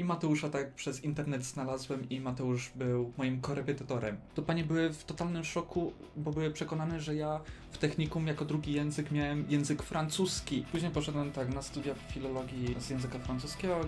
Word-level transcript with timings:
I 0.00 0.04
Mateusza 0.04 0.48
tak 0.48 0.74
przez 0.74 1.04
internet 1.04 1.44
znalazłem 1.44 2.08
i 2.08 2.20
Mateusz 2.20 2.70
był 2.74 3.12
moim 3.18 3.40
korepetytorem. 3.40 4.16
To 4.34 4.42
panie 4.42 4.64
były 4.64 4.92
w 4.92 5.04
totalnym 5.04 5.44
szoku, 5.44 5.92
bo 6.16 6.32
były 6.32 6.50
przekonane, 6.50 7.00
że 7.00 7.14
ja 7.14 7.40
w 7.70 7.78
technikum 7.78 8.26
jako 8.26 8.44
drugi 8.44 8.72
język 8.72 9.10
miałem 9.10 9.44
język 9.48 9.82
francuski. 9.82 10.64
Później 10.72 10.90
poszedłem 10.90 11.32
tak 11.32 11.54
na 11.54 11.62
studia 11.62 11.94
filologii 12.14 12.76
z 12.78 12.90
języka 12.90 13.18
francuskiego. 13.18 13.80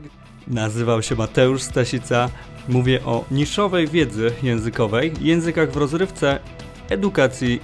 Nazywał 0.46 1.03
się 1.03 1.14
Mateusz 1.14 1.62
Stasica. 1.62 2.29
Mówię 2.69 3.04
o 3.04 3.24
niszowej 3.31 3.88
wiedzy 3.88 4.33
językowej, 4.42 5.13
językach 5.21 5.71
w 5.71 5.76
rozrywce, 5.76 6.40
edukacji 6.88 7.60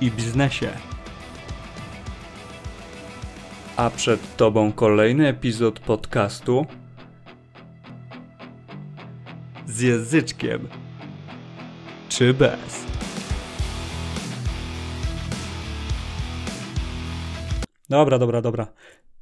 i 0.00 0.10
biznesie. 0.10 0.70
A 3.76 3.90
przed 3.90 4.36
Tobą 4.36 4.72
kolejny 4.72 5.28
epizod 5.28 5.80
podcastu 5.80 6.66
z 9.74 9.80
języczkiem 9.80 10.68
czy 12.08 12.34
bez. 12.34 12.84
Dobra, 17.88 18.18
dobra, 18.18 18.42
dobra. 18.42 18.72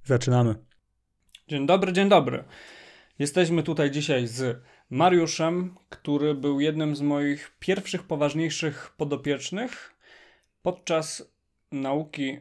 Zaczynamy. 0.05 0.55
Dzień 1.49 1.67
dobry, 1.67 1.93
dzień 1.93 2.09
dobry. 2.09 2.45
Jesteśmy 3.19 3.63
tutaj 3.63 3.91
dzisiaj 3.91 4.27
z 4.27 4.63
Mariuszem, 4.91 5.75
który 5.89 6.35
był 6.35 6.61
jednym 6.61 6.97
z 6.97 7.01
moich 7.01 7.57
pierwszych 7.59 8.03
poważniejszych 8.03 8.95
podopiecznych. 8.97 9.95
Podczas 10.63 11.33
nauki 11.73 12.39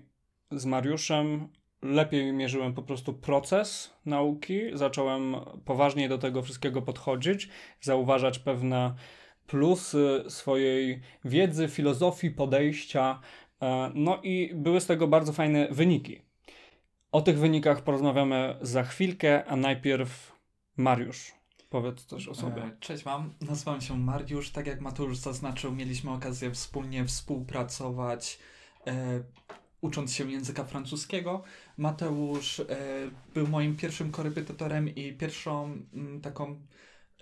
z 0.52 0.66
Mariuszem 0.66 1.48
lepiej 1.82 2.34
mierzyłem 2.34 2.74
po 2.74 2.82
prostu 2.82 3.14
proces 3.14 3.94
nauki, 4.06 4.62
zacząłem 4.74 5.36
poważniej 5.66 6.10
do 6.10 6.18
tego 6.18 6.42
wszystkiego 6.42 6.82
podchodzić, 6.82 7.50
zauważać 7.82 8.40
pewne 8.40 8.94
plusy 9.48 10.24
swojej 10.30 11.02
wiedzy, 11.26 11.68
filozofii, 11.68 12.32
podejścia. 12.32 13.20
e, 13.62 13.92
No 13.96 14.20
i 14.24 14.52
były 14.56 14.82
z 14.82 14.86
tego 14.86 15.08
bardzo 15.08 15.34
fajne 15.34 15.68
wyniki. 15.72 16.22
O 17.12 17.22
tych 17.22 17.40
wynikach 17.40 17.82
porozmawiamy 17.82 18.56
za 18.62 18.84
chwilkę, 18.84 19.46
a 19.46 19.56
najpierw 19.56 20.32
Mariusz. 20.78 21.32
Powiedz 21.70 22.06
coś 22.06 22.28
o 22.28 22.36
sobie. 22.36 22.64
E, 22.64 22.72
Cześć, 22.80 23.06
mam. 23.06 23.34
Nazywam 23.42 23.82
się 23.82 23.98
Mariusz. 23.98 24.52
Tak 24.52 24.68
jak 24.68 24.82
Mateusz 24.82 25.18
zaznaczył, 25.18 25.72
mieliśmy 25.72 26.12
okazję 26.12 26.52
wspólnie 26.52 27.06
współpracować, 27.06 28.40
e, 28.88 29.24
ucząc 29.82 30.14
się 30.14 30.32
języka 30.32 30.64
francuskiego. 30.64 31.44
Mateusz 31.82 32.60
e, 32.60 32.66
był 33.34 33.48
moim 33.48 33.78
pierwszym 33.78 34.12
korepetytorem 34.12 34.96
i 34.96 35.14
pierwszą 35.14 35.78
mm, 35.94 36.22
taką 36.22 36.62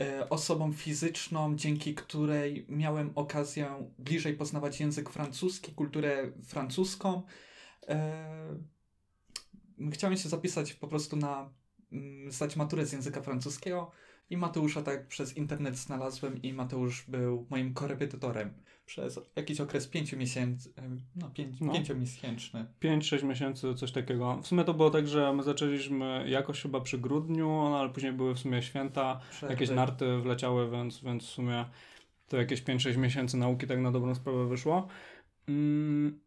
e, 0.02 0.30
osobą 0.30 0.74
fizyczną, 0.74 1.56
dzięki 1.56 1.96
której 1.96 2.66
miałem 2.70 3.12
okazję 3.16 3.90
bliżej 4.00 4.34
poznawać 4.34 4.80
język 4.80 5.10
francuski, 5.10 5.74
kulturę 5.74 6.32
francuską. 6.44 7.24
E, 7.88 8.60
chciałem 9.92 10.18
się 10.18 10.30
zapisać 10.30 10.74
po 10.74 10.88
prostu 10.88 11.16
na 11.16 11.54
mm, 11.92 12.32
zdać 12.32 12.56
maturę 12.56 12.86
z 12.86 12.94
języka 12.94 13.22
francuskiego. 13.22 13.92
I 14.30 14.38
Mateusza 14.38 14.82
tak 14.82 15.08
przez 15.08 15.38
internet 15.38 15.78
znalazłem 15.78 16.42
i 16.42 16.54
Mateusz 16.54 17.06
był 17.08 17.48
moim 17.50 17.74
korepetytorem 17.74 18.54
przez 18.90 19.20
jakiś 19.36 19.62
okres 19.62 19.88
pięciu 19.88 20.18
miesięcy, 20.18 20.74
no, 21.16 21.30
pięć, 21.30 21.60
No. 21.62 21.74
pięciomiesięczny. 21.74 22.66
5-6 22.82 23.24
miesięcy, 23.24 23.76
coś 23.76 23.92
takiego. 23.92 24.40
W 24.44 24.48
sumie 24.48 24.64
to 24.64 24.74
było 24.74 24.90
tak, 24.90 25.08
że 25.08 25.34
my 25.34 25.44
zaczęliśmy 25.44 26.26
jakoś 26.30 26.62
chyba 26.62 26.82
przy 26.82 26.98
grudniu, 26.98 27.48
no, 27.48 27.80
ale 27.80 27.90
później 27.90 28.14
były 28.14 28.36
w 28.36 28.40
sumie 28.40 28.62
święta, 28.62 29.20
Przerwy. 29.32 29.54
jakieś 29.54 29.70
narty 29.70 30.18
wleciały, 30.18 30.72
więc, 30.72 31.04
więc 31.04 31.24
w 31.24 31.30
sumie 31.30 31.66
to 32.28 32.38
jakieś 32.38 32.64
5-6 32.64 32.98
miesięcy 32.98 33.38
nauki 33.38 33.68
tak 33.68 33.80
na 33.80 33.92
dobrą 33.92 34.16
sprawę 34.16 34.48
wyszło. 34.48 34.88
Mm, 35.48 36.20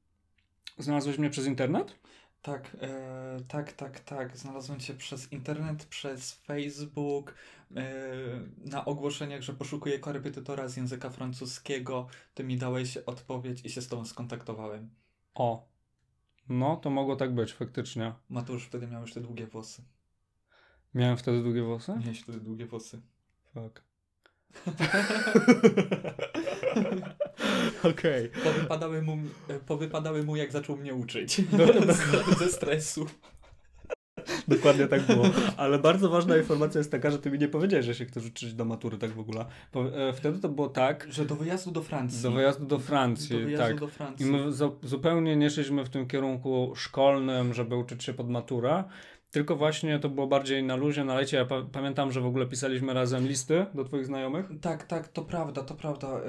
znalazłeś 0.78 1.18
mnie 1.18 1.30
przez 1.30 1.46
internet? 1.46 1.98
Tak, 2.42 2.76
e, 2.80 3.40
tak, 3.48 3.72
tak, 3.72 4.00
tak. 4.00 4.36
Znalazłem 4.36 4.80
cię 4.80 4.94
przez 4.94 5.32
internet, 5.32 5.84
przez 5.84 6.32
Facebook, 6.32 7.34
e, 7.76 7.84
na 8.64 8.84
ogłoszeniach, 8.84 9.42
że 9.42 9.52
poszukuję 9.52 9.98
korepetytora 9.98 10.68
z 10.68 10.76
języka 10.76 11.10
francuskiego. 11.10 12.06
Ty 12.34 12.44
mi 12.44 12.56
dałeś 12.56 12.96
odpowiedź 12.96 13.64
i 13.64 13.70
się 13.70 13.82
z 13.82 13.88
tobą 13.88 14.04
skontaktowałem. 14.04 14.90
O. 15.34 15.68
No, 16.48 16.76
to 16.76 16.90
mogło 16.90 17.16
tak 17.16 17.34
być, 17.34 17.52
faktycznie. 17.52 18.14
Mateusz 18.28 18.66
wtedy 18.66 18.86
miał 18.86 19.00
już 19.00 19.12
te 19.14 19.20
długie 19.20 19.46
włosy. 19.46 19.82
Miałem 20.94 21.16
wtedy 21.16 21.42
długie 21.42 21.62
włosy? 21.62 21.92
Miałeś 22.00 22.20
wtedy 22.20 22.40
długie 22.40 22.66
włosy. 22.66 23.00
Fuck. 23.54 23.82
Okej. 27.90 28.28
Powypadały 28.44 29.02
mu, 29.02 29.18
e, 29.48 29.54
powypadały 29.58 30.22
mu 30.22 30.36
jak 30.36 30.52
zaczął 30.52 30.76
mnie 30.76 30.94
uczyć. 30.94 31.38
No, 31.52 31.64
no. 31.86 31.92
Z- 31.94 32.38
Ze 32.38 32.48
stresu. 32.48 33.06
Dokładnie 34.48 34.86
tak 34.86 35.02
było. 35.06 35.24
Ale 35.56 35.78
bardzo 35.78 36.08
ważna 36.10 36.36
informacja 36.36 36.78
jest 36.78 36.90
taka, 36.90 37.10
że 37.10 37.18
ty 37.18 37.30
mi 37.30 37.38
nie 37.38 37.48
powiedziałeś, 37.48 37.86
że 37.86 37.94
się 37.94 38.04
chcesz 38.04 38.26
uczyć 38.26 38.54
do 38.54 38.64
matury 38.64 38.98
tak 38.98 39.10
w 39.10 39.18
ogóle. 39.18 39.44
E, 39.94 40.12
wtedy 40.12 40.38
to 40.38 40.48
było 40.48 40.68
tak, 40.68 41.06
Że 41.10 41.24
do 41.24 41.36
wyjazdu 41.36 41.70
do 41.70 41.82
Francji. 41.82 42.22
do 42.22 42.30
wyjazdu 42.30 42.66
do 42.66 42.78
Francji, 42.78 43.38
Do 43.38 43.44
wyjazdu 43.44 43.66
tak. 43.68 43.80
do 43.80 43.86
I 43.86 43.90
Francji. 43.90 44.26
my 44.26 44.52
zu- 44.52 44.78
zupełnie 44.82 45.36
nie 45.36 45.50
szliśmy 45.50 45.84
w 45.84 45.88
tym 45.88 46.06
kierunku 46.06 46.72
szkolnym, 46.76 47.54
żeby 47.54 47.76
uczyć 47.76 48.04
się 48.04 48.14
pod 48.14 48.30
maturę, 48.30 48.84
tylko 49.32 49.56
właśnie 49.56 49.98
to 49.98 50.08
było 50.08 50.26
bardziej 50.26 50.62
na 50.62 50.76
luzie, 50.76 51.04
na 51.04 51.14
lecie. 51.14 51.36
Ja 51.36 51.44
pa- 51.44 51.62
pamiętam, 51.72 52.12
że 52.12 52.20
w 52.20 52.26
ogóle 52.26 52.46
pisaliśmy 52.46 52.94
razem 52.94 53.26
listy 53.28 53.66
do 53.74 53.84
twoich 53.84 54.06
znajomych. 54.06 54.46
Tak, 54.60 54.84
tak, 54.84 55.08
to 55.08 55.22
prawda, 55.22 55.62
to 55.62 55.74
prawda. 55.74 56.08
E, 56.08 56.20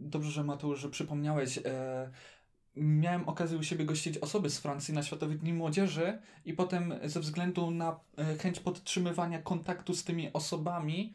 Dobrze, 0.00 0.30
że 0.30 0.44
Mateusz, 0.44 0.80
że 0.80 0.88
przypomniałeś. 0.88 1.58
E, 1.58 2.10
Miałem 2.76 3.28
okazję 3.28 3.58
u 3.58 3.62
siebie 3.62 3.84
gościć 3.84 4.18
osoby 4.18 4.50
z 4.50 4.58
Francji 4.58 4.94
na 4.94 5.02
Światowych 5.02 5.38
Dni 5.38 5.52
Młodzieży 5.52 6.18
i 6.44 6.52
potem 6.52 6.94
ze 7.04 7.20
względu 7.20 7.70
na 7.70 8.00
e, 8.18 8.36
chęć 8.36 8.60
podtrzymywania 8.60 9.42
kontaktu 9.42 9.94
z 9.94 10.04
tymi 10.04 10.32
osobami, 10.32 11.14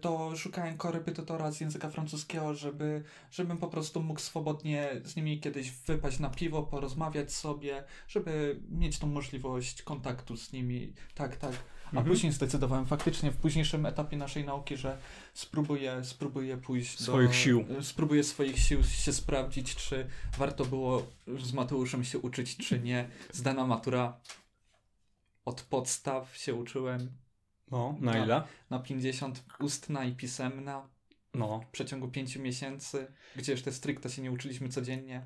to 0.00 0.36
szukałem 0.36 0.76
korepetytora 0.76 1.50
z 1.52 1.60
języka 1.60 1.90
francuskiego, 1.90 2.54
żeby, 2.54 3.02
żebym 3.30 3.58
po 3.58 3.68
prostu 3.68 4.02
mógł 4.02 4.20
swobodnie 4.20 4.90
z 5.04 5.16
nimi 5.16 5.40
kiedyś 5.40 5.70
wypaść 5.70 6.18
na 6.18 6.30
piwo, 6.30 6.62
porozmawiać 6.62 7.32
sobie, 7.32 7.84
żeby 8.08 8.60
mieć 8.68 8.98
tą 8.98 9.06
możliwość 9.06 9.82
kontaktu 9.82 10.36
z 10.36 10.52
nimi. 10.52 10.92
Tak, 11.14 11.36
tak. 11.36 11.52
A 11.86 11.88
Mhm. 11.88 12.06
później 12.06 12.32
zdecydowałem 12.32 12.86
faktycznie 12.86 13.30
w 13.30 13.36
późniejszym 13.36 13.86
etapie 13.86 14.16
naszej 14.16 14.44
nauki, 14.44 14.76
że 14.76 14.98
spróbuję, 15.34 16.04
spróbuję 16.04 16.56
pójść 16.56 17.00
Swoich 17.00 17.28
do, 17.28 17.34
sił. 17.34 17.64
Spróbuję 17.82 18.24
swoich 18.24 18.58
sił 18.58 18.84
się 18.84 19.12
sprawdzić, 19.12 19.76
czy 19.76 20.06
warto 20.38 20.64
było 20.64 21.06
z 21.38 21.52
Mateuszem 21.52 22.04
się 22.04 22.18
uczyć, 22.18 22.56
czy 22.56 22.80
nie. 22.80 23.08
Zdana 23.32 23.66
matura 23.66 24.20
od 25.44 25.62
podstaw 25.62 26.36
się 26.36 26.54
uczyłem 26.54 27.12
No, 27.70 27.96
na 28.00 28.12
No. 28.12 28.24
ile? 28.24 28.42
na 28.70 28.78
50 28.78 29.44
ustna 29.60 30.04
i 30.04 30.12
pisemna 30.12 30.88
No, 31.34 31.60
w 31.60 31.66
przeciągu 31.70 32.08
5 32.08 32.36
miesięcy, 32.36 33.06
gdzież 33.36 33.62
te 33.62 33.72
stricte 33.72 34.10
się 34.10 34.22
nie 34.22 34.32
uczyliśmy 34.32 34.68
codziennie. 34.68 35.22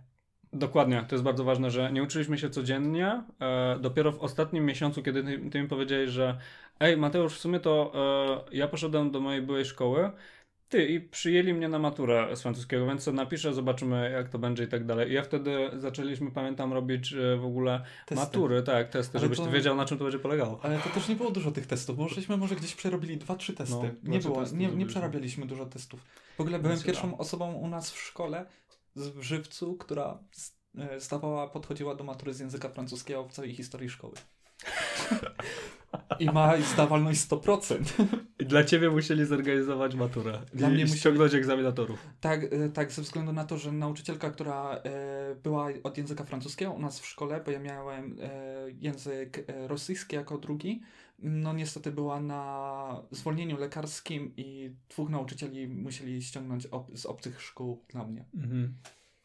Dokładnie, 0.53 1.05
to 1.09 1.15
jest 1.15 1.25
bardzo 1.25 1.45
ważne, 1.45 1.71
że 1.71 1.93
nie 1.93 2.03
uczyliśmy 2.03 2.39
się 2.39 2.51
codziennie. 2.51 3.23
E, 3.41 3.79
dopiero 3.81 4.13
w 4.13 4.19
ostatnim 4.19 4.65
miesiącu, 4.65 5.03
kiedy 5.03 5.25
ty, 5.25 5.51
ty 5.51 5.63
mi 5.63 5.69
powiedziałeś, 5.69 6.11
że 6.11 6.39
ej 6.81 6.97
Mateusz, 6.97 7.35
w 7.35 7.41
sumie 7.41 7.61
to 7.61 7.93
e, 8.53 8.57
ja 8.57 8.69
poszedłem 8.69 9.11
do 9.11 9.21
mojej 9.21 9.43
byłej 9.43 9.65
szkoły, 9.65 10.11
ty 10.71 10.87
i 10.87 11.01
przyjęli 11.01 11.55
mnie 11.55 11.69
na 11.69 11.79
maturę 11.79 12.37
z 12.37 12.43
francuskiego, 12.43 12.87
więc 12.87 13.05
co 13.05 13.13
napiszę, 13.13 13.55
zobaczymy 13.55 14.11
jak 14.11 14.29
to 14.29 14.39
będzie 14.39 14.65
i 14.65 14.69
tak 14.69 14.85
dalej. 14.87 15.11
I 15.11 15.15
ja 15.15 15.23
wtedy 15.23 15.71
zaczęliśmy, 15.77 16.31
pamiętam, 16.31 16.73
robić 16.73 17.13
e, 17.13 17.37
w 17.37 17.45
ogóle 17.45 17.85
Testy. 18.07 18.25
matury, 18.25 18.63
tak, 18.63 18.89
testy, 18.89 19.19
Ale 19.19 19.25
żebyś 19.27 19.39
to- 19.39 19.51
wiedział 19.51 19.77
na 19.77 19.85
czym 19.85 19.99
to 19.99 20.05
będzie 20.05 20.19
polegało. 20.19 20.61
Ale 20.63 20.79
to 20.79 20.89
też 20.89 21.09
nie 21.09 21.17
było 21.17 21.31
dużo 21.31 21.51
tych 21.51 21.67
testów, 21.67 21.97
bo 21.97 22.09
żeśmy 22.09 22.37
może 22.37 22.57
gdzieś 22.57 22.75
przerobili 22.75 23.17
dwa, 23.17 23.37
trzy 23.37 23.55
testy. 23.55 23.95
No, 24.03 24.13
nie 24.13 24.19
było, 24.19 24.45
nie, 24.53 24.69
nie 24.69 24.87
przerabialiśmy 24.87 25.47
dużo 25.47 25.67
testów. 25.67 26.01
W 26.37 26.41
ogóle 26.41 26.59
byłem 26.59 26.81
pierwszą 26.81 27.19
osobą 27.19 27.53
u 27.53 27.69
nas 27.69 27.91
w 27.91 27.99
szkole 27.99 28.47
w 28.97 29.23
Żywcu, 29.23 29.77
która 29.77 30.19
e, 30.79 31.01
zdawała, 31.01 31.49
podchodziła 31.49 31.95
do 31.95 32.05
matury 32.05 32.35
z 32.35 32.41
języka 32.41 32.69
francuskiego 32.69 33.25
w 33.29 33.33
całej 33.33 33.55
historii 33.55 33.89
szkoły. 33.89 34.15
I 36.19 36.27
ma 36.27 36.61
zdawalność 36.61 37.21
100%. 37.21 37.79
I 38.39 38.47
dla 38.47 38.65
ciebie 38.65 38.91
musieli 38.91 39.25
zorganizować 39.25 39.95
maturę. 39.95 40.41
Dla 40.55 40.69
I 40.69 40.73
mnie 40.73 40.89
ściągnąć 40.89 41.35
egzaminatorów. 41.35 42.07
Tak, 42.21 42.45
e, 42.45 42.69
tak, 42.69 42.93
ze 42.93 43.03
względu 43.03 43.33
na 43.33 43.45
to, 43.45 43.59
że 43.59 43.73
nauczycielka, 43.73 44.31
która 44.31 44.75
e, 44.75 45.35
była 45.43 45.69
od 45.83 45.99
języka 45.99 46.25
francuskiego 46.25 46.73
u 46.73 46.79
nas 46.79 47.01
w 47.01 47.07
szkole, 47.07 47.41
bo 47.45 47.51
ja 47.51 47.61
miałem 47.61 48.17
e, 48.23 48.31
język 48.81 49.45
rosyjski 49.67 50.17
jako 50.17 50.39
drugi, 50.39 50.81
no 51.19 51.53
niestety 51.53 51.93
była 51.93 52.21
na 52.21 53.03
zwolnieniu 53.11 53.59
lekarskim 53.59 54.33
i 54.37 54.75
dwóch 54.89 55.11
nauczycieli 55.11 55.69
musieli 55.69 56.23
ściągnąć 56.23 56.67
ob 56.67 56.99
z 56.99 57.07
obcych 57.07 57.43
szkół 57.43 57.85
dla 57.89 58.05
mnie. 58.05 58.25
Mhm. 58.35 58.75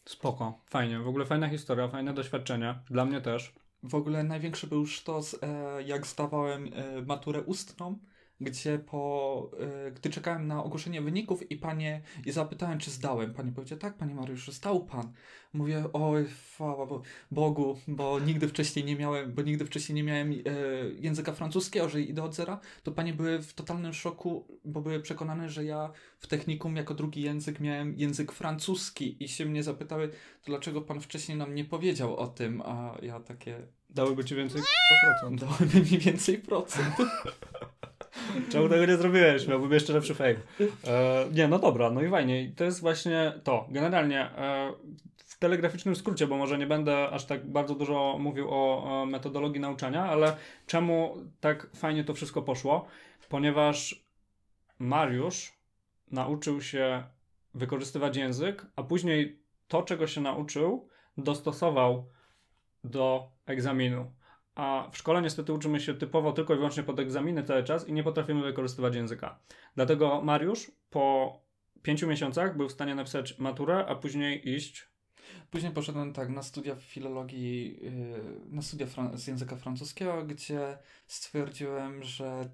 Spoko, 0.05 0.61
fajnie. 0.65 0.99
W 0.99 1.07
ogóle 1.07 1.25
fajna 1.25 1.49
historia, 1.49 1.87
fajne 1.87 2.13
doświadczenie. 2.13 2.75
Dla 2.89 3.05
mnie 3.05 3.21
też. 3.21 3.53
W 3.89 3.95
ogóle 3.95 4.23
największy 4.23 4.67
był 4.67 4.85
sztos, 4.85 5.35
e, 5.41 5.83
jak 5.83 6.07
zdawałem 6.07 6.69
e, 6.73 7.01
maturę 7.01 7.41
ustną, 7.41 7.99
gdzie 8.41 8.79
po, 8.79 9.51
y, 9.87 9.91
gdy 9.91 10.09
czekałem 10.09 10.47
na 10.47 10.63
ogłoszenie 10.63 11.01
wyników 11.01 11.51
i 11.51 11.57
panie, 11.57 12.01
i 12.25 12.31
zapytałem, 12.31 12.79
czy 12.79 12.91
zdałem. 12.91 13.33
Pani 13.33 13.51
powiedziała, 13.51 13.79
tak, 13.81 13.97
panie 13.97 14.15
Mariuszu, 14.15 14.51
zdał 14.51 14.85
pan. 14.85 15.13
Mówię, 15.53 15.83
oj, 15.93 16.25
chwała 16.25 16.85
Bo- 16.85 17.01
Bogu, 17.31 17.77
bo 17.87 18.19
nigdy 18.19 18.47
wcześniej 18.47 18.85
nie 18.85 18.95
miałem, 18.95 19.33
bo 19.33 19.41
nigdy 19.41 19.65
wcześniej 19.65 19.95
nie 19.95 20.03
miałem 20.03 20.31
y, 20.31 20.43
języka 20.99 21.33
francuskiego, 21.33 21.89
że 21.89 22.01
idę 22.01 22.23
od 22.23 22.35
zera, 22.35 22.59
to 22.83 22.91
panie 22.91 23.13
były 23.13 23.41
w 23.41 23.53
totalnym 23.53 23.93
szoku, 23.93 24.59
bo 24.65 24.81
były 24.81 24.99
przekonane, 24.99 25.49
że 25.49 25.65
ja 25.65 25.91
w 26.19 26.27
technikum 26.27 26.75
jako 26.75 26.93
drugi 26.93 27.21
język 27.21 27.59
miałem 27.59 27.97
język 27.97 28.31
francuski 28.31 29.23
i 29.23 29.27
się 29.27 29.45
mnie 29.45 29.63
zapytały, 29.63 30.07
to 30.07 30.15
dlaczego 30.45 30.81
pan 30.81 31.01
wcześniej 31.01 31.37
nam 31.37 31.55
nie 31.55 31.65
powiedział 31.65 32.15
o 32.17 32.27
tym, 32.27 32.61
a 32.65 32.97
ja 33.01 33.19
takie, 33.19 33.67
Dałyby 33.95 34.25
ci 34.25 34.35
więcej 34.35 34.61
100%. 35.23 35.35
dałby 35.35 35.79
mi 35.91 35.97
więcej 35.97 36.37
procent. 36.37 36.95
Czemu 38.51 38.69
tego 38.69 38.85
nie 38.85 38.97
zrobiłeś? 38.97 39.47
Miałbym 39.47 39.71
jeszcze 39.71 39.93
lepszy 39.93 40.15
fame. 40.15 40.35
E, 40.87 41.25
nie, 41.31 41.47
no 41.47 41.59
dobra, 41.59 41.89
no 41.89 42.01
i 42.01 42.09
fajnie. 42.09 42.43
I 42.43 42.51
to 42.51 42.63
jest 42.63 42.81
właśnie 42.81 43.33
to. 43.43 43.67
Generalnie 43.69 44.19
e, 44.21 44.73
w 45.17 45.39
telegraficznym 45.39 45.95
skrócie, 45.95 46.27
bo 46.27 46.37
może 46.37 46.57
nie 46.57 46.67
będę 46.67 47.09
aż 47.09 47.25
tak 47.25 47.47
bardzo 47.47 47.75
dużo 47.75 48.17
mówił 48.19 48.47
o, 48.49 48.83
o 48.83 49.05
metodologii 49.05 49.61
nauczania, 49.61 50.05
ale 50.05 50.37
czemu 50.67 51.17
tak 51.39 51.67
fajnie 51.75 52.03
to 52.03 52.13
wszystko 52.13 52.41
poszło? 52.41 52.87
Ponieważ 53.29 54.05
Mariusz 54.79 55.53
nauczył 56.11 56.61
się 56.61 57.03
wykorzystywać 57.53 58.17
język, 58.17 58.65
a 58.75 58.83
później 58.83 59.39
to, 59.67 59.83
czego 59.83 60.07
się 60.07 60.21
nauczył, 60.21 60.87
dostosował 61.17 62.05
do 62.83 63.34
egzaminu. 63.45 64.11
A 64.55 64.89
w 64.91 64.97
szkole 64.97 65.21
niestety 65.21 65.53
uczymy 65.53 65.79
się 65.79 65.93
typowo 65.93 66.31
tylko 66.33 66.53
i 66.53 66.57
wyłącznie 66.57 66.83
pod 66.83 66.99
egzaminy 66.99 67.43
cały 67.43 67.63
czas 67.63 67.87
i 67.87 67.93
nie 67.93 68.03
potrafimy 68.03 68.43
wykorzystywać 68.43 68.95
języka. 68.95 69.39
Dlatego 69.75 70.21
Mariusz 70.21 70.71
po 70.89 71.35
pięciu 71.81 72.07
miesiącach 72.07 72.57
był 72.57 72.69
w 72.69 72.71
stanie 72.71 72.95
napisać 72.95 73.39
maturę, 73.39 73.85
a 73.87 73.95
później 73.95 74.49
iść. 74.49 74.87
Później 75.51 75.71
poszedłem 75.73 76.13
tak 76.13 76.29
na 76.29 76.43
studia 76.43 76.75
filologii, 76.75 77.79
yy, 77.83 78.39
na 78.49 78.61
studia 78.61 78.85
fran- 78.87 79.17
z 79.17 79.27
języka 79.27 79.55
francuskiego, 79.55 80.23
gdzie 80.25 80.77
stwierdziłem, 81.07 82.03
że 82.03 82.49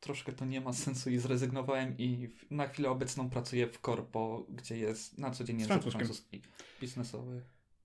troszkę 0.00 0.32
to 0.32 0.44
nie 0.44 0.60
ma 0.60 0.72
sensu 0.72 1.10
i 1.10 1.18
zrezygnowałem 1.18 1.94
i 1.98 2.28
na 2.50 2.66
chwilę 2.66 2.90
obecną 2.90 3.30
pracuję 3.30 3.66
w 3.66 3.80
korpo, 3.80 4.46
gdzie 4.48 4.78
jest 4.78 5.18
na 5.18 5.30
co 5.30 5.44
dzień 5.44 5.60
język 5.60 5.82
francuski 5.82 6.42
biznesowy. 6.80 7.42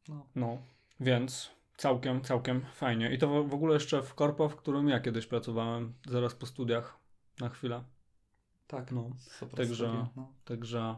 No, 0.08 0.26
No, 0.36 0.58
więc 1.00 1.52
całkiem, 1.78 2.22
całkiem 2.22 2.66
fajnie. 2.76 3.14
I 3.14 3.18
to 3.18 3.44
w- 3.44 3.54
ogóle 3.54 3.74
jeszcze 3.74 4.02
w 4.02 4.14
korpo, 4.14 4.50
w 4.50 4.56
którym 4.56 4.90
ja 4.90 5.00
kiedyś 5.00 5.26
pracowałem, 5.26 5.94
zaraz 6.10 6.36
po 6.36 6.46
studiach, 6.46 6.98
na 7.40 7.50
chwilę. 7.50 7.84
tak. 8.68 8.92
No, 8.92 9.10
także- 9.58 10.08
no. 10.16 10.34
Także 10.46 10.96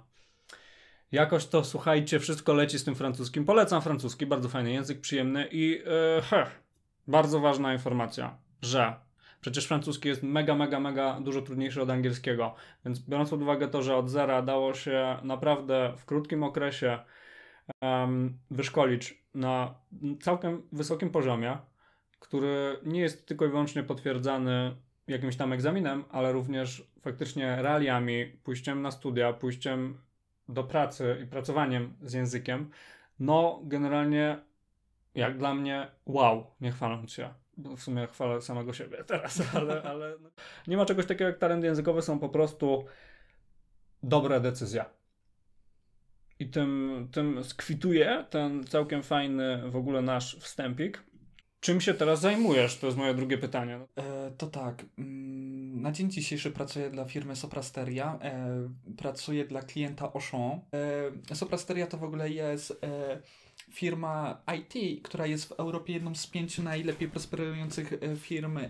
jakoś 1.12 1.46
to, 1.46 1.64
słuchajcie, 1.64 2.20
wszystko 2.20 2.54
leci 2.54 2.80
z 2.80 2.84
tym 2.84 2.96
francuskim. 2.96 3.46
Polecam 3.46 3.82
francuski, 3.82 4.26
bardzo 4.26 4.50
fajny 4.50 4.72
język, 4.72 5.02
przyjemny 5.02 5.48
i 5.52 5.82
e, 6.18 6.22
heh, 6.22 6.60
bardzo 7.08 7.40
ważna 7.40 7.74
informacja, 7.74 8.38
że 8.62 8.96
przecież 9.42 9.68
francuski 9.68 10.08
jest 10.08 10.24
mega, 10.24 10.56
mega, 10.56 10.80
mega 10.80 11.20
dużo 11.22 11.42
trudniejszy 11.42 11.82
od 11.82 11.90
angielskiego, 11.90 12.56
więc 12.86 13.00
biorąc 13.00 13.30
pod 13.30 13.42
uwagę 13.42 13.68
to, 13.68 13.84
że 13.84 13.96
od 13.96 14.10
zera 14.10 14.42
dało 14.42 14.74
się 14.74 15.18
naprawdę 15.24 15.94
w 15.98 16.06
krótkim 16.06 16.44
okresie 16.44 17.00
em, 17.82 18.38
wyszkolić 18.52 19.26
na 19.34 19.76
całkiem 20.22 20.62
wysokim 20.72 21.10
poziomie, 21.10 21.58
który 22.20 22.80
nie 22.84 23.00
jest 23.00 23.28
tylko 23.28 23.46
i 23.46 23.50
wyłącznie 23.50 23.84
potwierdzany 23.84 24.76
jakimś 25.08 25.36
tam 25.38 25.54
egzaminem, 25.54 26.04
ale 26.10 26.32
również 26.32 26.92
faktycznie 27.02 27.62
realiami, 27.62 28.26
pójściem 28.44 28.82
na 28.82 28.92
studia, 28.92 29.34
pójściem 29.34 30.02
do 30.50 30.64
pracy 30.64 31.18
i 31.24 31.28
pracowaniem 31.28 31.94
z 32.02 32.14
językiem, 32.14 32.70
no 33.20 33.62
generalnie 33.64 34.38
jak 35.16 35.38
dla 35.38 35.54
mnie 35.54 35.92
wow, 36.06 36.56
nie 36.62 36.72
chwaląc 36.72 37.12
się. 37.12 37.34
W 37.58 37.80
sumie 37.80 38.08
chwalę 38.08 38.42
samego 38.42 38.74
siebie 38.74 39.04
teraz, 39.08 39.56
ale, 39.56 39.84
ale 39.84 40.16
no, 40.22 40.30
nie 40.68 40.78
ma 40.78 40.86
czegoś 40.86 41.06
takiego 41.06 41.30
jak 41.30 41.38
talent 41.38 41.64
językowy, 41.64 42.02
są 42.02 42.20
po 42.20 42.30
prostu 42.30 42.86
dobre 44.04 44.40
decyzje. 44.40 44.86
I 46.40 46.50
tym, 46.50 47.08
tym 47.12 47.44
skwituje 47.44 48.26
ten 48.30 48.64
całkiem 48.64 49.04
fajny 49.04 49.72
w 49.72 49.76
ogóle 49.76 50.02
nasz 50.02 50.36
wstępik. 50.40 51.04
Czym 51.60 51.82
się 51.82 51.94
teraz 51.94 52.22
zajmujesz? 52.22 52.78
To 52.78 52.86
jest 52.88 52.98
moje 52.98 53.14
drugie 53.14 53.38
pytanie. 53.38 53.80
E, 53.96 54.32
to 54.38 54.48
tak. 54.48 54.86
mm, 54.98 55.82
Na 55.82 55.92
dzień 55.92 56.12
dzisiejszy 56.12 56.52
pracuję 56.52 56.90
dla 56.90 57.06
firmy 57.06 57.36
Soprasteria. 57.36 58.20
E, 58.22 58.70
pracuję 58.98 59.46
dla 59.46 59.62
klienta 59.62 60.06
Auchan. 60.14 60.60
E, 61.32 61.36
Soprasteria 61.36 61.88
to 61.88 61.98
w 61.98 62.04
ogóle 62.04 62.30
jest 62.30 62.72
e, 62.84 63.22
firma 63.72 64.42
IT, 64.58 65.04
która 65.04 65.26
jest 65.26 65.46
w 65.50 65.52
Europie 65.52 65.94
jedną 65.94 66.16
z 66.16 66.28
pięciu 66.28 66.64
najlepiej 66.64 67.10
prosperujących 67.10 67.94
e, 67.94 68.16
firm 68.16 68.58
e, 68.58 68.70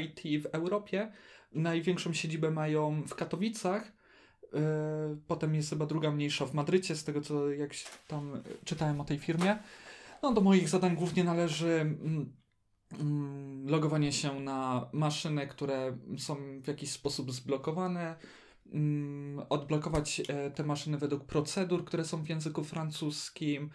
IT 0.00 0.42
w 0.42 0.46
Europie. 0.46 1.12
Największą 1.52 2.12
siedzibę 2.12 2.50
mają 2.50 3.02
w 3.02 3.14
Katowicach. 3.14 3.92
E, 4.56 5.16
Potem 5.26 5.54
jest 5.54 5.70
chyba 5.70 5.86
druga 5.86 6.10
mniejsza 6.10 6.46
w 6.46 6.54
Madrycie, 6.54 6.96
z 6.96 7.04
tego 7.04 7.20
co 7.20 7.50
jak 7.50 7.70
tam 8.08 8.34
e, 8.34 8.40
czytałem 8.64 9.00
o 9.00 9.04
tej 9.04 9.18
firmie. 9.18 9.58
No, 10.22 10.32
do 10.32 10.40
moich 10.40 10.68
zadań 10.68 10.96
głównie 10.96 11.24
należy 11.24 11.80
mm, 11.80 12.32
mm, 13.00 13.68
logowanie 13.68 14.12
się 14.12 14.40
na 14.40 14.88
maszyny, 14.92 15.46
które 15.46 15.98
są 16.18 16.36
w 16.62 16.68
jakiś 16.68 16.90
sposób 16.90 17.32
zblokowane, 17.32 18.16
mm, 18.72 19.46
odblokować 19.48 20.22
e, 20.28 20.50
te 20.50 20.64
maszyny 20.64 20.98
według 20.98 21.24
procedur, 21.24 21.84
które 21.84 22.04
są 22.04 22.22
w 22.22 22.28
języku 22.28 22.64
francuskim. 22.64 23.70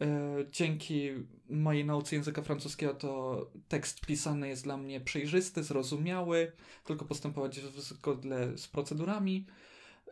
E, 0.00 0.06
Dzięki 0.50 1.10
mojej 1.50 1.84
nauce 1.84 2.16
języka 2.16 2.42
francuskiego 2.42 2.94
to 2.94 3.46
tekst 3.68 4.06
pisany 4.06 4.48
jest 4.48 4.64
dla 4.64 4.76
mnie 4.76 5.00
przejrzysty, 5.00 5.62
zrozumiały, 5.62 6.52
tylko 6.84 7.04
postępować 7.04 7.60
w 7.60 7.80
zgodle 7.80 8.58
z 8.58 8.68
procedurami. 8.68 9.46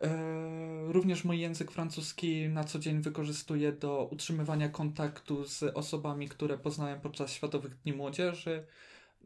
E, 0.02 0.92
Również 0.92 1.24
mój 1.24 1.38
język 1.40 1.70
francuski 1.70 2.48
na 2.48 2.64
co 2.64 2.78
dzień 2.78 3.00
wykorzystuję 3.02 3.72
do 3.72 4.08
utrzymywania 4.12 4.68
kontaktu 4.68 5.44
z 5.44 5.62
osobami, 5.62 6.28
które 6.28 6.58
poznałem 6.58 7.00
podczas 7.00 7.32
Światowych 7.32 7.74
Dni 7.76 7.92
Młodzieży. 7.92 8.66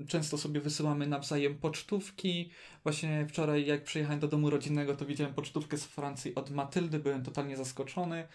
Często 0.09 0.39
sobie 0.39 0.61
wysyłamy 0.61 1.07
nawzajem 1.07 1.59
pocztówki. 1.59 2.51
Właśnie 2.83 3.27
wczoraj, 3.29 3.67
jak 3.67 3.85
przyjechałem 3.85 4.21
do 4.21 4.29
domu 4.29 4.51
rodzinnego, 4.51 4.97
to 4.97 5.07
widziałem 5.07 5.35
pocztówkę 5.35 5.77
z 5.77 5.85
Francji 5.85 6.35
od 6.35 6.51
Matyldy, 6.51 6.99
byłem 6.99 7.23
totalnie 7.25 7.57
zaskoczony. 7.57 8.29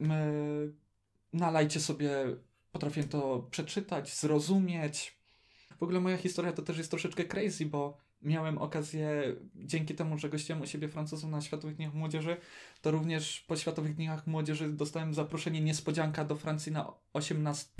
E, 0.00 0.32
Na 1.32 1.50
lajcie 1.50 1.80
sobie 1.80 2.10
potrafię 2.72 3.04
to 3.04 3.46
przeczytać, 3.50 4.14
zrozumieć. 4.16 5.16
W 5.78 5.82
ogóle 5.82 6.00
moja 6.00 6.16
historia 6.16 6.52
to 6.52 6.62
też 6.62 6.78
jest 6.78 6.90
troszeczkę 6.90 7.24
crazy, 7.24 7.66
bo 7.66 7.98
miałem 8.26 8.58
okazję, 8.58 9.36
dzięki 9.54 9.94
temu, 9.94 10.18
że 10.18 10.28
gościłem 10.28 10.62
u 10.62 10.66
siebie 10.66 10.88
Francuzów 10.88 11.30
na 11.30 11.40
Światowych 11.40 11.76
Dniach 11.76 11.94
Młodzieży, 11.94 12.36
to 12.82 12.90
również 12.90 13.44
po 13.48 13.56
Światowych 13.56 13.94
Dniach 13.94 14.26
Młodzieży 14.26 14.72
dostałem 14.72 15.14
zaproszenie 15.14 15.60
niespodzianka 15.60 16.24
do 16.24 16.36
Francji 16.36 16.72
na 16.72 16.92
18, 17.12 17.70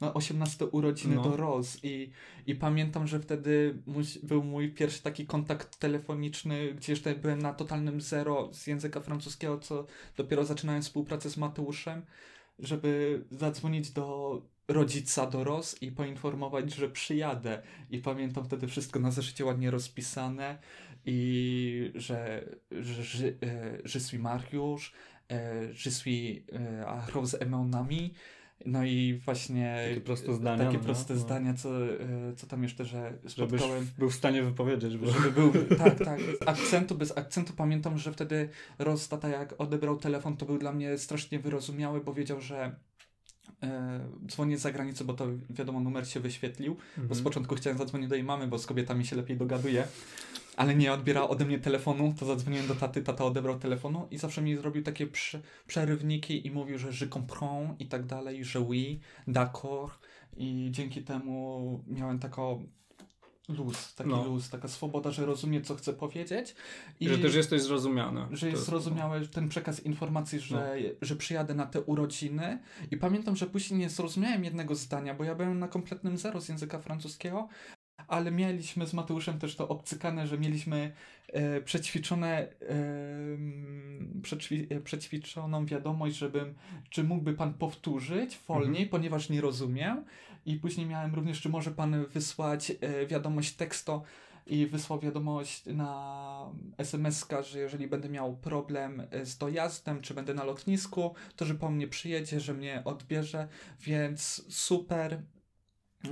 na 0.00 0.14
18 0.14 0.66
urodziny 0.66 1.14
No. 1.16 1.22
do 1.22 1.36
Rose 1.36 1.78
i, 1.82 2.10
i 2.46 2.54
pamiętam, 2.54 3.06
że 3.06 3.20
wtedy 3.20 3.82
muś, 3.86 4.18
był 4.18 4.44
mój 4.44 4.72
pierwszy 4.74 5.02
taki 5.02 5.26
kontakt 5.26 5.78
telefoniczny, 5.78 6.74
gdzie 6.74 6.92
jeszcze 6.92 7.14
byłem 7.14 7.42
na 7.42 7.54
totalnym 7.54 8.00
zero 8.00 8.48
z 8.52 8.66
języka 8.66 9.00
francuskiego, 9.00 9.58
co 9.58 9.86
dopiero 10.16 10.44
zaczynałem 10.44 10.82
współpracę 10.82 11.30
z 11.30 11.36
Mateuszem, 11.36 12.02
żeby 12.58 13.24
zadzwonić 13.30 13.90
do 13.90 14.42
rodzica 14.68 15.26
do 15.26 15.44
Ros 15.44 15.82
i 15.82 15.92
poinformować, 15.92 16.74
że 16.74 16.88
przyjadę. 16.88 17.62
I 17.90 17.98
pamiętam 17.98 18.44
wtedy 18.44 18.66
wszystko 18.66 19.00
na 19.00 19.10
zeszycie 19.10 19.44
ładnie 19.44 19.70
rozpisane 19.70 20.58
i 21.06 21.92
że 21.94 22.44
że, 22.70 23.02
że, 23.84 24.00
suis 24.00 24.22
Mariusz, 24.22 24.92
e, 25.28 25.66
je 25.84 25.90
suis 25.90 26.42
e, 26.52 27.12
Rose 27.14 27.38
aimant 27.42 27.70
mon 27.70 27.80
ami. 27.80 28.14
No 28.66 28.84
i 28.84 29.20
właśnie 29.24 29.84
Takie 29.88 30.00
proste 30.00 30.34
zdania, 30.34 30.64
takie 30.64 30.78
no, 30.78 30.84
proste 30.84 31.14
no. 31.14 31.20
zdania, 31.20 31.54
co, 31.54 31.86
e, 31.86 31.98
co 32.36 32.46
tam 32.46 32.62
jeszcze, 32.62 32.84
że 32.84 33.12
Żebyś 33.24 33.60
spotkałem. 33.60 33.90
był 33.98 34.10
w 34.10 34.14
stanie 34.14 34.42
wypowiedzieć. 34.42 34.96
Bo... 34.96 35.10
Żeby 35.10 35.30
był, 35.30 35.52
tak, 35.78 35.98
tak, 35.98 36.20
z 36.20 36.48
akcentu, 36.48 36.94
bez 36.94 37.18
akcentu. 37.18 37.52
Pamiętam, 37.56 37.98
że 37.98 38.12
wtedy 38.12 38.48
Ross 38.78 39.08
tata 39.08 39.28
jak 39.28 39.54
odebrał 39.58 39.96
telefon, 39.96 40.36
to 40.36 40.46
był 40.46 40.58
dla 40.58 40.72
mnie 40.72 40.98
strasznie 40.98 41.38
wyrozumiały, 41.38 42.00
bo 42.00 42.14
wiedział, 42.14 42.40
że 42.40 42.74
dzwonię 44.26 44.58
z 44.58 44.60
zagranicy, 44.60 45.04
bo 45.04 45.14
to 45.14 45.26
wiadomo, 45.50 45.80
numer 45.80 46.08
się 46.08 46.20
wyświetlił. 46.20 46.74
Bo 46.74 47.02
z 47.02 47.18
Mhm. 47.18 47.24
początku 47.24 47.54
chciałem 47.54 47.78
zadzwonić 47.78 48.08
do 48.08 48.14
jej 48.14 48.24
mamy, 48.24 48.46
bo 48.46 48.58
z 48.58 48.66
kobietami 48.66 49.06
się 49.06 49.16
lepiej 49.16 49.36
dogaduję, 49.36 49.84
ale 50.56 50.74
nie 50.74 50.92
odbierała 50.92 51.28
ode 51.28 51.44
mnie 51.44 51.58
telefonu, 51.58 52.14
to 52.18 52.26
zadzwoniłem 52.26 52.66
do 52.66 52.74
taty, 52.74 53.02
tata 53.02 53.24
odebrał 53.24 53.58
telefonu 53.58 54.08
i 54.10 54.18
zawsze 54.18 54.42
mi 54.42 54.56
zrobił 54.56 54.82
takie 54.82 55.06
prze, 55.06 55.40
przerywniki 55.66 56.46
i 56.46 56.50
mówił, 56.50 56.78
że 56.78 56.88
je 57.04 57.10
comprends 57.10 57.80
i 57.80 57.86
tak 57.86 58.06
dalej, 58.06 58.44
że 58.44 58.60
oui, 58.60 59.00
d'accord 59.28 59.98
i 60.36 60.68
dzięki 60.70 61.02
temu 61.02 61.84
miałem 61.86 62.18
taką 62.18 62.66
luz, 63.48 63.94
taki 63.94 64.10
No. 64.10 64.24
luz, 64.24 64.50
taka 64.50 64.68
swoboda, 64.68 65.10
że 65.10 65.26
rozumie, 65.26 65.60
co 65.60 65.74
chce 65.74 65.92
powiedzieć. 65.92 66.54
I 67.00 67.08
że 67.08 67.18
też 67.18 67.34
jesteś 67.34 67.62
zrozumiany. 67.62 68.20
że 68.20 68.46
jest 68.46 68.58
jest- 68.58 68.66
zrozumiały 68.66 69.28
ten 69.28 69.48
przekaz 69.48 69.80
informacji, 69.86 70.40
że, 70.40 70.76
No. 70.82 70.90
że 71.02 71.16
przyjadę 71.16 71.54
na 71.54 71.66
te 71.66 71.80
urodziny. 71.80 72.58
I 72.90 72.96
pamiętam, 72.96 73.36
że 73.36 73.46
później 73.46 73.80
nie 73.80 73.90
zrozumiałem 73.90 74.44
jednego 74.44 74.74
zdania, 74.74 75.14
bo 75.14 75.24
ja 75.24 75.34
byłem 75.34 75.58
na 75.58 75.68
kompletnym 75.68 76.18
zero 76.18 76.40
z 76.40 76.48
języka 76.48 76.78
francuskiego, 76.78 77.48
ale 78.08 78.30
mieliśmy 78.30 78.86
z 78.86 78.92
Mateuszem 78.94 79.38
też 79.38 79.56
to 79.56 79.68
obcykane, 79.68 80.26
że 80.26 80.38
mieliśmy 80.38 80.92
e, 81.28 81.60
przećwiczone, 81.60 82.38
e, 82.38 82.48
przećwi, 84.22 84.66
e, 84.70 84.80
przećwiczoną 84.80 85.66
wiadomość, 85.66 86.16
żebym, 86.16 86.54
czy 86.90 87.04
mógłby 87.04 87.34
pan 87.34 87.54
powtórzyć 87.54 88.38
wolniej, 88.48 88.86
ponieważ 88.86 89.28
nie 89.30 89.40
rozumiem. 89.40 90.04
I 90.48 90.56
później 90.56 90.86
miałem 90.86 91.14
również, 91.14 91.40
czy 91.40 91.48
może 91.48 91.70
pan 91.70 92.06
wysłać 92.06 92.72
e, 92.80 93.06
wiadomość 93.06 93.52
teksto 93.52 94.02
i 94.46 94.66
wysłał 94.66 95.00
wiadomość 95.00 95.66
na 95.66 96.50
SMS-ka, 96.78 97.42
że 97.42 97.58
jeżeli 97.58 97.88
będę 97.88 98.08
miał 98.08 98.36
problem 98.36 99.02
e, 99.10 99.26
z 99.26 99.38
dojazdem, 99.38 100.00
czy 100.00 100.14
będę 100.14 100.34
na 100.34 100.44
lotnisku, 100.44 101.14
to 101.36 101.44
że 101.44 101.54
po 101.54 101.70
mnie 101.70 101.88
przyjedzie, 101.88 102.40
że 102.40 102.54
mnie 102.54 102.82
odbierze, 102.84 103.48
więc 103.80 104.44
super 104.54 105.22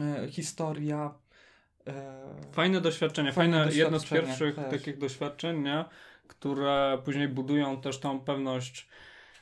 e, 0.00 0.28
historia. 0.28 1.14
E, 1.86 2.52
Fajne 2.52 2.80
doświadczenie, 2.80 3.32
Fajne 3.32 3.64
fajne, 3.64 3.76
jedno 3.78 3.98
z 3.98 4.04
pierwszych 4.04 4.54
też. 4.54 4.70
takich 4.70 4.98
doświadczeń, 4.98 5.62
nie? 5.62 5.84
które 6.28 6.98
później 7.04 7.28
budują 7.28 7.80
też 7.80 8.00
tą 8.00 8.20
pewność 8.20 8.88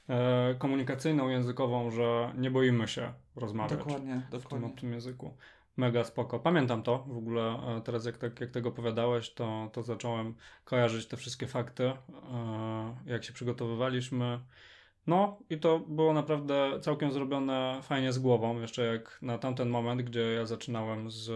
e, 0.09 0.55
komunikacyjną, 0.59 1.29
językową, 1.29 1.91
że 1.91 2.33
nie 2.39 2.51
boimy 2.51 2.89
się 2.89 3.24
rozmawiać 3.37 3.79
dokładnie, 3.79 4.23
w 4.33 4.49
tym 4.49 4.65
obcym 4.65 4.93
języku. 4.93 5.37
Mega 5.77 6.05
spoko. 6.05 6.39
Pamiętam 6.39 6.83
to 6.83 6.99
w 7.09 7.17
ogóle. 7.19 7.43
e, 7.43 7.81
Teraz 7.85 8.05
jak, 8.05 8.19
tak, 8.19 8.41
jak 8.41 8.51
tego 8.51 8.69
opowiadałeś, 8.69 9.31
to, 9.31 9.71
to 9.73 9.83
zacząłem 9.83 10.35
kojarzyć 10.65 11.07
te 11.07 11.17
wszystkie 11.17 11.47
fakty, 11.47 11.85
e, 11.85 11.95
jak 13.07 13.25
się 13.25 13.33
przygotowywaliśmy. 13.33 14.41
No 15.07 15.39
i 15.51 15.59
to 15.59 15.79
było 15.79 16.13
naprawdę 16.13 16.81
całkiem 16.81 17.13
zrobione 17.13 17.81
fajnie 17.83 18.13
z 18.13 18.19
głową, 18.19 18.61
jeszcze 18.61 18.85
jak 18.85 19.19
na 19.23 19.39
tamten 19.39 19.69
moment, 19.69 20.03
gdzie 20.03 20.21
ja 20.21 20.47
zaczynałem 20.47 21.11
z 21.11 21.31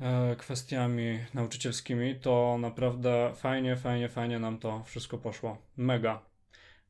e, 0.00 0.36
kwestiami 0.36 1.18
nauczycielskimi, 1.34 2.20
to 2.20 2.56
naprawdę 2.60 3.32
fajnie, 3.36 3.76
fajnie, 3.76 4.08
fajnie 4.08 4.38
nam 4.38 4.58
to 4.58 4.82
wszystko 4.84 5.18
poszło. 5.18 5.58
Mega. 5.76 6.27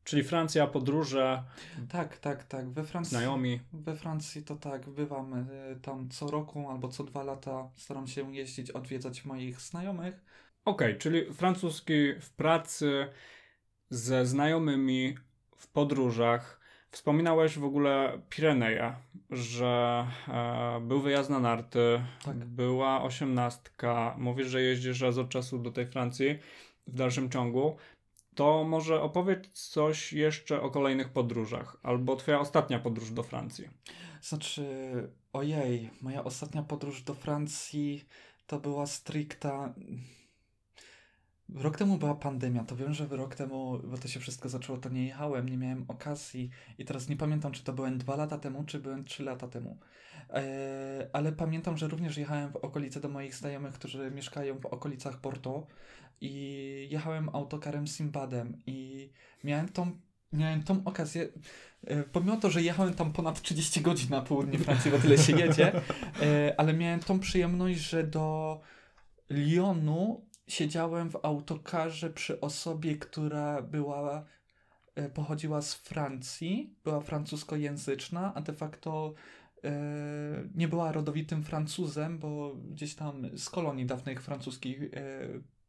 Czyli 0.09 0.25
Francja, 0.25 0.67
podróże, 0.67 1.43
Tak, 1.88 2.19
tak, 2.19 2.45
tak. 2.45 2.71
We 2.71 2.85
Francji, 2.85 3.11
znajomi. 3.17 3.61
we 3.73 3.97
Francji 3.97 4.43
to 4.43 4.57
tak, 4.57 4.88
bywam 4.88 5.35
e, 5.35 5.47
tam 5.83 6.09
co 6.09 6.31
roku 6.31 6.71
albo 6.71 6.88
co 6.88 7.05
dwa 7.05 7.23
lata. 7.23 7.71
Staram 7.77 8.07
się 8.07 8.35
jeździć, 8.35 8.71
odwiedzać 8.71 9.25
moich 9.25 9.61
znajomych. 9.61 10.25
Okej, 10.65 10.99
czyli 10.99 11.33
francuski 11.33 12.15
w 12.21 12.31
pracy, 12.31 13.07
ze 13.91 14.27
znajomymi, 14.27 15.15
w 15.57 15.67
podróżach. 15.69 16.61
Wspominałeś 16.91 17.59
w 17.59 17.65
ogóle 17.65 18.21
Pireneje, 18.29 18.95
że 19.31 20.07
e, 20.29 20.81
był 20.81 21.00
wyjazd 21.00 21.31
na 21.31 21.41
narty, 21.41 22.03
Tak. 22.25 22.37
była 22.37 23.03
osiemnastka. 23.03 24.15
Mówisz, 24.19 24.47
że 24.47 24.62
jeździsz 24.62 25.00
raz 25.00 25.19
od 25.19 25.29
czasu 25.29 25.59
do 25.59 25.71
tej 25.71 25.87
Francji 25.87 26.38
w 26.87 26.95
dalszym 26.95 27.31
ciągu. 27.31 27.77
To 28.38 28.64
może 28.64 29.02
opowiedz 29.02 29.49
coś 29.52 30.12
jeszcze 30.12 30.61
o 30.62 30.71
kolejnych 30.71 31.09
podróżach, 31.09 31.76
albo 31.83 32.16
twoja 32.16 32.40
ostatnia 32.40 32.78
podróż 32.78 33.11
do 33.11 33.23
Francji. 33.23 33.68
Znaczy, 34.23 34.64
ojej, 35.33 35.90
moja 36.00 36.25
ostatnia 36.25 36.62
podróż 36.62 37.02
do 37.02 37.14
Francji 37.14 38.04
to 38.47 38.61
była 38.61 38.87
stricta. 38.87 39.75
Rok 41.54 41.76
temu 41.76 41.99
była 41.99 42.14
pandemia, 42.14 42.64
to 42.64 42.76
wiem, 42.76 42.95
że 42.95 43.07
rok 43.07 43.35
temu, 43.35 43.78
bo 43.85 43.99
to 43.99 44.09
się 44.09 44.21
wszystko 44.21 44.49
zaczęło, 44.49 44.78
to 44.78 44.88
nie 44.88 45.07
jechałem, 45.07 45.49
nie 45.49 45.57
miałem 45.57 45.85
okazji 45.88 46.50
i 46.78 46.85
teraz 46.85 47.09
nie 47.09 47.16
pamiętam, 47.16 47.52
czy 47.52 47.64
to 47.64 47.73
byłem 47.73 47.99
dwa 47.99 48.16
lata 48.16 48.38
temu, 48.38 48.64
czy 48.64 48.78
byłem 48.78 49.04
trzy 49.04 49.23
lata 49.23 49.49
temu. 49.49 49.78
E, 50.30 51.11
ale 51.12 51.33
pamiętam, 51.33 51.76
że 51.76 51.88
również 51.88 52.16
jechałem 52.16 52.52
w 52.52 52.57
okolice 52.57 53.00
do 53.00 53.09
moich 53.09 53.35
znajomych, 53.35 53.75
którzy 53.75 54.11
mieszkają 54.11 54.59
w 54.59 54.66
okolicach 54.66 55.21
Porto 55.21 55.66
i 56.21 56.89
jechałem 56.91 57.29
autokarem 57.29 57.87
Simbadem 57.87 58.63
i 58.67 59.11
miałem 59.45 59.69
tą, 59.69 59.91
miałem 60.33 60.63
tą 60.63 60.85
okazję, 60.85 61.29
e, 61.87 62.03
pomimo 62.03 62.37
to, 62.37 62.51
że 62.51 62.63
jechałem 62.63 62.95
tam 62.95 63.13
ponad 63.13 63.43
30 63.43 63.81
godzin 63.81 64.11
na 64.11 64.23
południe 64.23 64.59
Francji, 64.59 64.91
bo 64.91 64.99
tyle 64.99 65.19
się 65.19 65.33
jedzie, 65.33 65.73
e, 66.23 66.55
ale 66.61 66.75
miałem 66.75 67.01
tą 67.01 67.21
przyjemność, 67.21 67.79
że 67.79 68.05
do 68.05 68.61
Lyonu 69.31 70.27
siedziałem 70.47 71.11
w 71.11 71.17
autokarze 71.23 72.11
przy 72.11 72.41
osobie, 72.41 72.97
która 72.97 73.63
była, 73.63 74.25
e, 74.95 75.09
pochodziła 75.09 75.63
z 75.63 75.75
Francji, 75.75 76.75
była 76.85 77.01
francuskojęzyczna, 77.01 78.35
a 78.35 78.41
de 78.41 78.53
facto 78.53 79.15
nie 80.55 80.69
była 80.69 80.93
rodowitym 80.93 81.43
Francuzem, 81.43 82.19
bo 82.19 82.55
gdzieś 82.55 82.95
tam 82.95 83.39
z 83.39 83.51
kolonii 83.51 83.87
dawnych 83.87 84.23
francuskich 84.23 84.81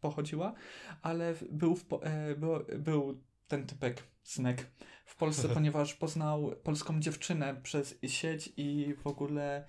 pochodziła, 0.02 0.54
ale 1.02 1.34
był, 1.52 1.76
w, 1.76 1.86
e, 2.02 2.36
był, 2.36 2.52
był 2.80 3.22
ten 3.48 3.66
typek, 3.66 4.04
synek 4.24 4.72
w 5.06 5.16
Polsce, 5.16 5.50
ponieważ 5.58 5.94
poznał 5.94 6.52
polską 6.64 7.00
dziewczynę 7.00 7.56
przez 7.64 7.96
sieć 8.04 8.54
i 8.58 8.94
w 9.04 9.08
ogóle 9.08 9.66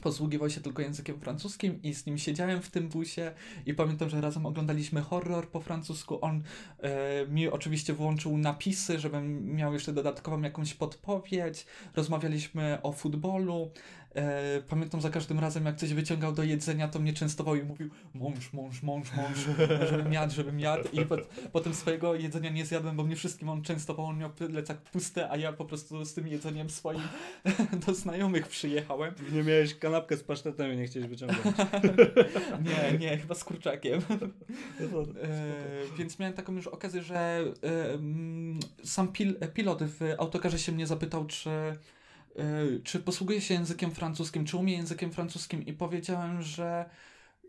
posługiwał 0.00 0.50
się 0.50 0.60
tylko 0.60 0.82
językiem 0.82 1.20
francuskim 1.20 1.82
i 1.82 1.94
z 1.94 2.06
nim 2.06 2.18
siedziałem 2.18 2.62
w 2.62 2.70
tym 2.70 2.88
busie 2.88 3.32
i 3.66 3.74
pamiętam, 3.74 4.08
że 4.08 4.20
razem 4.20 4.46
oglądaliśmy 4.46 5.00
horror 5.00 5.48
po 5.48 5.60
francusku. 5.60 6.24
On 6.24 6.42
e, 6.78 7.26
mi 7.26 7.48
oczywiście 7.48 7.92
włączył 7.92 8.38
napisy, 8.38 8.98
żebym 8.98 9.54
miał 9.54 9.72
jeszcze 9.72 9.92
dodatkową 9.92 10.42
jakąś 10.42 10.74
podpowiedź. 10.74 11.66
Rozmawialiśmy 11.96 12.78
o 12.82 12.92
futbolu. 12.92 13.70
E, 14.14 14.62
pamiętam 14.68 15.00
za 15.00 15.10
każdym 15.10 15.38
razem, 15.38 15.64
jak 15.64 15.76
coś 15.76 15.94
wyciągał 15.94 16.32
do 16.32 16.42
jedzenia, 16.42 16.88
to 16.88 16.98
mnie 16.98 17.12
częstował 17.12 17.56
i 17.56 17.62
mówił 17.62 17.90
mąż, 18.14 18.52
mąż, 18.52 18.82
mąż, 18.82 19.08
mąż, 19.16 19.38
żebym 19.90 20.12
jadł, 20.12 20.34
żebym 20.34 20.60
jadł. 20.60 20.88
I 20.92 21.06
pot, 21.06 21.20
potem 21.52 21.74
swojego 21.74 22.14
jedzenia 22.14 22.50
nie 22.50 22.66
zjadłem, 22.66 22.96
bo 22.96 23.04
mnie 23.04 23.16
wszystkim 23.16 23.48
on 23.48 23.62
częstował, 23.62 24.06
on 24.06 24.18
miał 24.18 24.30
plecak 24.30 24.78
pusty, 24.80 25.30
a 25.30 25.36
ja 25.36 25.52
po 25.52 25.64
prostu 25.64 26.04
z 26.04 26.14
tym 26.14 26.28
jedzeniem 26.28 26.70
swoim 26.70 27.02
do 27.86 27.94
znajomych 27.94 28.48
przyjechałem. 28.48 29.14
Nie 29.32 29.42
miałeś 29.42 29.78
kanapkę 29.78 30.16
z 30.16 30.22
pasztetem 30.22 30.72
i 30.72 30.76
nie 30.76 30.86
chciałeś 30.86 31.08
wyciągać. 31.08 31.38
Nie, 32.64 32.98
nie, 32.98 33.18
chyba 33.18 33.34
z 33.34 33.44
kurczakiem. 33.44 34.00
E, 34.80 35.96
więc 35.98 36.18
miałem 36.18 36.34
taką 36.34 36.52
już 36.52 36.66
okazję, 36.66 37.02
że 37.02 37.44
e, 37.64 38.84
sam 38.84 39.08
pil, 39.08 39.36
pilot 39.54 39.82
w 39.82 40.00
autokarze 40.18 40.58
się 40.58 40.72
mnie 40.72 40.86
zapytał, 40.86 41.26
czy, 41.26 41.50
czy 42.84 43.00
posługuje 43.00 43.40
się 43.40 43.54
językiem 43.54 43.90
francuskim, 43.90 44.44
czy 44.44 44.56
umie 44.56 44.72
językiem 44.72 45.12
francuskim? 45.12 45.66
I 45.66 45.72
powiedziałem, 45.72 46.42
że, 46.42 46.90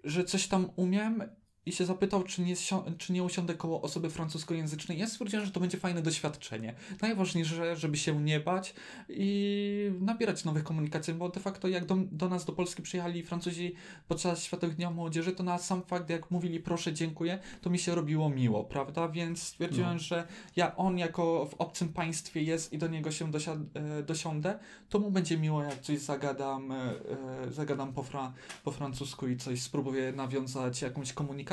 że 0.04 0.24
coś 0.24 0.48
tam 0.48 0.70
umiem 0.76 1.24
i 1.66 1.72
się 1.72 1.86
zapytał, 1.86 2.24
czy 2.24 2.42
nie, 2.42 2.56
czy 2.98 3.14
nie 3.14 3.24
usiądę 3.24 3.54
koło 3.54 3.82
osoby 3.82 4.10
francuskojęzycznej. 4.10 4.98
Ja 5.00 5.08
stwierdziłem, 5.08 5.46
że 5.46 5.52
to 5.52 5.60
będzie 5.60 5.78
fajne 5.78 6.02
doświadczenie. 6.02 6.74
Najważniejsze, 7.02 7.76
żeby 7.76 7.98
się 7.98 8.24
nie 8.24 8.40
bać 8.40 8.74
i 9.10 9.92
nabierać 10.00 10.46
nowych 10.46 10.64
komunikacji, 10.64 11.14
bo 11.14 11.30
de 11.30 11.40
facto 11.40 11.68
jak 11.68 11.86
do, 11.86 11.98
do 12.12 12.30
nas, 12.30 12.46
do 12.46 12.54
Polski 12.54 12.82
przyjechali 12.82 13.24
Francuzi 13.24 13.76
podczas 14.08 14.44
Światowych 14.44 14.76
Dnia 14.76 14.92
Młodzieży, 14.92 15.32
to 15.32 15.44
na 15.44 15.58
sam 15.58 15.84
fakt, 15.84 16.10
jak 16.10 16.32
mówili 16.32 16.60
proszę, 16.60 16.94
dziękuję, 16.94 17.40
to 17.62 17.70
mi 17.70 17.80
się 17.80 17.96
robiło 17.96 18.30
miło, 18.30 18.64
prawda? 18.64 19.08
Więc 19.10 19.44
stwierdziłem, 19.44 19.94
No. 19.94 20.00
że 20.00 20.28
ja, 20.56 20.76
on 20.76 20.98
jako 20.98 21.46
w 21.46 21.54
obcym 21.54 21.90
państwie 21.94 22.44
jest 22.44 22.74
i 22.74 22.78
do 22.78 22.88
niego 22.88 23.12
się 23.12 23.32
e, 23.74 24.04
dosiądę, 24.04 24.60
to 24.90 25.00
mu 25.00 25.12
będzie 25.12 25.38
miło, 25.38 25.64
jak 25.64 25.82
coś 25.82 26.00
zagadam, 26.00 26.72
e, 26.72 26.76
e, 26.76 27.52
zagadam 27.52 27.94
po, 27.94 28.04
fra- 28.04 28.34
po 28.64 28.72
francusku 28.72 29.28
i 29.28 29.38
coś 29.38 29.62
spróbuję 29.62 30.12
nawiązać, 30.12 30.82
jakąś 30.82 31.14
komunikację. 31.14 31.51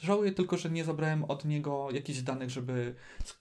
Żałuję 0.00 0.32
tylko, 0.32 0.56
że 0.56 0.70
nie 0.70 0.84
zabrałem 0.84 1.24
od 1.24 1.44
niego 1.44 1.88
jakichś 1.92 2.20
danych, 2.20 2.50
żeby 2.50 2.94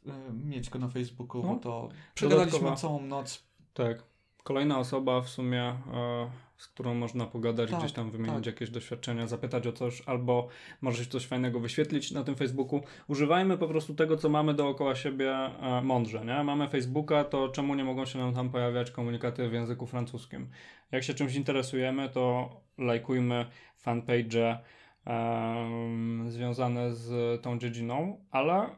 e, 0.08 0.34
mieć 0.34 0.70
go 0.70 0.80
na 0.80 0.88
Facebooku, 0.88 1.44
No. 1.44 1.54
bo 1.54 1.60
to 1.60 1.90
przegadaliśmy 2.14 2.60
Dodatkowa. 2.60 2.82
całą 2.82 3.02
noc. 3.02 3.44
Tak. 3.74 4.04
Kolejna 4.44 4.80
osoba 4.80 5.22
w 5.22 5.30
sumie, 5.30 5.64
e, 5.64 6.32
z 6.58 6.68
którą 6.68 6.94
można 6.96 7.26
pogadać, 7.26 7.70
Tak, 7.72 7.80
gdzieś 7.80 7.92
tam 7.92 8.12
wymienić 8.12 8.36
tak. 8.36 8.46
jakieś 8.46 8.70
doświadczenia, 8.70 9.28
zapytać 9.28 9.68
o 9.68 9.74
coś, 9.74 10.02
albo 10.06 10.48
może 10.82 11.06
coś 11.06 11.26
fajnego 11.28 11.60
wyświetlić 11.60 12.12
na 12.12 12.24
tym 12.24 12.36
Facebooku. 12.36 12.82
Używajmy 13.08 13.58
po 13.58 13.68
prostu 13.68 13.96
tego, 13.96 14.18
co 14.18 14.30
mamy 14.30 14.54
dookoła 14.54 14.96
siebie 14.96 15.32
e, 15.36 15.82
mądrze, 15.84 16.26
nie? 16.26 16.44
Mamy 16.44 16.70
Facebooka, 16.70 17.24
to 17.24 17.50
czemu 17.50 17.76
nie 17.76 17.84
mogą 17.84 18.06
się 18.06 18.20
nam 18.20 18.34
tam 18.34 18.50
pojawiać 18.50 18.92
komunikaty 18.92 19.50
w 19.50 19.54
języku 19.54 19.86
francuskim? 19.88 20.50
Jak 20.92 21.04
się 21.04 21.14
czymś 21.14 21.36
interesujemy, 21.36 22.10
to 22.10 22.50
lajkujmy 22.78 23.46
fanpage 23.78 24.60
em, 25.06 26.32
związane 26.32 26.94
z 26.94 27.42
tą 27.42 27.60
dziedziną, 27.60 28.26
ale 28.32 28.70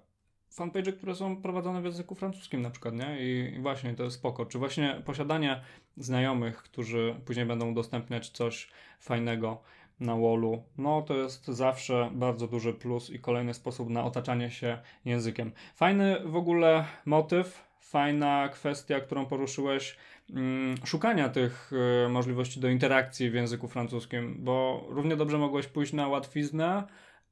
fanpage, 0.53 0.93
które 0.93 1.15
są 1.15 1.41
prowadzone 1.41 1.81
w 1.81 1.85
języku 1.85 2.15
francuskim 2.15 2.61
na 2.61 2.69
przykład, 2.69 2.93
nie? 2.93 3.17
I, 3.19 3.59
właśnie 3.61 3.93
to 3.93 4.03
jest 4.03 4.15
spoko. 4.15 4.45
Czy 4.45 4.59
właśnie 4.59 5.01
posiadanie 5.05 5.61
znajomych, 5.97 6.57
którzy 6.57 7.15
później 7.25 7.45
będą 7.45 7.71
udostępniać 7.71 8.29
coś 8.29 8.71
fajnego 8.99 9.61
na 9.99 10.15
wallu, 10.15 10.63
no 10.77 11.01
to 11.01 11.13
jest 11.13 11.47
zawsze 11.47 12.09
bardzo 12.13 12.47
duży 12.47 12.73
plus 12.73 13.09
i 13.09 13.19
kolejny 13.19 13.53
sposób 13.53 13.89
na 13.89 14.03
otaczanie 14.03 14.51
się 14.51 14.77
językiem. 15.05 15.51
Fajny 15.75 16.19
w 16.25 16.35
ogóle 16.35 16.85
motyw, 17.05 17.63
fajna 17.79 18.49
kwestia, 18.49 18.99
którą 18.99 19.25
poruszyłeś, 19.25 19.97
szukania 20.85 21.29
tych 21.29 21.71
y, 22.05 22.09
możliwości 22.09 22.59
do 22.59 22.69
interakcji 22.69 23.29
w 23.29 23.33
języku 23.33 23.67
francuskim, 23.67 24.35
bo 24.39 24.85
równie 24.89 25.15
dobrze 25.15 25.37
mogłeś 25.37 25.67
pójść 25.67 25.93
na 25.93 26.07
łatwiznę 26.07 26.83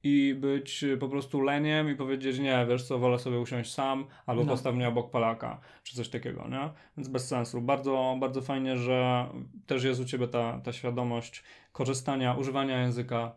i 0.04 0.36
być 0.40 0.86
po 1.00 1.10
prostu 1.10 1.42
leniem 1.42 1.90
i 1.90 1.96
powiedzieć, 1.96 2.40
nie, 2.40 2.66
wiesz 2.70 2.84
co, 2.84 3.00
wolę 3.00 3.20
sobie 3.20 3.40
usiąść 3.40 3.74
sam, 3.74 4.06
albo 4.26 4.44
No. 4.44 4.52
postaw 4.52 4.76
mnie 4.76 4.88
obok 4.88 5.12
Polaka, 5.12 5.60
czy 5.84 5.96
coś 5.96 6.10
takiego, 6.10 6.48
nie? 6.48 6.70
Więc 6.98 7.08
bez 7.10 7.28
sensu. 7.28 7.62
Bardzo, 7.62 8.18
bardzo 8.20 8.42
fajnie, 8.42 8.78
że 8.78 9.30
też 9.68 9.84
jest 9.84 10.02
u 10.02 10.06
Ciebie 10.06 10.28
ta, 10.28 10.60
ta 10.60 10.74
świadomość 10.74 11.44
korzystania, 11.72 12.34
używania 12.34 12.82
języka. 12.82 13.36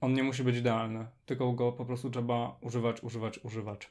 On 0.00 0.12
nie 0.14 0.22
musi 0.22 0.44
być 0.44 0.56
idealny, 0.56 1.06
tylko 1.26 1.52
go 1.52 1.72
po 1.72 1.84
prostu 1.84 2.10
trzeba 2.10 2.56
używać, 2.60 3.02
używać, 3.02 3.38
używać. 3.44 3.90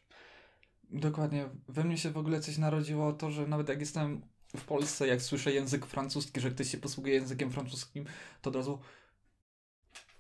Dokładnie. 0.91 1.49
We 1.67 1.83
mnie 1.83 1.97
się 1.97 2.09
w 2.09 2.17
ogóle 2.17 2.39
coś 2.39 2.57
narodziło 2.57 3.13
to, 3.13 3.31
że 3.31 3.47
nawet 3.47 3.69
jak 3.69 3.79
jestem 3.79 4.21
w 4.58 4.63
Polsce, 4.65 5.08
jak 5.08 5.22
słyszę 5.22 5.53
język 5.53 5.86
francuski, 5.86 6.41
że 6.41 6.51
ktoś 6.51 6.72
się 6.72 6.77
posługuje 6.77 7.13
językiem 7.13 7.51
francuskim, 7.51 8.06
to 8.41 8.50
od 8.50 8.56
razu 8.56 8.79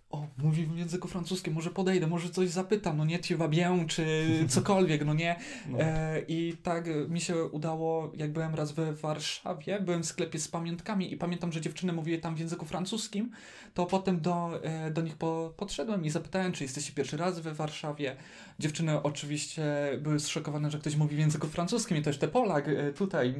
o, 0.09 0.27
mówi 0.37 0.65
w 0.65 0.77
języku 0.77 1.07
francuskim, 1.07 1.53
może 1.53 1.69
podejdę, 1.69 2.07
może 2.07 2.29
coś 2.29 2.49
zapytam, 2.49 2.97
no 2.97 3.05
nie, 3.05 3.19
va 3.37 3.47
bien, 3.47 3.87
czy 3.87 4.05
cokolwiek, 4.49 5.05
no 5.05 5.13
nie. 5.13 5.35
No. 5.67 5.79
E, 5.79 6.21
I 6.27 6.57
tak 6.63 6.87
e, 6.87 6.91
mi 7.09 7.21
się 7.21 7.43
udało, 7.43 8.11
jak 8.15 8.31
byłem 8.31 8.55
raz 8.55 8.71
we 8.71 8.93
Warszawie, 8.93 9.79
byłem 9.81 10.03
w 10.03 10.05
sklepie 10.05 10.39
z 10.39 10.47
pamiątkami 10.47 11.13
i 11.13 11.17
pamiętam, 11.17 11.51
że 11.51 11.61
dziewczyny 11.61 11.93
mówiły 11.93 12.17
tam 12.17 12.35
w 12.35 12.39
języku 12.39 12.65
francuskim, 12.65 13.31
to 13.73 13.85
potem 13.85 14.21
do, 14.21 14.63
e, 14.63 14.91
do 14.91 15.01
nich 15.01 15.15
po, 15.15 15.53
podszedłem 15.57 16.05
i 16.05 16.09
zapytałem, 16.09 16.51
czy 16.51 16.63
jesteście 16.63 16.93
pierwszy 16.93 17.17
raz 17.17 17.39
we 17.39 17.53
Warszawie. 17.53 18.15
Dziewczyny 18.59 19.03
oczywiście 19.03 19.63
były 20.01 20.19
zszokowane, 20.19 20.71
że 20.71 20.79
ktoś 20.79 20.95
mówi 20.95 21.15
w 21.15 21.19
języku 21.19 21.47
francuskim 21.47 21.97
i 21.97 22.01
też 22.01 22.17
te 22.17 22.27
Polak 22.27 22.67
e, 22.67 22.93
tutaj. 22.93 23.35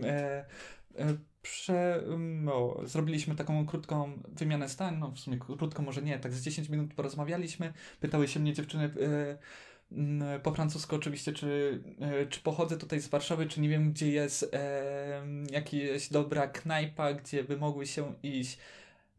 E, 1.00 1.18
Prze, 1.42 2.04
no, 2.18 2.78
zrobiliśmy 2.84 3.36
taką 3.36 3.66
krótką 3.66 4.22
wymianę 4.28 4.70
zdań, 4.70 4.98
no 4.98 5.12
w 5.12 5.20
sumie 5.20 5.38
krótką 5.38 5.84
może 5.84 6.02
nie, 6.02 6.20
tak 6.20 6.34
z 6.34 6.42
10 6.42 6.70
minut 6.70 6.94
porozmawialiśmy, 6.94 7.74
pytały 8.00 8.28
się 8.28 8.40
mnie 8.40 8.54
dziewczyny 8.54 8.94
e, 9.92 10.40
po 10.44 10.52
francusku 10.52 10.96
oczywiście, 10.96 11.34
czy, 11.34 11.82
e, 12.00 12.26
czy 12.26 12.40
pochodzę 12.40 12.78
tutaj 12.78 13.00
z 13.00 13.08
Warszawy, 13.08 13.48
czy 13.48 13.62
nie 13.62 13.70
wiem, 13.70 13.92
gdzie 13.92 14.12
jest 14.12 14.50
e, 14.54 15.24
jakaś 15.52 16.10
dobra 16.12 16.48
knajpa, 16.48 17.14
gdzie 17.14 17.44
by 17.44 17.58
mogły 17.58 17.88
się 17.88 18.14
iść 18.24 18.58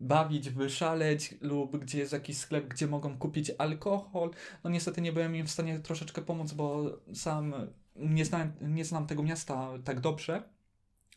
bawić, 0.01 0.51
wyszaleć, 0.51 1.35
lub 1.41 1.77
gdzie 1.77 1.99
jest 1.99 2.13
jakiś 2.13 2.37
sklep, 2.37 2.69
gdzie 2.69 2.87
mogą 2.87 3.19
kupić 3.19 3.53
alkohol. 3.59 4.31
No 4.65 4.71
niestety 4.71 5.01
nie 5.01 5.13
byłem 5.13 5.37
im 5.37 5.47
w 5.47 5.51
stanie 5.51 5.79
troszeczkę 5.79 6.23
pomóc, 6.23 6.53
bo 6.53 6.99
sam 7.15 7.55
nie, 7.97 8.25
znałem, 8.25 8.53
nie 8.61 8.85
znam 8.85 9.07
tego 9.07 9.23
miasta 9.23 9.71
tak 9.85 10.01
dobrze. 10.01 10.43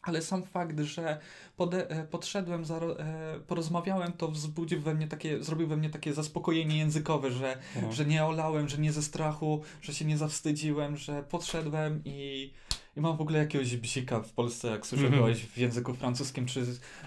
Ale 0.03 0.21
sam 0.21 0.43
fakt, 0.43 0.79
że 0.79 1.19
pode, 1.57 1.89
e, 1.89 2.03
podszedłem, 2.07 2.65
zaro, 2.65 2.99
e, 2.99 3.39
porozmawiałem, 3.47 4.13
to 4.13 4.27
wzbudził 4.27 4.81
we 4.81 4.93
mnie 4.93 5.07
takie, 5.07 5.43
zrobił 5.43 5.67
we 5.67 5.77
mnie 5.77 5.89
takie 5.89 6.13
zaspokojenie 6.13 6.77
językowe, 6.77 7.31
że 7.31 7.57
No. 7.81 7.91
że 7.91 8.05
nie 8.05 8.25
olałem, 8.25 8.69
że 8.69 8.77
nie 8.77 8.91
ze 8.91 9.01
strachu, 9.01 9.61
że 9.81 9.93
się 9.93 10.05
nie 10.05 10.17
zawstydziłem, 10.17 10.97
że 10.97 11.23
podszedłem 11.23 12.01
i, 12.05 12.51
i 12.97 13.01
mam 13.01 13.17
w 13.17 13.21
ogóle 13.21 13.39
jakiegoś 13.39 13.77
bzika 13.77 14.19
w 14.19 14.31
Polsce, 14.31 14.67
jak 14.67 14.85
słyszę 14.85 15.05
Mhm. 15.07 15.35
w 15.35 15.57
języku 15.57 15.93
francuskim, 15.93 16.45
czy 16.45 16.65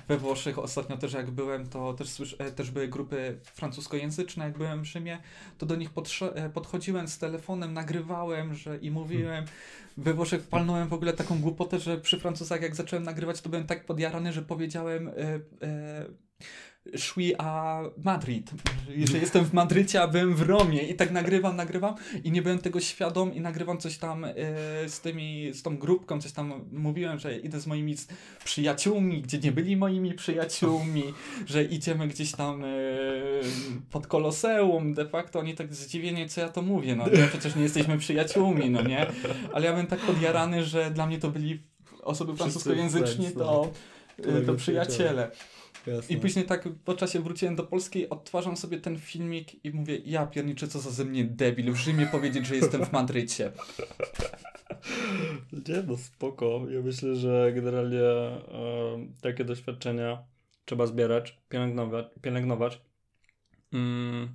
we 0.08 0.18
Włoszech. 0.18 0.58
Ostatnio 0.58 0.96
też 0.96 1.12
jak 1.12 1.30
byłem, 1.30 1.68
to 1.68 1.94
też, 1.94 2.36
e, 2.38 2.52
też 2.52 2.70
były 2.70 2.88
grupy 2.88 3.38
francuskojęzyczne, 3.44 4.44
jak 4.44 4.58
byłem 4.58 4.82
w 4.82 4.84
Rzymie, 4.84 5.18
to 5.58 5.66
do 5.66 5.76
nich 5.76 5.90
e, 6.34 6.50
podchodziłem 6.50 7.08
z 7.08 7.18
telefonem, 7.18 7.72
nagrywałem 7.72 8.54
że, 8.54 8.78
i 8.78 8.90
mówiłem. 8.90 9.44
We 9.96 10.14
Włoszech 10.14 10.42
palnąłem 10.42 10.88
w 10.88 10.92
ogóle 10.92 11.12
taką 11.12 11.40
głupotę, 11.40 11.78
że 11.78 11.98
przy 11.98 12.20
Francuzach 12.20 12.62
jak 12.62 12.76
zacząłem 12.76 13.04
nagrywać, 13.04 13.40
to 13.40 13.48
byłem 13.48 13.66
tak 13.66 13.84
podjarany, 13.84 14.32
że 14.32 14.42
powiedziałem... 14.42 15.08
E, 15.08 15.12
e, 15.62 16.06
szli 16.96 17.34
a 17.38 17.80
Madryt, 18.04 18.50
że 19.04 19.18
jestem 19.18 19.44
w 19.44 19.52
Madrycie, 19.52 20.02
a 20.02 20.08
byłem 20.08 20.34
w 20.34 20.42
Romie. 20.42 20.82
I 20.82 20.94
tak 20.94 21.10
nagrywam, 21.10 21.56
nagrywam 21.56 21.94
i 22.24 22.30
nie 22.30 22.42
byłem 22.42 22.58
tego 22.58 22.80
świadom 22.80 23.34
i 23.34 23.40
nagrywam 23.40 23.78
coś 23.78 23.98
tam 23.98 24.24
e, 24.24 24.34
z 24.88 25.00
tymi, 25.00 25.50
z 25.54 25.62
tą 25.62 25.78
grupką, 25.78 26.20
coś 26.20 26.32
tam 26.32 26.64
mówiłem, 26.72 27.18
że 27.18 27.38
idę 27.38 27.60
z 27.60 27.66
moimi 27.66 27.94
przyjaciółmi, 28.44 29.22
gdzie 29.22 29.38
nie 29.38 29.52
byli 29.52 29.76
moimi 29.76 30.14
przyjaciółmi, 30.14 31.02
że 31.46 31.64
idziemy 31.64 32.08
gdzieś 32.08 32.32
tam 32.32 32.64
e, 32.64 32.68
pod 33.90 34.06
Koloseum, 34.06 34.94
de 34.94 35.06
facto. 35.06 35.38
Oni 35.38 35.54
tak 35.54 35.74
zdziwieni, 35.74 36.28
co 36.28 36.40
ja 36.40 36.48
to 36.48 36.62
mówię, 36.62 36.96
no 36.96 37.08
nie, 37.08 37.28
przecież 37.28 37.56
nie 37.56 37.62
jesteśmy 37.62 37.98
przyjaciółmi, 37.98 38.70
no 38.70 38.82
nie, 38.82 39.06
ale 39.52 39.66
ja 39.66 39.72
byłem 39.72 39.86
tak 39.86 40.00
podjarany, 40.00 40.64
że 40.64 40.90
dla 40.90 41.06
mnie 41.06 41.18
to 41.18 41.30
byli 41.30 41.62
osoby 42.02 42.34
Wszyscy 42.34 42.50
francuskojęzyczni, 42.50 43.26
friends, 43.26 43.38
to, 43.38 43.72
Koledzy, 44.24 44.46
to 44.46 44.54
przyjaciele. 44.54 45.30
Jasne. 45.86 46.16
I 46.16 46.20
później 46.20 46.44
tak 46.44 46.68
po 46.84 46.94
czasie 46.94 47.20
wróciłem 47.20 47.56
do 47.56 47.64
Polski, 47.64 48.08
odtwarzam 48.08 48.56
sobie 48.56 48.80
ten 48.80 48.98
filmik 48.98 49.64
i 49.64 49.70
mówię, 49.70 49.98
ja 50.04 50.26
pierniczę, 50.26 50.68
co 50.68 50.80
za 50.80 50.90
ze 50.90 51.04
mnie 51.04 51.24
debil, 51.24 51.72
w 51.72 51.76
Rzymie 51.76 52.06
powiedzieć, 52.06 52.46
że 52.46 52.56
jestem 52.56 52.84
w 52.84 52.92
Madrycie. 52.92 53.52
Nie, 55.68 55.82
no 55.86 55.96
spoko. 55.96 56.62
Ja 56.70 56.80
myślę, 56.80 57.16
że 57.16 57.52
generalnie 57.54 58.02
e, 58.02 58.42
takie 59.20 59.44
doświadczenia 59.44 60.22
trzeba 60.64 60.86
zbierać, 60.86 61.38
pielęgnować. 61.48 62.06
pielęgnować. 62.22 62.80
Mm, 63.72 64.28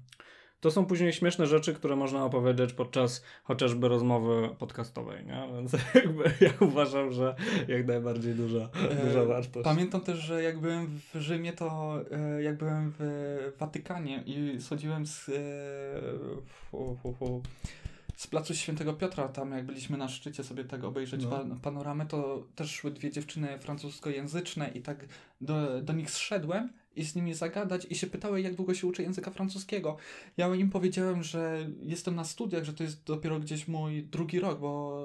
to 0.62 0.72
są 0.72 0.86
później 0.86 1.14
śmieszne 1.14 1.48
rzeczy, 1.48 1.74
które 1.74 1.96
można 1.96 2.26
opowiedzieć 2.26 2.74
podczas 2.74 3.24
chociażby 3.44 3.88
rozmowy 3.88 4.50
podcastowej, 4.60 5.26
nie? 5.26 5.48
Więc 5.56 5.72
jakby 5.96 6.24
ja 6.42 6.54
uważam, 6.60 7.12
że 7.12 7.36
jak 7.68 7.88
najbardziej 7.88 8.34
duża, 8.36 8.70
E, 8.90 9.06
duża 9.06 9.26
wartość. 9.26 9.64
Pamiętam 9.64 10.02
też, 10.02 10.20
że 10.20 10.44
jak 10.44 10.60
byłem 10.60 11.00
w 11.14 11.20
Rzymie, 11.20 11.54
to 11.54 11.96
e, 12.12 12.44
jak 12.44 12.58
byłem 12.58 12.94
w 13.00 13.54
Watykanie 13.60 14.24
i 14.26 14.62
schodziłem 14.62 15.06
z, 15.08 15.30
e, 15.30 15.34
fu, 16.48 16.98
fu, 17.04 17.14
fu, 17.14 17.42
z 18.16 18.28
placu 18.28 18.56
Świętego 18.56 18.94
Piotra, 18.94 19.28
tam 19.28 19.52
jak 19.52 19.66
byliśmy 19.66 19.98
na 19.98 20.10
szczycie 20.10 20.44
sobie 20.44 20.64
tego 20.64 20.88
obejrzeć 20.88 21.24
No. 21.24 21.30
pan, 21.30 21.60
panoramę, 21.60 22.06
to 22.06 22.44
też 22.56 22.72
szły 22.72 22.92
dwie 22.92 23.12
dziewczyny 23.12 23.60
francuskojęzyczne 23.60 24.70
i 24.76 24.82
tak 24.82 25.06
do, 25.42 25.82
do 25.82 25.94
nich 25.94 26.12
zszedłem 26.12 26.70
i 26.96 27.04
z 27.04 27.16
nimi 27.16 27.34
zagadać 27.34 27.88
i 27.90 27.96
się 27.96 28.08
pytały, 28.08 28.42
jak 28.42 28.56
długo 28.56 28.74
się 28.74 28.88
uczy 28.88 29.04
języka 29.04 29.32
francuskiego. 29.32 29.98
Ja 30.38 30.56
im 30.56 30.70
powiedziałem, 30.70 31.24
że 31.24 31.70
jestem 31.84 32.16
na 32.16 32.24
studiach, 32.24 32.64
że 32.64 32.74
to 32.74 32.84
jest 32.84 33.04
dopiero 33.04 33.40
gdzieś 33.40 33.68
mój 33.68 34.04
drugi 34.04 34.40
rok, 34.40 34.60
bo 34.60 35.02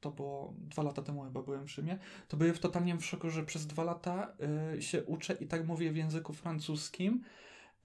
to 0.00 0.10
było 0.10 0.54
dwa 0.58 0.82
lata 0.82 1.02
temu 1.02 1.22
chyba 1.22 1.42
byłem 1.42 1.66
w 1.66 1.70
Rzymie, 1.70 1.98
to 2.28 2.36
były 2.36 2.52
w 2.52 2.58
totalnie 2.58 2.96
w 2.96 3.04
szoku, 3.04 3.30
że 3.30 3.44
przez 3.44 3.66
dwa 3.66 3.84
lata 3.84 4.36
y, 4.76 4.82
się 4.82 5.04
uczę 5.04 5.36
i 5.40 5.46
tak 5.46 5.66
mówię 5.66 5.92
w 5.92 5.96
języku 5.96 6.32
francuskim. 6.32 7.24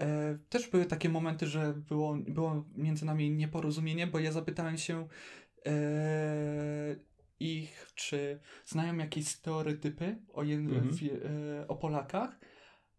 E, 0.02 0.38
też 0.50 0.68
były 0.68 0.86
takie 0.86 1.10
momenty, 1.10 1.48
że 1.48 1.74
było, 1.74 2.18
było 2.28 2.66
między 2.76 3.06
nami 3.06 3.32
nieporozumienie, 3.32 4.08
bo 4.08 4.20
ja 4.20 4.32
zapytałem 4.32 4.78
się 4.78 5.08
e, 5.66 6.96
ich, 7.40 7.88
czy 7.96 8.40
znają 8.66 8.98
jakieś 8.98 9.28
stereotypy 9.28 10.18
o, 10.34 10.44
Mhm. 10.44 10.90
w, 10.90 11.04
e, 11.04 11.68
o 11.68 11.76
Polakach, 11.76 12.40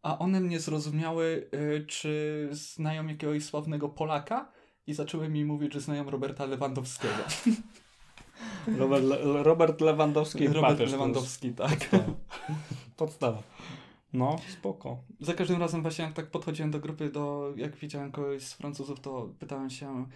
a 0.02 0.18
one 0.18 0.40
mnie 0.40 0.60
zrozumiały, 0.60 1.48
e, 1.52 1.80
czy 1.86 2.48
znają 2.52 3.06
jakiegoś 3.06 3.44
sławnego 3.44 3.88
Polaka 3.88 4.52
i 4.86 4.94
zaczęły 4.94 5.28
mi 5.28 5.44
mówić, 5.44 5.72
że 5.72 5.80
znają 5.80 6.10
Roberta 6.10 6.44
Lewandowskiego. 6.44 7.14
Robert, 8.78 9.04
Le- 9.04 9.42
Robert 9.42 9.80
Lewandowski. 9.80 10.48
Robert 10.48 10.74
papież, 10.74 10.92
Lewandowski, 10.92 11.52
tak. 11.52 11.70
Podstawa. 11.78 12.04
Podstawa. 12.96 13.42
No, 14.12 14.36
spoko. 14.48 15.04
Za 15.20 15.34
każdym 15.34 15.60
razem 15.60 15.82
właśnie 15.82 16.04
jak 16.04 16.14
tak 16.14 16.30
podchodziłem 16.30 16.70
do 16.70 16.80
grupy, 16.80 17.10
do, 17.10 17.52
jak 17.56 17.76
widziałem 17.76 18.12
kogoś 18.12 18.42
z 18.42 18.52
Francuzów, 18.52 19.00
to 19.00 19.34
pytałem 19.38 19.70
się, 19.70 20.06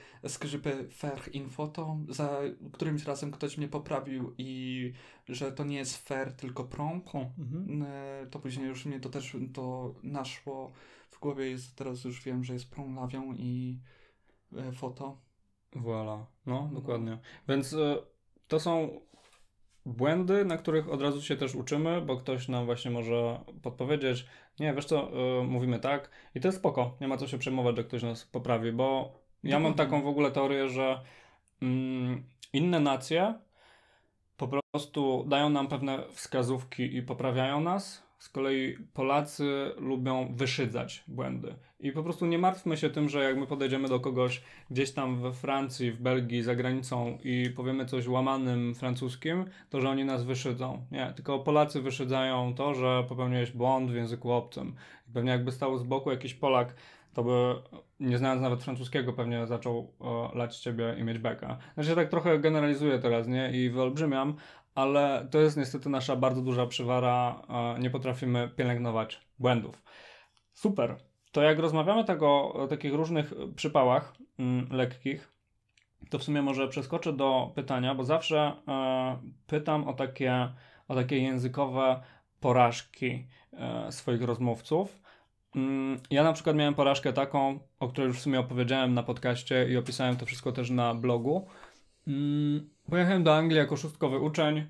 peux 0.63 0.93
faire 0.93 1.21
une 1.35 1.49
photo? 1.49 1.99
Za 2.09 2.41
którymś 2.73 3.05
razem 3.05 3.31
ktoś 3.31 3.59
mnie 3.59 3.69
poprawił 3.69 4.35
i 4.39 4.93
że 5.29 5.53
to 5.53 5.65
nie 5.65 5.77
jest 5.77 5.97
faire, 5.97 6.33
tylko 6.33 6.65
prompt. 6.65 7.15
Mhm. 7.15 7.87
To 8.31 8.39
później 8.39 8.67
już 8.67 8.87
mnie 8.87 9.01
to 9.01 9.09
też 9.09 9.37
to 9.55 9.95
naszło 10.03 10.73
w 11.11 11.21
głowie, 11.21 11.51
jest, 11.51 11.77
teraz 11.77 12.05
już 12.05 12.25
wiem, 12.25 12.45
że 12.45 12.53
jest 12.53 12.71
prom 12.71 12.97
lawią 12.97 13.33
i 13.33 13.81
e, 14.57 14.73
foto. 14.73 15.19
Voilà. 15.73 16.25
No, 16.47 16.71
dokładnie. 16.73 17.19
Więc 17.49 17.73
y, 17.73 17.97
to 18.49 18.61
są 18.61 19.01
błędy, 19.87 20.45
na 20.45 20.57
których 20.57 20.89
od 20.89 21.03
razu 21.03 21.23
się 21.23 21.37
też 21.37 21.55
uczymy, 21.55 22.01
bo 22.01 22.17
ktoś 22.17 22.49
nam 22.49 22.67
właśnie 22.67 22.91
może 22.91 23.41
podpowiedzieć, 23.63 24.27
nie, 24.61 24.75
wiesz 24.75 24.85
co, 24.85 25.11
y, 25.41 25.45
mówimy 25.45 25.79
tak 25.79 26.11
i 26.35 26.41
to 26.41 26.49
jest 26.49 26.59
spoko, 26.59 26.97
nie 27.01 27.09
ma 27.09 27.17
co 27.17 27.27
się 27.27 27.39
przejmować, 27.39 27.77
że 27.77 27.85
ktoś 27.85 28.03
nas 28.03 28.25
poprawi, 28.25 28.73
bo 28.73 29.13
ja 29.45 29.59
mam 29.59 29.75
taką 29.75 30.03
w 30.03 30.07
ogóle 30.07 30.31
teorię, 30.31 30.69
że 30.69 31.01
mm, 31.63 32.25
inne 32.53 32.81
nacje 32.81 33.35
po 34.37 34.49
prostu 34.49 35.25
dają 35.29 35.51
nam 35.51 35.69
pewne 35.69 36.03
wskazówki 36.13 36.97
i 36.97 37.03
poprawiają 37.03 37.61
nas, 37.61 38.06
Z 38.19 38.29
kolei 38.29 38.77
Polacy 38.95 39.73
lubią 39.77 40.35
wyszydzać 40.35 41.05
błędy. 41.09 41.55
I 41.81 41.93
po 41.93 42.03
prostu 42.03 42.27
nie 42.27 42.39
martwmy 42.39 42.77
się 42.77 42.91
tym, 42.91 43.09
że 43.09 43.25
jak 43.25 43.37
my 43.37 43.47
podejdziemy 43.47 43.89
do 43.89 44.01
kogoś 44.01 44.43
gdzieś 44.71 44.93
tam 44.93 45.21
we 45.21 45.33
Francji, 45.33 45.93
w 45.93 46.01
Belgii, 46.01 46.43
za 46.43 46.55
granicą 46.55 47.19
i 47.25 47.51
powiemy 47.57 47.87
coś 47.87 48.09
łamanym 48.09 48.75
francuskim, 48.75 49.45
to 49.71 49.81
że 49.81 49.91
oni 49.91 50.05
nas 50.05 50.25
wyszydzą. 50.25 50.87
Nie, 50.91 51.13
tylko 51.17 51.39
Polacy 51.39 51.83
wyszydzają 51.83 52.55
to, 52.55 52.75
że 52.75 53.05
popełniłeś 53.09 53.51
błąd 53.51 53.91
w 53.91 53.95
języku 53.95 54.33
obcym. 54.33 54.75
Pewnie 55.15 55.31
jakby 55.31 55.53
stał 55.53 55.79
z 55.79 55.83
boku 55.83 56.11
jakiś 56.11 56.35
Polak, 56.35 56.75
to 57.15 57.25
by 57.25 57.55
nie 58.01 58.19
znając 58.19 58.43
nawet 58.43 58.63
francuskiego 58.63 59.13
pewnie 59.13 59.47
zaczął 59.47 59.93
o, 59.99 60.33
lać 60.35 60.59
ciebie 60.59 60.97
i 60.99 61.05
mieć 61.05 61.19
beka. 61.19 61.59
Znaczy 61.75 61.95
tak 61.95 62.09
trochę 62.09 62.39
generalizuję 62.39 62.99
teraz, 62.99 63.29
nie? 63.29 63.51
I 63.53 63.71
wyolbrzymiam, 63.71 64.35
ale 64.77 65.29
to 65.31 65.41
jest 65.41 65.57
niestety 65.57 65.89
nasza 65.89 66.17
bardzo 66.17 66.43
duża 66.43 66.67
przywara. 66.67 67.43
Nie 67.79 67.91
potrafimy 67.91 68.49
pielęgnować 68.57 69.21
błędów. 69.39 69.83
Super. 70.53 70.97
To 71.33 71.43
jak 71.43 71.59
rozmawiamy 71.59 72.05
tak 72.05 72.23
o, 72.23 72.67
takich 72.71 72.95
różnych 72.95 73.33
przypałach 73.57 74.15
mm, 74.39 74.69
lekkich, 74.71 75.33
to 76.11 76.19
w 76.19 76.23
sumie 76.23 76.43
może 76.43 76.69
przeskoczę 76.69 77.13
do 77.13 77.53
pytania, 77.55 77.95
bo 77.95 78.05
zawsze 78.05 78.53
e, 78.69 79.19
pytam 79.47 79.89
o 79.89 79.93
takie, 79.93 80.49
o 80.89 80.95
takie 80.95 81.19
językowe 81.19 82.03
porażki 82.41 83.27
e, 83.53 83.93
swoich 83.93 84.23
rozmówców. 84.23 85.03
Mm, 85.57 86.01
ja 86.11 86.25
na 86.25 86.33
przykład 86.33 86.57
miałem 86.57 86.75
porażkę 86.75 87.13
taką, 87.13 87.59
o 87.81 87.89
której 87.89 88.09
już 88.09 88.19
w 88.19 88.23
sumie 88.23 88.41
opowiedziałem 88.41 88.95
na 88.95 89.03
podcaście 89.03 89.69
i 89.69 89.77
opisałem 89.77 90.17
to 90.17 90.27
wszystko 90.27 90.53
też 90.53 90.71
na 90.71 90.95
blogu. 90.95 91.47
Pojechałem 92.91 93.25
do 93.25 93.37
Anglii 93.37 93.59
jako 93.59 93.77
szóstkowy 93.77 94.19
uczeń. 94.19 94.67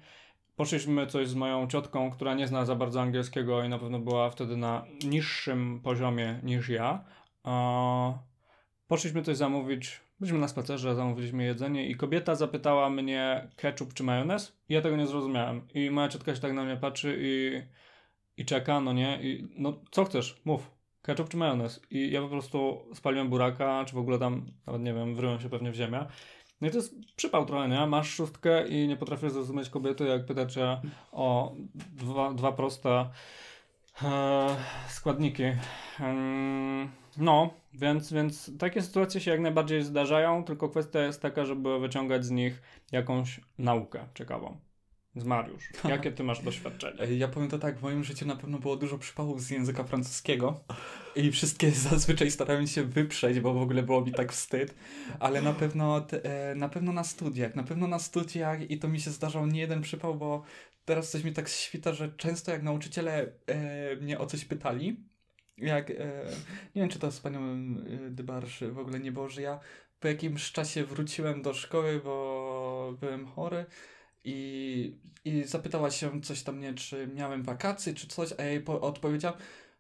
Poszliśmy 0.57 1.07
coś 1.07 1.29
z 1.29 1.35
moją 1.35 1.69
ciotką, 1.69 2.11
która 2.11 2.35
nie 2.35 2.47
zna 2.47 2.65
za 2.65 2.75
bardzo 2.75 3.01
angielskiego 3.01 3.65
i 3.65 3.69
na 3.69 3.79
pewno 3.79 3.99
była 3.99 4.31
wtedy 4.31 4.57
na 4.57 4.85
niższym 5.05 5.81
poziomie 5.85 6.41
niż 6.43 6.69
ja. 6.69 7.05
Poszliśmy 8.89 9.23
coś 9.23 9.37
zamówić. 9.37 10.01
Byliśmy 10.21 10.39
na 10.39 10.49
spacerze, 10.49 10.95
zamówiliśmy 10.95 11.45
jedzenie 11.45 11.89
i 11.89 11.97
kobieta 11.97 12.35
zapytała 12.35 12.91
mnie 12.91 13.49
ketchup 13.57 13.95
czy 13.95 14.03
majonez. 14.03 14.57
Ja 14.69 14.83
tego 14.83 14.97
nie 14.97 15.07
zrozumiałem. 15.07 15.69
I 15.75 15.91
moja 15.91 16.09
ciotka 16.09 16.35
się 16.35 16.41
tak 16.41 16.53
na 16.53 16.65
mnie 16.65 16.77
patrzy 16.77 17.17
i, 17.21 17.63
i 18.37 18.45
czeka, 18.45 18.81
no 18.81 18.93
nie? 18.93 19.19
I 19.23 19.49
no 19.59 19.81
co 19.91 20.05
chcesz? 20.05 20.41
Mów. 20.45 20.71
Ketchup 21.03 21.29
czy 21.29 21.37
majonez? 21.37 21.81
I 21.91 22.11
ja 22.11 22.23
po 22.23 22.29
prostu 22.29 22.79
spaliłem 22.95 23.29
buraka, 23.29 23.85
czy 23.85 23.95
w 23.95 23.99
ogóle 23.99 24.19
tam, 24.19 24.47
nawet 24.67 24.83
nie 24.83 24.95
wiem, 24.95 25.15
wryłem 25.15 25.41
się 25.41 25.49
pewnie 25.49 25.71
w 25.71 25.75
ziemię. 25.75 26.07
No 26.61 26.69
i 26.69 26.71
to 26.71 26.77
jest 26.77 26.95
przypał 27.17 27.47
trochę, 27.47 27.69
nie? 27.69 27.87
Masz 27.87 28.15
szóstkę 28.15 28.69
i 28.69 28.89
nie 28.89 28.97
potrafisz 28.97 29.33
zrozumieć 29.33 29.71
kobiety, 29.71 30.05
jak 30.05 30.27
pyta 30.27 30.47
cię 30.47 30.81
o 31.13 31.55
dwa, 31.75 32.35
dwa 32.35 32.53
proste 32.53 33.11
e, 34.03 34.57
składniki. 34.89 35.45
no, 37.17 37.51
więc, 37.75 38.13
więc 38.13 38.59
takie 38.59 38.83
sytuacje 38.83 39.21
się 39.21 39.31
jak 39.31 39.41
najbardziej 39.41 39.83
zdarzają, 39.83 40.45
tylko 40.45 40.69
kwestia 40.69 41.01
jest 41.01 41.23
taka, 41.23 41.45
żeby 41.45 41.79
wyciągać 41.79 42.25
z 42.25 42.31
nich 42.31 42.63
jakąś 42.93 43.41
naukę 43.59 44.07
ciekawą 44.15 44.66
z 45.17 45.25
Mariusz. 45.25 45.71
Jakie 45.85 46.13
ty 46.13 46.25
masz 46.25 46.43
doświadczenie? 46.43 47.17
Ja 47.17 47.29
powiem 47.29 47.49
to 47.49 47.59
tak, 47.59 47.79
w 47.79 47.83
moim 47.83 48.05
życiu 48.05 48.27
na 48.27 48.37
pewno 48.37 48.59
było 48.59 48.77
dużo 48.77 48.99
przypałów 48.99 49.43
z 49.43 49.51
języka 49.51 49.85
francuskiego 49.85 50.61
i 51.17 51.33
wszystkie 51.33 51.71
zazwyczaj 51.91 52.31
starałem 52.31 52.67
się 52.67 52.83
wyprzeć, 52.83 53.41
bo 53.41 53.55
w 53.55 53.63
ogóle 53.63 53.83
było 53.83 54.01
mi 54.01 54.13
tak 54.13 54.33
wstyd, 54.33 54.75
ale 55.21 55.43
na 55.43 55.53
pewno, 55.53 56.07
e, 56.23 56.55
na 56.55 56.69
pewno 56.69 56.93
na 56.93 57.05
studiach, 57.05 57.55
na 57.55 57.63
pewno 57.63 57.87
na 57.87 57.99
studiach 57.99 58.71
i 58.71 58.79
to 58.79 58.89
mi 58.89 59.01
się 59.01 59.11
zdarzał 59.11 59.47
nie 59.47 59.61
jeden 59.61 59.83
przypał, 59.83 60.15
bo 60.15 60.43
teraz 60.85 61.11
coś 61.11 61.25
mi 61.25 61.33
tak 61.33 61.49
świta, 61.49 61.93
że 61.93 62.13
często 62.17 62.53
jak 62.53 62.63
nauczyciele 62.63 63.33
e, 63.47 63.97
mnie 63.97 64.19
o 64.19 64.27
coś 64.27 64.45
pytali, 64.45 64.97
jak, 65.59 65.91
e, 65.91 65.95
nie 66.75 66.83
wiem 66.83 66.89
czy 66.89 66.99
to 66.99 67.11
z 67.13 67.21
panią 67.21 67.41
Dybarsz 68.11 68.65
w 68.65 68.79
ogóle 68.79 69.01
nie 69.01 69.13
było, 69.13 69.29
że 69.29 69.43
ja 69.43 69.61
po 70.01 70.09
jakimś 70.09 70.53
czasie 70.53 70.85
wróciłem 70.85 71.43
do 71.43 71.55
szkoły, 71.55 72.01
bo 72.05 72.97
byłem 73.01 73.27
chory 73.27 73.67
i, 74.27 74.95
i 75.25 75.45
zapytała 75.45 75.91
się 75.91 76.21
coś 76.21 76.43
tam 76.43 76.57
mnie, 76.57 76.75
czy 76.75 77.09
miałem 77.15 77.43
wakacje, 77.43 77.95
czy 77.95 78.07
coś, 78.07 78.31
a 78.39 78.43
ja 78.43 78.51
jej 78.51 78.65
odpowiedziałam, 78.67 79.39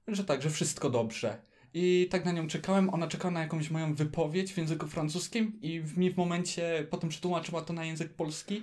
że 0.08 0.24
tak, 0.24 0.42
że 0.42 0.50
wszystko 0.50 0.90
dobrze. 0.90 1.38
I 1.74 2.08
tak 2.10 2.24
na 2.24 2.32
nią 2.32 2.46
czekałem, 2.46 2.94
ona 2.94 3.08
czekała 3.08 3.30
na 3.30 3.40
jakąś 3.40 3.70
moją 3.70 3.94
wypowiedź 3.94 4.52
w 4.52 4.56
języku 4.56 4.86
francuskim 4.86 5.58
i 5.62 5.82
mi 5.96 6.10
w 6.10 6.16
momencie 6.16 6.86
potem 6.90 7.10
przetłumaczyła 7.10 7.62
to 7.62 7.72
na 7.72 7.84
język 7.84 8.12
polski 8.12 8.62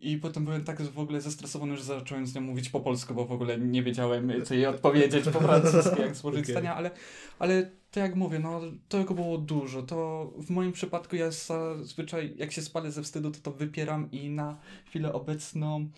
i 0.00 0.16
potem 0.16 0.44
byłem 0.44 0.64
tak 0.64 0.82
w 0.82 0.98
ogóle 0.98 1.20
zestresowany, 1.20 1.76
że 1.76 1.84
zacząłem 1.84 2.26
z 2.26 2.34
nią 2.34 2.40
mówić 2.40 2.68
po 2.68 2.80
polsku, 2.80 3.14
bo 3.14 3.26
w 3.26 3.32
ogóle 3.32 3.58
nie 3.58 3.82
wiedziałem, 3.82 4.32
co 4.44 4.54
jej 4.54 4.66
odpowiedzieć 4.66 5.24
po 5.24 5.40
francusku, 5.40 6.00
jak 6.00 6.16
złożyć 6.16 6.42
okay. 6.42 6.52
zdania, 6.52 6.74
ale, 6.74 6.90
ale 7.38 7.70
to 7.90 8.00
jak 8.00 8.14
mówię, 8.14 8.38
no 8.38 8.60
tego 8.88 9.14
było 9.14 9.38
dużo. 9.38 9.82
To 9.82 10.30
w 10.36 10.50
moim 10.50 10.72
przypadku 10.72 11.16
ja 11.16 11.30
zazwyczaj, 11.30 12.34
jak 12.36 12.52
się 12.52 12.62
spalę 12.62 12.92
ze 12.92 13.02
wstydu, 13.02 13.30
to 13.30 13.40
to 13.40 13.52
wypieram 13.52 14.10
i 14.10 14.30
na 14.30 14.58
chwilę 14.86 15.12
obecną 15.12 15.88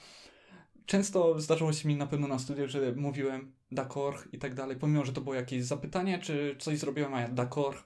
często 0.87 1.41
zdarzyło 1.41 1.73
się 1.73 1.89
mi 1.89 1.97
na 1.97 2.07
pewno 2.07 2.29
na 2.29 2.39
studiach, 2.39 2.69
że 2.69 2.93
mówiłem 2.93 3.53
d'accord 3.73 4.29
i 4.33 4.39
tak 4.39 4.55
dalej, 4.55 4.77
pomimo, 4.77 5.05
że 5.05 5.13
to 5.13 5.21
było 5.21 5.35
jakieś 5.35 5.65
zapytanie, 5.65 6.19
czy 6.19 6.57
coś 6.59 6.79
zrobiłem, 6.79 7.15
a 7.15 7.21
ja 7.21 7.29
d'accord. 7.29 7.77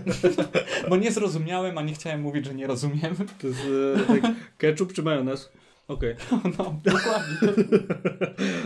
Bo 0.90 0.96
nie 0.96 1.12
zrozumiałem, 1.12 1.78
a 1.78 1.82
nie 1.82 1.94
chciałem 1.94 2.20
mówić, 2.20 2.46
że 2.46 2.54
nie 2.54 2.66
rozumiem. 2.66 3.16
To 3.40 3.46
jest 3.46 3.60
e, 4.10 4.20
tak, 4.20 4.32
ketchup 4.58 4.92
czy 4.92 5.02
majonez? 5.02 5.52
Okej. 5.88 6.14
Okay. 6.14 6.52
No, 6.58 6.80
dokładnie. 6.84 7.36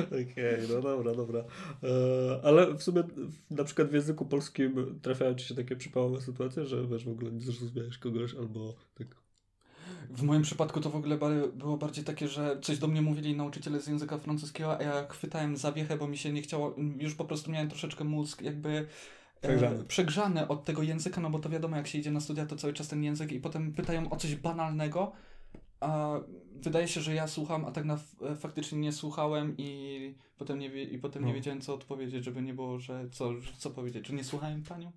Okej, 0.07 0.33
okay, 0.33 0.66
no 0.69 0.81
dobra, 0.83 1.14
dobra. 1.14 1.45
E, 1.83 2.40
ale 2.45 2.75
w 2.75 2.83
sumie 2.83 3.03
na 3.51 3.64
przykład 3.64 3.88
w 3.88 3.95
języku 3.95 4.27
polskim 4.27 5.01
trafiają 5.03 5.35
ci 5.35 5.47
się 5.47 5.55
takie 5.55 5.77
przypałowe 5.77 6.21
sytuacje, 6.21 6.64
że 6.66 6.87
wiesz, 6.87 7.05
w 7.05 7.11
ogóle 7.11 7.33
nie 7.33 7.40
zrozumiałeś 7.40 7.99
kogoś 7.99 8.35
albo 8.35 8.75
tak 8.95 9.19
w 10.11 10.23
moim 10.23 10.42
przypadku 10.42 10.81
to 10.81 10.90
w 10.90 10.96
ogóle 10.96 11.18
było 11.55 11.77
bardziej 11.77 12.05
takie, 12.05 12.29
że 12.29 12.59
coś 12.62 12.79
do 12.79 12.88
mnie 12.88 13.03
mówili 13.03 13.37
nauczyciele 13.37 13.81
z 13.81 13.87
języka 13.87 14.18
francuskiego, 14.18 14.79
a 14.79 14.83
ja 14.83 15.07
chwytałem 15.09 15.57
zawiechę, 15.57 15.96
bo 15.96 16.09
mi 16.09 16.18
się 16.18 16.33
nie 16.33 16.42
chciało, 16.42 16.75
już 16.99 17.14
po 17.14 17.25
prostu 17.25 17.51
miałem 17.51 17.68
troszeczkę 17.68 18.05
mózg 18.05 18.42
jakby 18.42 18.87
przegrzany. 19.40 19.81
E, 19.81 19.85
przegrzany 19.85 20.49
od 20.49 20.64
tego 20.64 20.83
języka, 20.83 21.20
no 21.20 21.31
bo 21.31 21.38
to 21.38 21.49
wiadomo, 21.49 21.77
jak 21.77 21.87
się 21.87 21.99
idzie 21.99 22.11
na 22.11 22.20
studia, 22.20 22.46
to 22.46 22.57
cały 22.57 22.73
czas 22.73 22.88
ten 22.88 23.05
język 23.05 23.33
i 23.33 23.40
potem 23.40 23.73
pytają 23.73 24.11
o 24.11 24.16
coś 24.16 24.37
banalnego, 24.37 25.12
a 25.81 26.20
wydaje 26.55 26.88
się, 26.88 27.01
że 27.01 27.14
ja 27.14 27.27
słucham, 27.27 27.64
a 27.64 27.70
tak 27.70 27.85
na 27.85 27.99
faktycznie 28.37 28.79
nie 28.79 28.92
słuchałem 28.92 29.55
i 29.59 30.14
potem 30.38 30.59
nie, 30.59 30.66
i 30.66 30.99
potem 30.99 31.23
no. 31.23 31.29
nie 31.29 31.35
wiedziałem, 31.35 31.61
co 31.61 31.75
odpowiedzieć, 31.75 32.25
żeby 32.25 32.42
nie 32.42 32.55
było, 32.55 32.79
że 32.79 33.09
co, 33.11 33.31
co 33.59 33.70
powiedzieć, 33.70 34.07
że 34.07 34.14
nie 34.14 34.25
słuchałem 34.25 34.62
panią? 34.62 34.92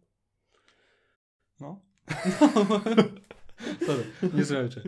No. 1.59 1.79
Sorry, 3.85 4.03
nie 4.33 4.45
słuchajcie. 4.45 4.81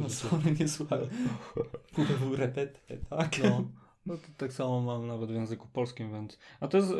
No 0.00 0.08
sorry, 0.08 0.56
nie 0.58 2.36
repetę, 2.36 2.98
tak? 3.10 3.38
No. 3.44 3.64
no 4.06 4.16
to 4.16 4.28
tak 4.36 4.52
samo 4.52 4.80
mam 4.80 5.06
nawet 5.06 5.30
w 5.30 5.34
języku 5.34 5.68
polskim, 5.72 6.12
więc... 6.12 6.38
A 6.60 6.68
to 6.68 6.76
jest, 6.76 6.90
e, 6.90 6.94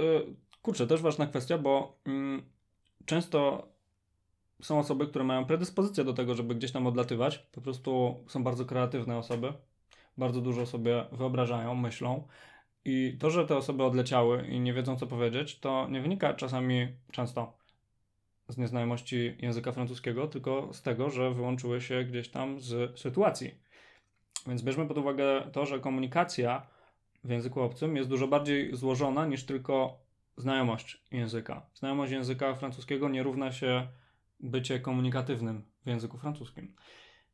kurczę, 0.62 0.86
też 0.86 1.02
ważna 1.02 1.26
kwestia, 1.26 1.58
bo 1.58 1.98
mm, 2.06 2.42
często 3.04 3.68
są 4.62 4.78
osoby, 4.78 5.06
które 5.06 5.24
mają 5.24 5.44
predyspozycję 5.44 6.04
do 6.04 6.12
tego, 6.12 6.34
żeby 6.34 6.54
gdzieś 6.54 6.72
tam 6.72 6.86
odlatywać. 6.86 7.38
Po 7.38 7.60
prostu 7.60 8.24
są 8.28 8.44
bardzo 8.44 8.64
kreatywne 8.64 9.16
osoby. 9.16 9.52
Bardzo 10.18 10.40
dużo 10.40 10.66
sobie 10.66 11.04
wyobrażają, 11.12 11.74
myślą. 11.74 12.28
I 12.84 13.16
to, 13.20 13.30
że 13.30 13.46
te 13.46 13.56
osoby 13.56 13.84
odleciały 13.84 14.46
i 14.46 14.60
nie 14.60 14.72
wiedzą, 14.72 14.96
co 14.96 15.06
powiedzieć, 15.06 15.60
to 15.60 15.88
nie 15.88 16.00
wynika 16.00 16.34
czasami, 16.34 16.88
często 17.12 17.61
z 18.48 18.56
nieznajomości 18.58 19.36
języka 19.38 19.72
francuskiego, 19.72 20.26
tylko 20.26 20.74
z 20.74 20.82
tego, 20.82 21.10
że 21.10 21.34
wyłączyły 21.34 21.80
się 21.80 22.04
gdzieś 22.04 22.28
tam 22.28 22.60
z 22.60 23.00
sytuacji. 23.00 23.54
Więc 24.46 24.62
bierzmy 24.62 24.86
pod 24.86 24.98
uwagę 24.98 25.50
to, 25.52 25.66
że 25.66 25.80
komunikacja 25.80 26.66
w 27.24 27.30
języku 27.30 27.60
obcym 27.60 27.96
jest 27.96 28.08
dużo 28.08 28.28
bardziej 28.28 28.76
złożona 28.76 29.26
niż 29.26 29.44
tylko 29.44 29.98
znajomość 30.36 31.02
języka. 31.10 31.66
Znajomość 31.74 32.12
języka 32.12 32.54
francuskiego 32.54 33.08
nie 33.08 33.22
równa 33.22 33.52
się 33.52 33.88
bycie 34.40 34.80
komunikatywnym 34.80 35.64
w 35.84 35.88
języku 35.88 36.18
francuskim. 36.18 36.74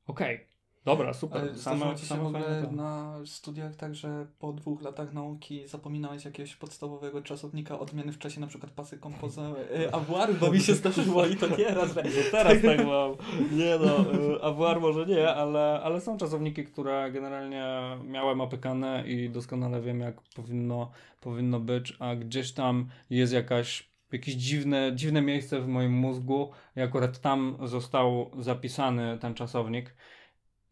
Okej, 0.06 0.36
okay. 0.36 0.57
Dobra, 0.88 1.14
super. 1.14 1.40
Ale 1.40 1.54
same, 1.54 1.96
ci 1.96 2.06
się 2.06 2.16
w 2.16 2.26
ogóle 2.26 2.68
na 2.70 3.14
studiach 3.24 3.76
tak, 3.76 3.94
że 3.94 4.26
po 4.38 4.52
dwóch 4.52 4.82
latach 4.82 5.12
nauki 5.12 5.68
zapominałeś 5.68 6.24
jakiegoś 6.24 6.56
podstawowego 6.56 7.22
czasownika 7.22 7.78
odmiany 7.78 8.12
w 8.12 8.18
czasie 8.18 8.40
na 8.40 8.46
przykład 8.46 8.72
pasy 8.72 8.98
kompoza 8.98 9.50
y, 9.80 9.92
avoir, 9.92 10.34
bo 10.34 10.50
mi 10.52 10.60
się 10.60 10.74
zdarzyło 10.74 11.26
i 11.26 11.36
to 11.36 11.56
nieraz. 11.56 11.94
Że 12.14 12.30
teraz 12.30 12.62
tak 12.62 12.86
mam. 12.86 13.12
Nie 13.52 13.78
no, 13.78 14.12
y, 14.34 14.42
avoir 14.42 14.80
może 14.80 15.06
nie, 15.06 15.34
ale, 15.34 15.80
ale 15.82 16.00
są 16.00 16.16
czasowniki, 16.16 16.64
które 16.64 17.12
generalnie 17.12 17.66
miałem 18.04 18.40
opykane 18.40 19.04
i 19.06 19.30
doskonale 19.30 19.80
wiem 19.80 20.00
jak 20.00 20.20
powinno, 20.36 20.90
powinno 21.20 21.60
być, 21.60 21.96
a 21.98 22.16
gdzieś 22.16 22.52
tam 22.52 22.88
jest 23.10 23.32
jakaś 23.32 23.88
jakieś 24.12 24.34
dziwne, 24.34 24.92
dziwne 24.94 25.22
miejsce 25.22 25.60
w 25.60 25.68
moim 25.68 25.92
mózgu 25.92 26.50
i 26.76 26.80
akurat 26.80 27.20
tam 27.20 27.58
został 27.64 28.30
zapisany 28.38 29.18
ten 29.20 29.34
czasownik 29.34 29.94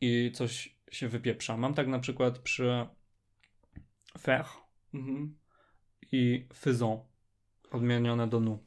i 0.06 0.32
coś 0.32 0.76
się 0.90 1.08
wypieprza. 1.08 1.56
Mam 1.56 1.74
tak 1.74 1.86
na 1.86 1.98
przykład 1.98 2.38
przy 2.38 2.86
faire, 4.18 4.46
mhm. 4.94 5.38
i 6.12 6.48
faisant 6.54 7.00
odmienione 7.70 8.28
do 8.28 8.40
nu. 8.40 8.62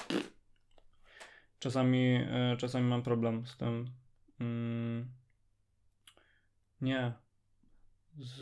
Czasami, 1.59 2.15
e, 2.15 2.57
czasami 2.57 2.87
mam 2.87 3.03
problem 3.03 3.47
z 3.47 3.57
tym. 3.57 3.85
Mm, 4.39 5.11
nie. 6.81 7.13
Z, 8.17 8.35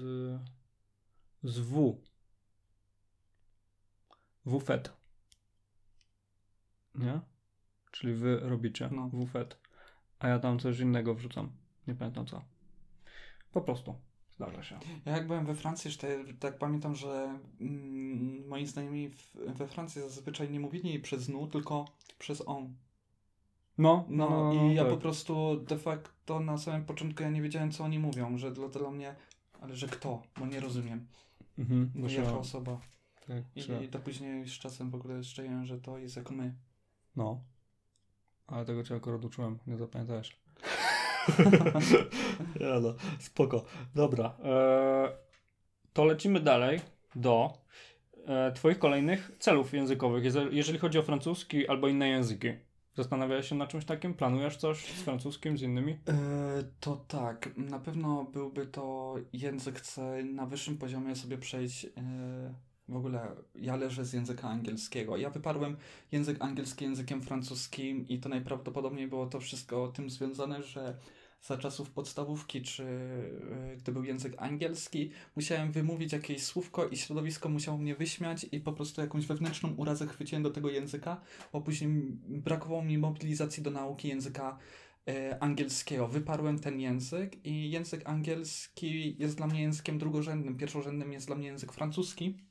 z 1.43 1.59
W. 1.59 2.01
WFET. 4.45 4.93
Nie? 6.95 7.19
Czyli 7.91 8.13
wy 8.13 8.39
robicie 8.39 8.89
No. 8.91 9.09
WFET. 9.13 9.57
A 10.19 10.27
ja 10.27 10.39
tam 10.39 10.59
coś 10.59 10.79
innego 10.79 11.15
wrzucam. 11.15 11.51
Nie 11.87 11.95
pamiętam 11.95 12.25
co. 12.25 12.56
Po 13.51 13.61
prostu. 13.61 13.95
Zdarza 14.35 14.63
się. 14.63 14.79
Ja 15.05 15.11
jak 15.11 15.27
byłem 15.27 15.45
we 15.45 15.55
Francji, 15.55 15.97
te, 15.97 16.33
tak 16.39 16.57
pamiętam, 16.57 16.95
że 16.95 17.39
mm, 17.61 18.47
moi 18.47 18.65
znajomi 18.65 19.09
we 19.35 19.67
Francji 19.67 20.01
zazwyczaj 20.01 20.49
nie 20.51 20.59
mówili 20.59 20.99
przez 20.99 21.29
nu, 21.29 21.47
tylko 21.47 21.85
przez 22.19 22.43
on. 22.47 22.73
No, 23.77 24.05
No, 24.09 24.53
i 24.53 24.75
ja 24.75 24.83
tak. 24.83 24.93
po 24.93 24.97
prostu 24.97 25.57
de 25.59 25.77
facto 25.77 26.39
na 26.39 26.57
samym 26.57 26.85
początku 26.85 27.23
ja 27.23 27.29
nie 27.29 27.41
wiedziałem, 27.41 27.71
co 27.71 27.83
oni 27.83 27.99
mówią, 27.99 28.37
że 28.37 28.51
dla, 28.51 28.67
dla 28.67 28.91
mnie, 28.91 29.15
ale 29.61 29.75
że 29.75 29.87
kto, 29.87 30.23
bo 30.39 30.45
nie 30.45 30.59
rozumiem, 30.59 31.07
Mhm, 31.59 31.91
bo 31.95 32.07
jaka 32.09 32.37
osoba. 32.37 32.79
tak, 33.27 33.43
I, 33.55 33.61
trzeba- 33.61 33.79
I 33.79 33.87
to 33.87 33.99
później 33.99 34.47
z 34.47 34.51
czasem 34.51 34.89
w 34.89 34.95
ogóle 34.95 35.23
szczeję, 35.23 35.65
że 35.65 35.79
to 35.79 35.97
jest 35.97 36.15
jak 36.15 36.31
my. 36.31 36.55
No. 37.15 37.41
Ale 38.47 38.65
tego 38.65 38.83
cię 38.83 38.95
akurat 38.95 39.25
uczyłem, 39.25 39.59
nie 39.67 39.77
zapamiętałeś. 39.77 40.37
ja 42.59 42.79
no, 42.79 42.95
spoko. 43.19 43.65
Dobra. 43.95 44.37
E, 44.43 45.09
to 45.93 46.05
lecimy 46.05 46.39
dalej 46.39 46.79
do 47.15 47.53
e, 48.27 48.51
twoich 48.51 48.79
kolejnych 48.79 49.31
celów 49.39 49.73
językowych, 49.73 50.23
jeże- 50.23 50.49
jeżeli 50.51 50.79
chodzi 50.79 50.99
o 50.99 51.03
francuski 51.03 51.67
albo 51.67 51.87
inne 51.87 52.09
języki. 52.09 52.47
Zastanawiałeś 52.95 53.49
się 53.49 53.55
nad 53.55 53.69
czymś 53.69 53.85
takim? 53.85 54.13
Planujesz 54.13 54.57
coś 54.57 54.85
z 54.85 55.01
francuskim, 55.03 55.57
z 55.57 55.61
innymi? 55.61 55.91
E, 55.91 56.17
to 56.79 56.95
tak, 56.95 57.49
na 57.57 57.79
pewno 57.79 58.23
byłby 58.23 58.67
to 58.67 59.15
język 59.33 59.81
C 59.81 60.23
na 60.23 60.45
wyższym 60.45 60.77
poziomie 60.77 61.15
sobie 61.15 61.37
przejść. 61.37 61.85
E, 61.85 61.89
w 62.89 62.95
ogóle 62.95 63.35
ja 63.55 63.75
leżę 63.75 64.05
z 64.05 64.13
języka 64.13 64.49
angielskiego. 64.49 65.17
Ja 65.17 65.29
wyparłem 65.29 65.77
język 66.11 66.41
angielski 66.41 66.85
językiem 66.85 67.21
francuskim 67.21 68.07
i 68.07 68.19
to 68.19 68.29
najprawdopodobniej 68.29 69.07
było 69.07 69.27
to 69.27 69.39
wszystko 69.39 69.87
tym 69.87 70.09
związane, 70.09 70.63
że 70.63 70.97
za 71.41 71.57
czasów 71.57 71.89
podstawówki, 71.91 72.61
czy 72.61 72.83
e, 72.83 73.75
gdy 73.77 73.91
był 73.91 74.03
język 74.03 74.33
angielski, 74.37 75.11
musiałem 75.35 75.71
wymówić 75.71 76.13
jakieś 76.13 76.43
słówko 76.43 76.87
i 76.87 76.97
środowisko 76.97 77.49
musiało 77.49 77.77
mnie 77.77 77.95
wyśmiać 77.95 78.45
i 78.51 78.59
po 78.59 78.73
prostu 78.73 79.01
jakąś 79.01 79.25
wewnętrzną 79.25 79.73
urazę 79.75 80.07
chwyciłem 80.07 80.43
do 80.43 80.49
tego 80.49 80.69
języka, 80.69 81.21
bo 81.53 81.61
później 81.61 81.89
brakowało 82.27 82.83
mi 82.83 82.97
mobilizacji 82.97 83.63
do 83.63 83.71
nauki 83.71 84.07
języka 84.07 84.57
e, 85.07 85.43
angielskiego. 85.43 86.07
Wyparłem 86.07 86.59
ten 86.59 86.79
język 86.79 87.45
i 87.45 87.71
język 87.71 88.09
angielski 88.09 89.15
jest 89.19 89.37
dla 89.37 89.47
mnie 89.47 89.61
językiem 89.61 89.97
drugorzędnym. 89.97 90.57
Pierwszorzędnym 90.57 91.13
jest 91.13 91.27
dla 91.27 91.35
mnie 91.35 91.47
język 91.47 91.73
francuski. 91.73 92.46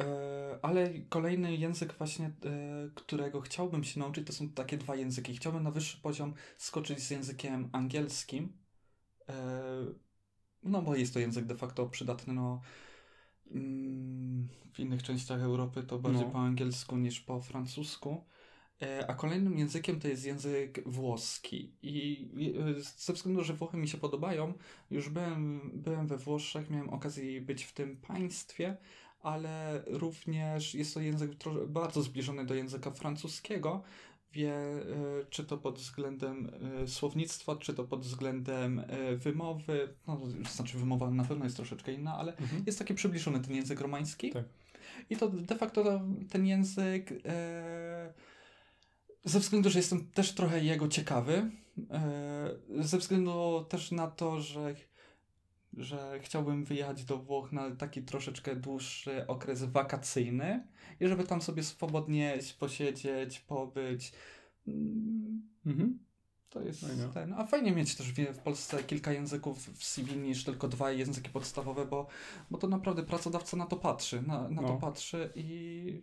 E, 0.00 0.58
Ale 0.62 0.90
kolejny 1.08 1.56
język 1.56 1.92
właśnie, 1.98 2.26
e, 2.26 2.30
którego 2.94 3.40
chciałbym 3.40 3.84
się 3.84 4.00
nauczyć, 4.00 4.26
to 4.26 4.32
są 4.32 4.48
takie 4.48 4.78
dwa 4.78 4.96
języki. 4.96 5.36
Chciałbym 5.36 5.62
na 5.62 5.70
wyższy 5.70 6.00
poziom 6.02 6.34
skoczyć 6.56 7.00
z 7.00 7.10
językiem 7.10 7.68
angielskim. 7.72 8.52
E, 9.28 9.34
No 10.62 10.82
bo 10.82 10.96
jest 10.96 11.14
to 11.14 11.20
język 11.20 11.44
de 11.44 11.56
facto 11.56 11.86
przydatny 11.86 12.34
no, 12.34 12.60
mm, 13.50 14.48
w 14.72 14.80
innych 14.80 15.02
częściach 15.02 15.40
Europy 15.42 15.82
to 15.82 15.98
bardziej 15.98 16.26
No. 16.26 16.30
po 16.30 16.38
angielsku 16.38 16.96
niż 16.96 17.20
po 17.20 17.40
francusku. 17.40 18.24
A 19.08 19.14
kolejnym 19.14 19.58
językiem 19.58 20.00
to 20.00 20.08
jest 20.08 20.24
język 20.26 20.88
włoski. 20.88 21.72
I 21.82 22.30
ze 22.96 23.12
względu, 23.12 23.44
że 23.44 23.54
Włochy 23.54 23.76
mi 23.76 23.88
się 23.88 23.98
podobają, 23.98 24.54
już 24.90 25.08
byłem, 25.08 25.70
byłem 25.74 26.06
we 26.06 26.16
Włoszech, 26.16 26.70
miałem 26.70 26.88
okazję 26.90 27.40
być 27.40 27.64
w 27.64 27.72
tym 27.72 27.96
państwie, 27.96 28.76
ale 29.26 29.82
również 29.86 30.74
jest 30.74 30.94
to 30.94 31.00
język 31.00 31.30
bardzo 31.66 32.02
zbliżony 32.02 32.46
do 32.46 32.54
języka 32.54 32.90
francuskiego. 32.90 33.82
Wie, 34.32 34.52
e, 34.52 34.82
czy 35.30 35.44
to 35.44 35.58
pod 35.58 35.78
względem 35.78 36.50
e, 36.82 36.88
słownictwa, 36.88 37.56
czy 37.56 37.74
to 37.74 37.84
pod 37.84 38.00
względem 38.00 38.78
e, 38.78 39.16
wymowy. 39.16 39.94
No, 40.06 40.20
znaczy, 40.50 40.78
wymowa 40.78 41.10
na 41.10 41.24
pewno 41.24 41.44
jest 41.44 41.56
troszeczkę 41.56 41.92
inna, 41.92 42.18
ale 42.18 42.32
jest 42.66 42.78
taki 42.78 42.94
przybliżony 42.94 43.40
ten 43.40 43.54
język 43.54 43.80
romański. 43.80 44.30
Tak. 44.30 44.44
I 45.10 45.16
to 45.16 45.28
de 45.28 45.56
facto 45.56 45.84
to, 45.84 46.00
ten 46.30 46.46
język, 46.46 47.12
e, 47.24 48.12
ze 49.24 49.40
względu, 49.40 49.70
że 49.70 49.78
jestem 49.78 50.10
też 50.10 50.32
trochę 50.32 50.64
jego 50.64 50.88
ciekawy, 50.88 51.50
e, 51.90 52.50
ze 52.80 52.98
względu 52.98 53.64
też 53.68 53.90
na 53.90 54.06
to, 54.06 54.40
że, 54.40 54.74
że 55.76 56.18
chciałbym 56.22 56.64
wyjechać 56.64 57.04
do 57.04 57.18
Włoch 57.18 57.52
na 57.52 57.70
taki 57.76 58.02
troszeczkę 58.02 58.56
dłuższy 58.56 59.26
okres 59.26 59.64
wakacyjny 59.64 60.66
i 61.00 61.08
żeby 61.08 61.24
tam 61.24 61.42
sobie 61.42 61.62
swobodnie 61.62 62.38
posiedzieć, 62.58 63.40
pobyć. 63.40 64.12
Mm, 64.68 65.42
Mhm. 65.66 65.98
To 66.50 66.62
jest 66.62 66.80
Fajnie. 66.86 67.08
ten. 67.14 67.32
A 67.32 67.44
fajnie 67.46 67.72
mieć 67.72 67.94
też 67.94 68.12
w, 68.12 68.38
Polsce 68.38 68.82
kilka 68.84 69.12
języków 69.12 69.58
w 69.78 69.84
CV 69.84 70.16
niż 70.16 70.44
tylko 70.44 70.68
dwa 70.68 70.90
języki 70.90 71.30
podstawowe, 71.30 71.86
bo, 71.86 72.06
bo 72.50 72.58
to 72.58 72.68
naprawdę 72.68 73.02
pracodawca 73.02 73.56
na 73.56 73.66
to 73.66 73.76
patrzy. 73.76 74.22
Na, 74.22 74.48
na 74.48 74.62
to 74.62 74.68
No. 74.68 74.78
patrzy 74.78 75.30
i, 75.34 76.02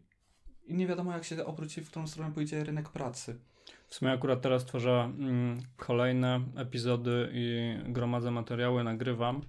i 0.65 0.73
nie 0.75 0.87
wiadomo, 0.87 1.11
jak 1.11 1.23
się 1.23 1.45
obróci, 1.45 1.81
w 1.81 1.89
którą 1.89 2.07
stronę 2.07 2.33
pójdzie 2.33 2.63
rynek 2.63 2.89
pracy. 2.89 3.39
W 3.87 3.95
sumie 3.95 4.11
akurat 4.11 4.41
teraz 4.41 4.65
tworzę 4.65 4.91
mm, 5.19 5.61
kolejne 5.77 6.41
epizody 6.55 7.29
i 7.33 7.75
gromadzę 7.87 8.31
materiały, 8.31 8.83
nagrywam 8.83 9.41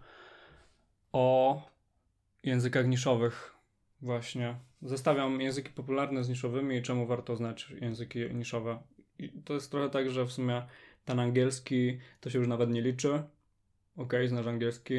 o 1.15 1.63
językach 2.43 2.87
niszowych 2.87 3.55
właśnie. 4.01 4.57
Zestawiam 4.83 5.41
języki 5.41 5.71
popularne 5.71 6.25
z 6.25 6.29
niszowymi 6.29 6.77
i 6.77 6.83
czemu 6.83 7.07
warto 7.07 7.37
znać 7.37 7.71
języki 7.81 8.19
niszowe. 8.35 8.79
I 9.19 9.29
to 9.29 9.55
jest 9.55 9.71
trochę 9.71 9.91
tak, 9.91 10.11
że 10.11 10.25
w 10.25 10.33
sumie 10.33 10.63
ten 11.05 11.21
angielski 11.21 11.99
to 12.21 12.31
się 12.31 12.39
już 12.39 12.49
nawet 12.49 12.71
nie 12.71 12.83
liczy. 12.83 13.23
Okej, 13.97 14.29
znasz 14.29 14.47
angielski, 14.47 14.95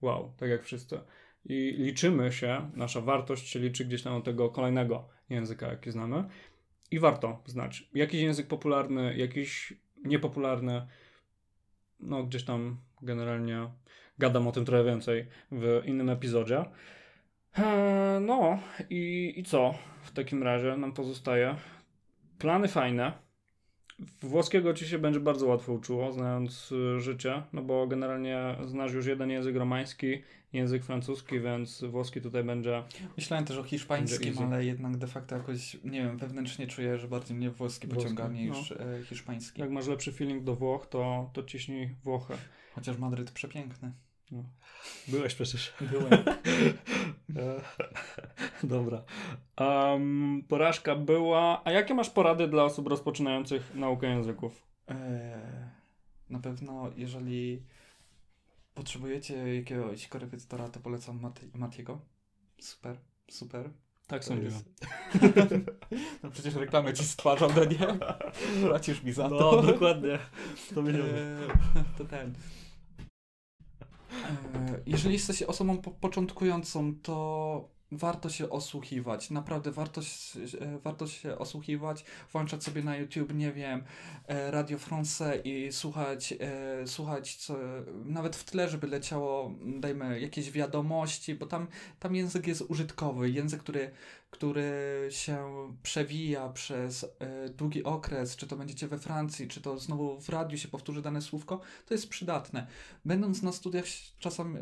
wow, 0.00 0.32
tak 0.36 0.50
jak 0.50 0.64
wszyscy. 0.64 1.00
I 1.44 1.74
liczymy 1.78 2.32
się, 2.32 2.70
nasza 2.74 3.00
wartość 3.00 3.48
się 3.48 3.58
liczy 3.58 3.84
gdzieś 3.84 4.02
tam 4.02 4.14
od 4.14 4.24
tego 4.24 4.50
kolejnego 4.50 5.08
języka, 5.28 5.66
jaki 5.66 5.90
znamy. 5.90 6.24
I 6.90 6.98
warto 6.98 7.42
znać 7.46 7.88
jakiś 7.94 8.20
język 8.20 8.46
popularny, 8.46 9.16
jakiś 9.16 9.72
niepopularny. 10.04 10.86
No, 12.00 12.24
gdzieś 12.24 12.44
tam 12.44 12.80
generalnie 13.02 13.70
gadam 14.20 14.48
o 14.48 14.52
tym 14.52 14.64
trochę 14.64 14.84
więcej 14.84 15.26
w 15.52 15.82
innym 15.86 16.10
epizodzie. 16.10 16.64
Eee, 17.58 18.00
No 18.20 18.58
i, 18.90 19.32
i 19.36 19.42
co 19.42 19.74
w 20.02 20.10
takim 20.10 20.42
razie 20.42 20.76
nam 20.76 20.92
pozostaje? 20.92 21.56
Plany 22.38 22.68
fajne. 22.68 23.12
Włoskiego 24.20 24.74
ci 24.74 24.88
się 24.88 24.98
będzie 24.98 25.20
bardzo 25.20 25.46
łatwo 25.46 25.72
uczyło, 25.72 26.12
znając 26.12 26.72
y, 26.72 27.00
życie, 27.00 27.42
no 27.52 27.62
bo 27.62 27.86
generalnie 27.86 28.56
znasz 28.66 28.92
już 28.92 29.06
jeden 29.06 29.30
język 29.30 29.56
romański, 29.56 30.22
język 30.52 30.84
francuski, 30.84 31.40
więc 31.40 31.84
włoski 31.84 32.20
tutaj 32.20 32.44
będzie 32.44 32.82
Myślałem 33.16 33.46
też 33.46 33.56
o 33.56 33.62
hiszpańskim, 33.62 34.38
ale 34.38 34.64
jednak 34.64 34.96
de 34.96 35.06
facto 35.06 35.36
jakoś, 35.36 35.76
nie 35.84 36.02
wiem, 36.02 36.18
wewnętrznie 36.18 36.66
czuję, 36.66 36.98
że 36.98 37.08
bardziej 37.08 37.36
mnie 37.36 37.50
włoski 37.50 37.86
Włoski, 37.86 38.02
pociąga 38.02 38.28
no. 38.28 38.34
niż 38.34 38.72
e, 38.72 39.02
hiszpański. 39.04 39.60
Jak 39.60 39.70
masz 39.70 39.86
lepszy 39.86 40.12
feeling 40.12 40.44
do 40.44 40.56
Włoch, 40.56 40.86
to, 40.86 41.30
to 41.32 41.42
ciśnij 41.42 41.94
Włochy. 42.04 42.34
Chociaż 42.74 42.98
Madryt 42.98 43.30
przepiękny. 43.30 43.92
Byłeś 45.08 45.34
przecież. 45.34 45.72
Byłem. 45.80 46.24
Dobra. 48.62 49.02
Um, 49.58 50.42
porażka 50.48 50.96
była. 50.96 51.62
A 51.64 51.70
jakie 51.70 51.94
masz 51.94 52.10
porady 52.10 52.48
dla 52.48 52.64
osób 52.64 52.88
rozpoczynających 52.88 53.74
naukę 53.74 54.06
języków? 54.06 54.66
E, 54.90 55.70
na 56.30 56.38
pewno, 56.38 56.90
jeżeli 56.96 57.62
potrzebujecie 58.74 59.54
jakiegoś 59.56 60.08
korepetytora, 60.08 60.68
to 60.68 60.80
polecam 60.80 61.20
Mat- 61.20 61.40
Matiego. 61.54 62.00
Super, 62.60 62.96
super. 63.30 63.70
Tak 64.06 64.24
sądziłem. 64.24 64.52
jest- 64.52 64.86
no 66.22 66.30
przecież 66.30 66.54
reklamę 66.54 66.92
ci 66.94 67.04
stwarzam, 67.04 67.50
no 67.56 67.64
nie? 67.64 67.98
Płacisz 68.68 69.02
mi 69.02 69.12
za 69.12 69.28
to. 69.28 69.52
No, 69.56 69.62
dokładnie. 69.72 70.18
To 70.74 70.80
E, 70.90 70.94
to 71.98 72.04
ten. 72.04 72.34
E, 74.30 74.80
Jeżeli 74.86 75.14
jesteś 75.14 75.42
osobą 75.42 75.78
po 75.78 75.90
początkującą, 75.90 76.94
to 77.02 77.68
warto 77.92 78.30
się 78.30 78.50
osłuchiwać, 78.50 79.30
naprawdę 79.30 79.70
warto, 79.70 80.00
e, 80.60 80.78
warto 80.78 81.06
się 81.06 81.38
osłuchiwać, 81.38 82.04
włączać 82.32 82.64
sobie 82.64 82.82
na 82.82 82.96
YouTube, 82.96 83.34
nie 83.34 83.52
wiem, 83.52 83.84
e, 84.26 84.50
Radio 84.50 84.78
France 84.78 85.36
i 85.44 85.72
słuchać, 85.72 86.34
e, 86.40 86.86
słuchać 86.86 87.36
co, 87.36 87.56
nawet 88.04 88.36
w 88.36 88.44
tle, 88.44 88.68
żeby 88.68 88.86
leciało, 88.86 89.54
dajmy, 89.80 90.20
jakieś 90.20 90.50
wiadomości, 90.50 91.34
bo 91.34 91.46
tam, 91.46 91.66
tam 91.98 92.14
język 92.14 92.46
jest 92.46 92.62
użytkowy, 92.62 93.30
język, 93.30 93.60
który, 93.60 93.90
który 94.30 95.08
się 95.10 95.48
przewija 95.82 96.48
przez 96.48 97.06
długi 97.56 97.84
okres, 97.84 98.36
czy 98.36 98.46
to 98.46 98.56
będziecie 98.56 98.88
we 98.88 98.98
Francji, 98.98 99.48
czy 99.48 99.60
to 99.60 99.78
znowu 99.78 100.20
w 100.20 100.28
radiu 100.28 100.58
się 100.58 100.68
powtórzy 100.68 101.02
dane 101.02 101.22
słówko, 101.22 101.60
to 101.86 101.94
jest 101.94 102.08
przydatne. 102.08 102.66
Będąc 103.04 103.42
na 103.42 103.52
studiach 103.52 103.84
czasem 104.18 104.58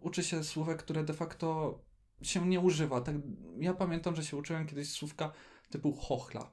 uczy 0.00 0.24
się 0.24 0.44
słówek, 0.44 0.78
które 0.78 1.04
de 1.04 1.14
facto 1.14 1.78
się 2.22 2.48
nie 2.48 2.60
używa. 2.60 3.00
Tak, 3.00 3.14
ja 3.58 3.74
pamiętam, 3.74 4.16
że 4.16 4.24
się 4.24 4.36
uczyłem 4.36 4.66
kiedyś 4.66 4.90
słówka 4.90 5.32
typu 5.70 5.92
chochla. 5.92 6.50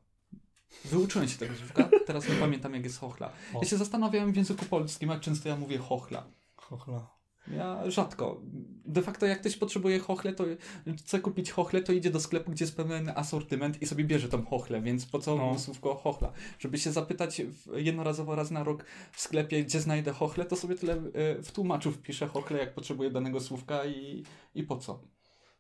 Wyuczyłem 0.86 1.28
się 1.28 1.38
tego 1.38 1.56
słówka, 1.56 1.90
teraz 2.08 2.30
nie 2.30 2.36
pamiętam 2.36 2.74
jak 2.74 2.84
jest 2.84 3.00
chochla. 3.00 3.32
Ja 3.62 3.68
się 3.68 3.78
zastanawiałem 3.78 4.32
w 4.32 4.36
języku 4.36 4.66
polskim, 4.66 5.10
jak 5.10 5.22
często 5.22 5.50
ja 5.50 5.56
mówię 5.56 5.78
chochla. 5.78 6.28
Chochla. 6.56 7.20
Ja 7.48 7.92
rzadko. 7.92 8.42
De 8.86 9.02
facto 9.02 9.26
jak 9.26 9.40
ktoś 9.40 9.58
potrzebuje 9.58 10.00
chochle, 10.00 10.34
to 10.34 10.44
chce 10.98 11.20
kupić 11.20 11.52
chochle, 11.52 11.82
to 11.82 11.94
idzie 11.94 12.10
do 12.10 12.20
sklepu, 12.20 12.52
gdzie 12.52 12.66
jest 12.66 12.78
pewien 12.78 13.12
asortyment 13.16 13.82
i 13.82 13.86
sobie 13.86 14.04
bierze 14.04 14.30
tą 14.30 14.46
chochlę, 14.46 14.82
więc 14.82 15.06
po 15.06 15.20
co 15.20 15.36
no. 15.36 15.60
słówko 15.60 15.96
chochla? 15.96 16.32
Żeby 16.60 16.78
się 16.78 16.92
zapytać 16.92 17.42
jednorazowo 17.74 18.36
raz 18.36 18.52
na 18.52 18.64
rok 18.64 18.86
w 19.12 19.22
sklepie, 19.22 19.64
gdzie 19.64 19.82
znajdę 19.82 20.12
chochle, 20.12 20.46
to 20.46 20.56
sobie 20.56 20.76
tyle 20.76 20.94
e, 20.94 21.44
w 21.44 21.52
tłumaczu 21.52 21.92
wpiszę 21.92 22.28
chochle, 22.28 22.60
jak 22.60 22.74
potrzebuję 22.74 23.12
danego 23.12 23.40
słówka 23.40 23.86
i, 23.86 24.24
i 24.56 24.64
po 24.64 24.78
co. 24.78 25.04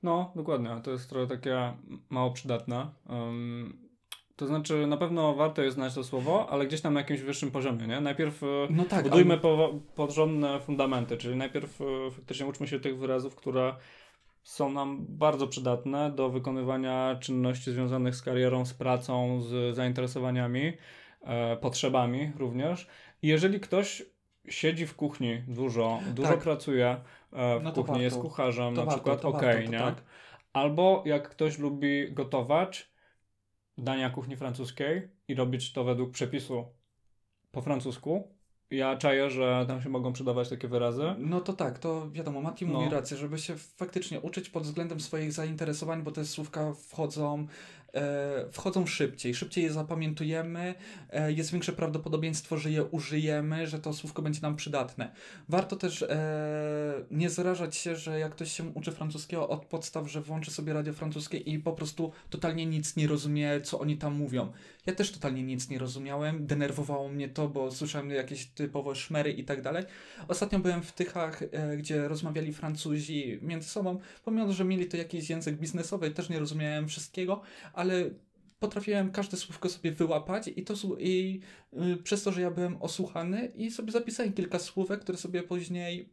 No, 0.03 0.31
dokładnie. 0.35 0.69
To 0.83 0.91
jest 0.91 1.09
trochę 1.09 1.27
takie 1.27 1.73
mało 2.09 2.31
przydatne. 2.31 2.87
Um, 3.09 3.89
to 4.35 4.47
znaczy, 4.47 4.87
na 4.87 4.97
pewno 4.97 5.35
warto 5.35 5.61
jest 5.61 5.75
znać 5.75 5.93
to 5.93 6.03
słowo, 6.03 6.49
ale 6.49 6.67
gdzieś 6.67 6.81
tam 6.81 6.93
na 6.93 6.99
jakimś 6.99 7.19
wyższym 7.19 7.51
poziomie, 7.51 7.87
nie? 7.87 8.01
Najpierw 8.01 8.43
e, 8.43 8.47
no 8.69 8.85
tak, 8.85 9.03
budujmy 9.03 9.33
ale... 9.33 9.41
po, 9.41 9.79
porządne 9.95 10.59
fundamenty, 10.59 11.17
czyli 11.17 11.35
najpierw 11.35 11.81
e, 11.81 12.11
faktycznie 12.11 12.45
uczmy 12.45 12.67
się 12.67 12.79
tych 12.79 12.97
wyrazów, 12.97 13.35
które 13.35 13.75
są 14.43 14.71
nam 14.71 15.05
bardzo 15.09 15.47
przydatne 15.47 16.11
do 16.11 16.29
wykonywania 16.29 17.17
czynności 17.21 17.71
związanych 17.71 18.15
z 18.15 18.21
karierą, 18.21 18.65
z 18.65 18.73
pracą, 18.73 19.41
z 19.41 19.75
zainteresowaniami, 19.75 20.73
e, 21.21 21.57
potrzebami 21.57 22.31
również. 22.37 22.87
I 23.21 23.27
jeżeli 23.27 23.59
ktoś 23.59 24.03
siedzi 24.49 24.87
w 24.87 24.95
kuchni 24.95 25.43
dużo, 25.47 25.99
dużo 26.15 26.29
tak. 26.29 26.39
pracuje 26.39 26.97
w 27.31 27.63
no 27.63 27.71
kuchni, 27.71 28.01
jest 28.01 28.17
kucharzem 28.17 28.75
to 28.75 28.81
na 28.81 28.85
warto, 28.85 29.15
przykład, 29.15 29.25
okej, 29.35 29.57
okay, 29.57 29.67
nie? 29.67 29.79
Tak. 29.79 30.03
Albo 30.53 31.03
jak 31.05 31.29
ktoś 31.29 31.57
lubi 31.57 32.13
gotować 32.13 32.91
dania 33.77 34.09
kuchni 34.09 34.37
francuskiej 34.37 35.09
i 35.27 35.35
robić 35.35 35.73
to 35.73 35.83
według 35.83 36.11
przepisu 36.11 36.65
po 37.51 37.61
francusku, 37.61 38.39
ja 38.71 38.97
czaję, 38.97 39.29
że 39.29 39.65
tam 39.67 39.81
się 39.81 39.89
mogą 39.89 40.13
przydawać 40.13 40.49
takie 40.49 40.67
wyrazy. 40.67 41.15
No 41.17 41.41
to 41.41 41.53
tak, 41.53 41.79
to 41.79 42.11
wiadomo, 42.11 42.41
Mati 42.41 42.65
no. 42.65 42.73
mówi 42.73 42.89
rację, 42.89 43.17
żeby 43.17 43.37
się 43.37 43.57
faktycznie 43.57 44.21
uczyć 44.21 44.49
pod 44.49 44.63
względem 44.63 44.99
swoich 44.99 45.33
zainteresowań, 45.33 46.03
bo 46.03 46.11
te 46.11 46.25
słówka 46.25 46.73
wchodzą 46.73 47.39
e, 47.39 47.88
wchodzą 48.51 48.85
szybciej, 48.85 49.35
szybciej 49.35 49.63
je 49.63 49.73
zapamiętujemy, 49.73 50.75
e, 51.09 51.31
jest 51.31 51.51
większe 51.51 51.73
prawdopodobieństwo, 51.73 52.57
że 52.57 52.71
je 52.71 52.83
użyjemy, 52.83 53.67
że 53.67 53.79
to 53.79 53.93
słówko 53.93 54.21
będzie 54.21 54.41
nam 54.41 54.55
przydatne. 54.55 55.11
Warto 55.49 55.75
też 55.75 56.01
e, 56.01 57.05
nie 57.11 57.29
zrażać 57.29 57.75
się, 57.75 57.95
że 57.95 58.19
jak 58.19 58.31
ktoś 58.31 58.51
się 58.51 58.63
uczy 58.73 58.91
francuskiego 58.91 59.49
od 59.49 59.65
podstaw, 59.65 60.11
że 60.11 60.21
włączy 60.21 60.51
sobie 60.51 60.73
radio 60.73 60.93
francuskie 60.93 61.37
i 61.37 61.59
po 61.59 61.73
prostu 61.73 62.11
totalnie 62.29 62.65
nic 62.65 62.95
nie 62.95 63.07
rozumie, 63.07 63.61
co 63.61 63.79
oni 63.79 63.97
tam 63.97 64.13
mówią. 64.13 64.51
Ja 64.85 64.95
też 64.95 65.11
totalnie 65.11 65.43
nic 65.43 65.69
nie 65.69 65.79
rozumiałem, 65.79 66.47
denerwowało 66.47 67.09
mnie 67.09 67.29
to, 67.29 67.47
bo 67.47 67.71
słyszałem 67.71 68.09
jakieś 68.09 68.45
typowo 68.45 68.95
szmery 68.95 69.31
i 69.31 69.43
tak 69.43 69.61
dalej. 69.61 69.83
Ostatnio 70.27 70.59
byłem 70.59 70.83
w 70.83 70.91
Tychach, 70.91 71.43
e, 71.51 71.77
gdzie 71.77 72.07
rozmawiali 72.07 72.53
Francuzi 72.53 73.39
między 73.41 73.69
sobą, 73.69 73.99
pomimo, 74.25 74.53
że 74.53 74.65
mieli 74.65 74.85
to 74.85 74.97
jakiś 74.97 75.29
język 75.29 75.55
biznesowy, 75.55 76.11
też 76.11 76.29
nie 76.29 76.39
rozumiałem 76.39 76.87
wszystkiego, 76.87 77.41
ale 77.79 78.09
potrafiłem 78.59 79.11
każde 79.11 79.37
słówko 79.37 79.69
sobie 79.69 79.91
wyłapać 79.91 80.47
i 80.55 80.63
to 80.63 80.73
i 80.99 81.39
y, 81.73 81.97
przez 82.03 82.23
to, 82.23 82.31
że 82.31 82.41
ja 82.41 82.51
byłem 82.51 82.81
osłuchany 82.81 83.51
i 83.55 83.71
sobie 83.71 83.91
zapisałem 83.91 84.33
kilka 84.33 84.59
słówek, 84.59 85.01
które 85.01 85.17
sobie 85.17 85.43
później 85.43 86.09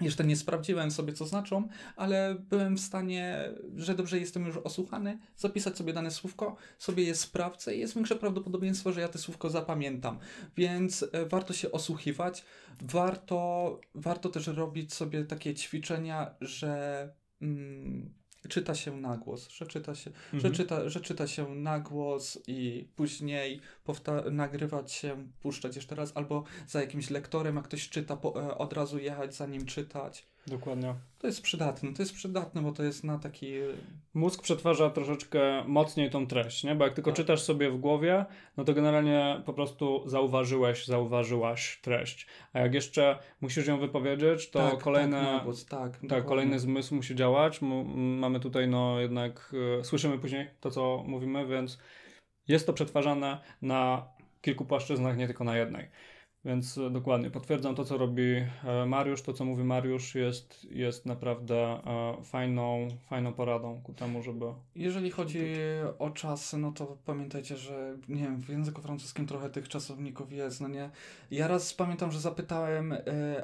jeszcze 0.00 0.24
nie 0.24 0.36
sprawdziłem 0.36 0.90
sobie, 0.90 1.12
co 1.12 1.26
znaczą, 1.26 1.68
ale 1.96 2.36
byłem 2.50 2.76
w 2.76 2.80
stanie, 2.80 3.52
że 3.76 3.94
dobrze 3.94 4.18
jestem 4.18 4.46
już 4.46 4.56
osłuchany, 4.56 5.18
zapisać 5.36 5.76
sobie 5.76 5.92
dane 5.92 6.10
słówko, 6.10 6.56
sobie 6.78 7.04
je 7.04 7.14
sprawdzę 7.14 7.74
i 7.74 7.80
jest 7.80 7.94
większe 7.94 8.16
prawdopodobieństwo, 8.16 8.92
że 8.92 9.00
ja 9.00 9.08
te 9.08 9.18
słówko 9.18 9.50
zapamiętam. 9.50 10.18
Więc 10.56 11.04
e, 11.12 11.26
warto 11.26 11.52
się 11.52 11.72
osłuchiwać, 11.72 12.44
warto, 12.82 13.80
warto 13.94 14.28
też 14.28 14.46
robić 14.46 14.94
sobie 14.94 15.24
takie 15.24 15.54
ćwiczenia, 15.54 16.34
że. 16.40 17.12
Mm, 17.42 18.23
czyta 18.48 18.74
się 18.74 18.96
na 18.96 19.16
głos, 19.16 19.48
że 19.48 19.66
czyta 19.66 19.94
się, 19.94 20.10
mhm. 20.10 20.40
że 20.40 20.50
czyta, 20.50 20.88
że 20.88 21.00
czyta 21.00 21.26
się 21.26 21.54
na 21.54 21.80
głos 21.80 22.38
i 22.46 22.88
później 22.96 23.60
powta- 23.84 24.30
nagrywać 24.30 24.92
się, 24.92 25.28
puszczać 25.40 25.76
jeszcze 25.76 25.94
raz, 25.94 26.12
albo 26.14 26.44
za 26.66 26.80
jakimś 26.80 27.10
lektorem, 27.10 27.56
jak 27.56 27.64
ktoś 27.64 27.88
czyta, 27.88 28.16
po, 28.16 28.42
e, 28.42 28.58
od 28.58 28.72
razu 28.72 28.98
jechać 28.98 29.34
za 29.34 29.46
nim 29.46 29.66
czytać. 29.66 30.26
Dokładnie. 30.46 30.94
To 31.18 31.26
jest 31.26 31.42
przydatne, 31.42 31.94
to 31.94 32.02
jest 32.02 32.14
przydatne, 32.14 32.62
bo 32.62 32.72
to 32.72 32.82
jest 32.82 33.04
na 33.04 33.18
taki... 33.18 33.52
Mózg 34.14 34.42
przetwarza 34.42 34.90
troszeczkę 34.90 35.64
mocniej 35.66 36.10
tą 36.10 36.26
treść, 36.26 36.64
nie? 36.64 36.74
Bo 36.74 36.84
jak 36.84 36.94
tylko 36.94 37.10
tak. 37.10 37.16
czytasz 37.16 37.42
sobie 37.42 37.70
w 37.70 37.78
głowie, 37.78 38.24
no 38.56 38.64
to 38.64 38.74
generalnie 38.74 39.42
po 39.46 39.52
prostu 39.52 40.08
zauważyłeś, 40.08 40.86
zauważyłaś 40.86 41.80
treść. 41.82 42.26
A 42.52 42.58
jak 42.58 42.74
jeszcze 42.74 43.18
musisz 43.40 43.66
ją 43.66 43.78
wypowiedzieć, 43.78 44.50
to 44.50 44.70
tak, 44.70 44.78
kolejne... 44.78 45.40
Tak, 45.68 45.96
tak, 45.96 46.10
tak 46.10 46.24
kolejny 46.24 46.58
zmysł 46.58 46.94
musi 46.94 47.14
działać. 47.14 47.60
mamy 47.94 48.40
tutaj 48.40 48.68
no 48.68 49.00
jednak... 49.00 49.54
Y, 49.80 49.84
słyszymy 49.84 50.18
później 50.18 50.50
to, 50.60 50.70
co 50.70 51.04
mówimy, 51.06 51.46
więc 51.46 51.78
jest 52.48 52.66
to 52.66 52.72
przetwarzane 52.72 53.40
na 53.62 54.06
kilku 54.40 54.64
płaszczyznach, 54.64 55.16
nie 55.16 55.26
tylko 55.26 55.44
na 55.44 55.56
jednej. 55.56 55.88
Więc 56.44 56.78
e, 56.78 56.90
dokładnie 56.90 57.30
potwierdzam 57.30 57.74
to, 57.74 57.84
co 57.84 57.98
robi 57.98 58.22
e, 58.64 58.86
Mariusz. 58.86 59.22
To, 59.22 59.32
co 59.32 59.44
mówi 59.44 59.64
Mariusz, 59.64 60.14
jest, 60.14 60.66
jest 60.70 61.06
naprawdę 61.06 61.56
e, 61.56 62.16
fajną, 62.24 62.88
fajną 63.08 63.32
poradą 63.32 63.80
ku 63.82 63.92
temu, 63.92 64.22
żeby. 64.22 64.44
Jeżeli 64.74 65.10
chodzi 65.10 65.46
o 65.98 66.10
czasy, 66.10 66.58
no 66.58 66.72
to 66.72 66.98
pamiętajcie, 67.04 67.56
że 67.56 67.96
nie 68.08 68.22
wiem, 68.22 68.42
w 68.42 68.48
języku 68.48 68.82
francuskim 68.82 69.26
trochę 69.26 69.50
tych 69.50 69.68
czasowników 69.68 70.32
jest, 70.32 70.60
no 70.60 70.68
nie. 70.68 70.90
Ja 71.30 71.48
raz 71.48 71.74
pamiętam, 71.74 72.12
że 72.12 72.20
zapytałem 72.20 72.94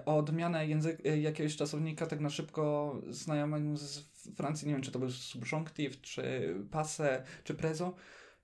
o 0.06 0.16
odmianę 0.16 0.66
język, 0.66 1.04
jakiegoś 1.20 1.56
czasownika 1.56 2.06
tak 2.06 2.20
na 2.20 2.30
szybko 2.30 2.96
znajomemu 3.08 3.76
z 3.76 4.10
Francji, 4.36 4.68
nie 4.68 4.74
wiem, 4.74 4.82
czy 4.82 4.90
to 4.90 4.98
był 4.98 5.10
subjunctive, 5.10 6.00
czy 6.00 6.54
passe, 6.70 7.22
czy 7.44 7.54
prezo. 7.54 7.94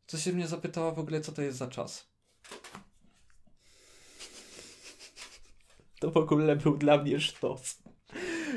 Co 0.06 0.18
się 0.18 0.32
mnie 0.32 0.46
zapytała 0.46 0.92
w 0.92 0.98
ogóle, 0.98 1.20
co 1.20 1.32
to 1.32 1.42
jest 1.42 1.58
za 1.58 1.68
czas. 1.68 2.16
To 6.00 6.10
w 6.10 6.16
ogóle 6.16 6.56
był 6.56 6.76
dla 6.76 6.98
mnie 6.98 7.20
sztos. 7.20 7.82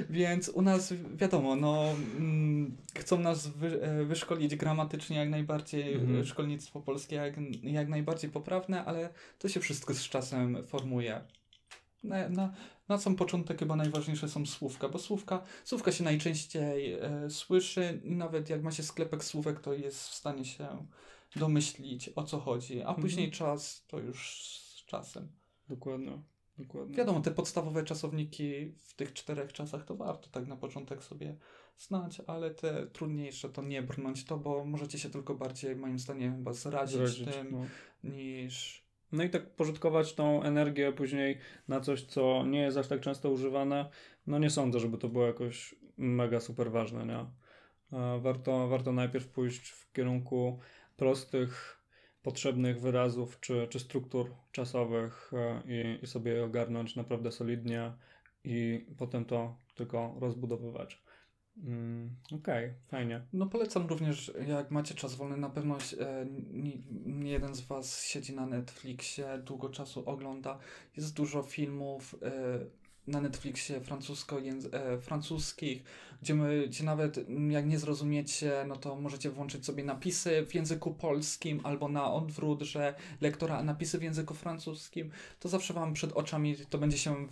Więc 0.09 0.49
u 0.49 0.61
nas, 0.61 0.93
wiadomo, 1.15 1.55
no, 1.55 1.85
mm, 2.17 2.77
chcą 2.95 3.19
nas 3.19 3.47
wy, 3.47 3.81
e, 3.81 4.05
wyszkolić 4.05 4.55
gramatycznie 4.55 5.17
jak 5.17 5.29
najbardziej, 5.29 5.93
mhm. 5.93 6.25
szkolnictwo 6.25 6.81
polskie 6.81 7.15
jak, 7.15 7.35
jak 7.63 7.89
najbardziej 7.89 8.29
poprawne, 8.29 8.85
ale 8.85 9.09
to 9.39 9.49
się 9.49 9.59
wszystko 9.59 9.93
z 9.93 10.01
czasem 10.01 10.67
formuje. 10.67 11.21
Na, 12.03 12.29
na, 12.29 12.53
na 12.87 12.97
sam 12.97 13.15
początek 13.15 13.59
chyba 13.59 13.75
najważniejsze 13.75 14.29
są 14.29 14.45
słówka, 14.45 14.89
bo 14.89 14.99
słówka, 14.99 15.41
słówka 15.63 15.91
się 15.91 16.03
najczęściej 16.03 16.93
e, 16.93 17.29
słyszy, 17.29 18.01
nawet 18.03 18.49
jak 18.49 18.63
ma 18.63 18.71
się 18.71 18.83
sklepek 18.83 19.23
słówek, 19.23 19.59
to 19.59 19.73
jest 19.73 20.07
w 20.07 20.13
stanie 20.13 20.45
się 20.45 20.85
domyślić 21.35 22.09
o 22.15 22.23
co 22.23 22.39
chodzi, 22.39 22.81
a 22.81 22.87
mhm. 22.87 23.01
później 23.01 23.31
czas 23.31 23.85
to 23.87 23.99
już 23.99 24.43
z 24.43 24.85
czasem. 24.85 25.27
Dokładnie. 25.69 26.21
Dokładnie. 26.59 26.95
Wiadomo, 26.95 27.21
te 27.21 27.31
podstawowe 27.31 27.83
czasowniki 27.83 28.65
w 28.65 28.93
tych 28.93 29.13
czterech 29.13 29.53
czasach 29.53 29.85
to 29.85 29.95
warto 29.95 30.29
tak 30.29 30.47
na 30.47 30.55
początek 30.55 31.03
sobie 31.03 31.35
znać, 31.77 32.21
ale 32.27 32.51
te 32.51 32.87
trudniejsze 32.87 33.49
to 33.49 33.61
nie 33.61 33.81
brnąć 33.81 34.25
to, 34.25 34.37
bo 34.37 34.65
możecie 34.65 34.99
się 34.99 35.09
tylko 35.09 35.35
bardziej, 35.35 35.75
moim 35.75 35.99
zdaniem, 35.99 36.35
chyba 36.35 36.53
zrazić, 36.53 36.97
zrazić 36.97 37.35
tym 37.35 37.51
no. 37.51 37.65
niż. 38.03 38.83
No 39.11 39.23
i 39.23 39.29
tak 39.29 39.55
pożytkować 39.55 40.13
tą 40.13 40.43
energię 40.43 40.91
później 40.91 41.37
na 41.67 41.79
coś, 41.81 42.03
co 42.03 42.45
nie 42.45 42.59
jest 42.59 42.77
aż 42.77 42.87
tak 42.87 43.01
często 43.01 43.31
używane. 43.31 43.89
No 44.27 44.39
nie 44.39 44.49
sądzę, 44.49 44.79
żeby 44.79 44.97
to 44.97 45.09
było 45.09 45.25
jakoś 45.27 45.75
mega 45.97 46.39
super 46.39 46.71
ważne, 46.71 47.05
nie? 47.05 47.25
Warto, 48.19 48.67
warto 48.67 48.91
najpierw 48.91 49.27
pójść 49.27 49.69
w 49.69 49.91
kierunku 49.91 50.59
prostych 50.97 51.78
potrzebnych 52.23 52.81
wyrazów 52.81 53.39
czy, 53.39 53.67
czy 53.69 53.79
struktur 53.79 54.35
czasowych 54.51 55.31
e, 55.33 55.61
i, 55.65 56.03
i 56.03 56.07
sobie 56.07 56.43
ogarnąć 56.43 56.95
naprawdę 56.95 57.31
solidnie 57.31 57.93
i 58.43 58.85
potem 58.97 59.25
to 59.25 59.55
tylko 59.75 60.15
rozbudowywać. 60.19 61.01
Mm, 61.63 62.15
Okej, 62.25 62.65
okay, 62.65 62.73
fajnie. 62.87 63.21
No 63.33 63.45
polecam 63.47 63.87
również, 63.87 64.31
jak 64.47 64.71
macie 64.71 64.95
czas 64.95 65.15
wolny, 65.15 65.37
na 65.37 65.49
pewno 65.49 65.77
e, 65.99 66.25
nie, 66.51 66.77
nie, 67.05 67.31
jeden 67.31 67.55
z 67.55 67.61
Was 67.61 68.03
siedzi 68.03 68.35
na 68.35 68.45
Netflixie, 68.45 69.41
długo 69.45 69.69
czasu 69.69 70.09
ogląda. 70.09 70.59
Jest 70.97 71.15
dużo 71.15 71.43
filmów 71.43 72.15
e, 72.21 72.59
na 73.09 73.21
Netflixie 73.21 73.81
francusko 73.81 74.39
e, 74.71 74.97
francuskich, 74.97 75.83
gdzie, 76.21 76.35
my, 76.35 76.67
gdzie 76.67 76.83
nawet 76.83 77.17
mm, 77.17 77.51
jak 77.51 77.65
nie 77.65 77.79
zrozumiecie, 77.79 78.65
no 78.67 78.75
to 78.75 78.95
możecie 78.95 79.29
włączyć 79.29 79.65
sobie 79.65 79.83
napisy 79.83 80.45
w 80.45 80.55
języku 80.55 80.93
polskim 80.93 81.59
albo 81.63 81.89
na 81.89 82.11
odwrót, 82.11 82.61
że 82.61 82.95
lektora 83.21 83.63
napisy 83.63 83.97
w 83.97 84.03
języku 84.03 84.33
francuskim. 84.33 85.11
To 85.39 85.49
zawsze 85.49 85.73
Wam 85.73 85.93
przed 85.93 86.11
oczami 86.11 86.55
to 86.69 86.77
będzie 86.77 86.97
się 86.97 87.27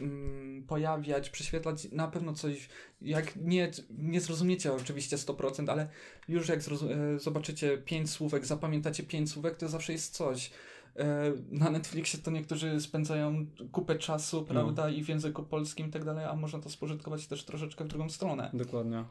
mm, 0.00 0.62
pojawiać, 0.62 1.30
prześwietlać 1.30 1.92
na 1.92 2.08
pewno 2.08 2.32
coś, 2.32 2.68
jak 3.02 3.36
nie, 3.36 3.70
nie 3.90 4.20
zrozumiecie 4.20 4.72
oczywiście 4.72 5.16
100%, 5.16 5.70
ale 5.70 5.88
już 6.28 6.48
jak 6.48 6.60
e, 6.60 7.18
zobaczycie 7.18 7.78
pięć 7.78 8.10
słówek, 8.10 8.46
zapamiętacie 8.46 9.02
pięć 9.02 9.30
słówek, 9.30 9.56
to 9.56 9.68
zawsze 9.68 9.92
jest 9.92 10.14
coś. 10.14 10.50
E, 10.96 11.32
na 11.50 11.70
Netflixie 11.70 12.18
to 12.18 12.30
niektórzy 12.30 12.80
spędzają 12.80 13.46
kupę 13.72 13.98
czasu, 13.98 14.36
no. 14.36 14.44
prawda, 14.44 14.82
no. 14.82 14.88
i 14.88 15.04
w 15.04 15.08
języku 15.08 15.42
polskim 15.42 15.86
i 15.86 15.90
tak 15.90 16.04
dalej, 16.04 16.24
a 16.24 16.36
można 16.36 16.58
to 16.58 16.70
spożytkować 16.70 17.26
też 17.26 17.44
troszeczkę 17.44 17.84
w 17.84 17.88
drugą 17.88 18.08
stronę. 18.08 18.50
Dokładnie. 18.54 19.04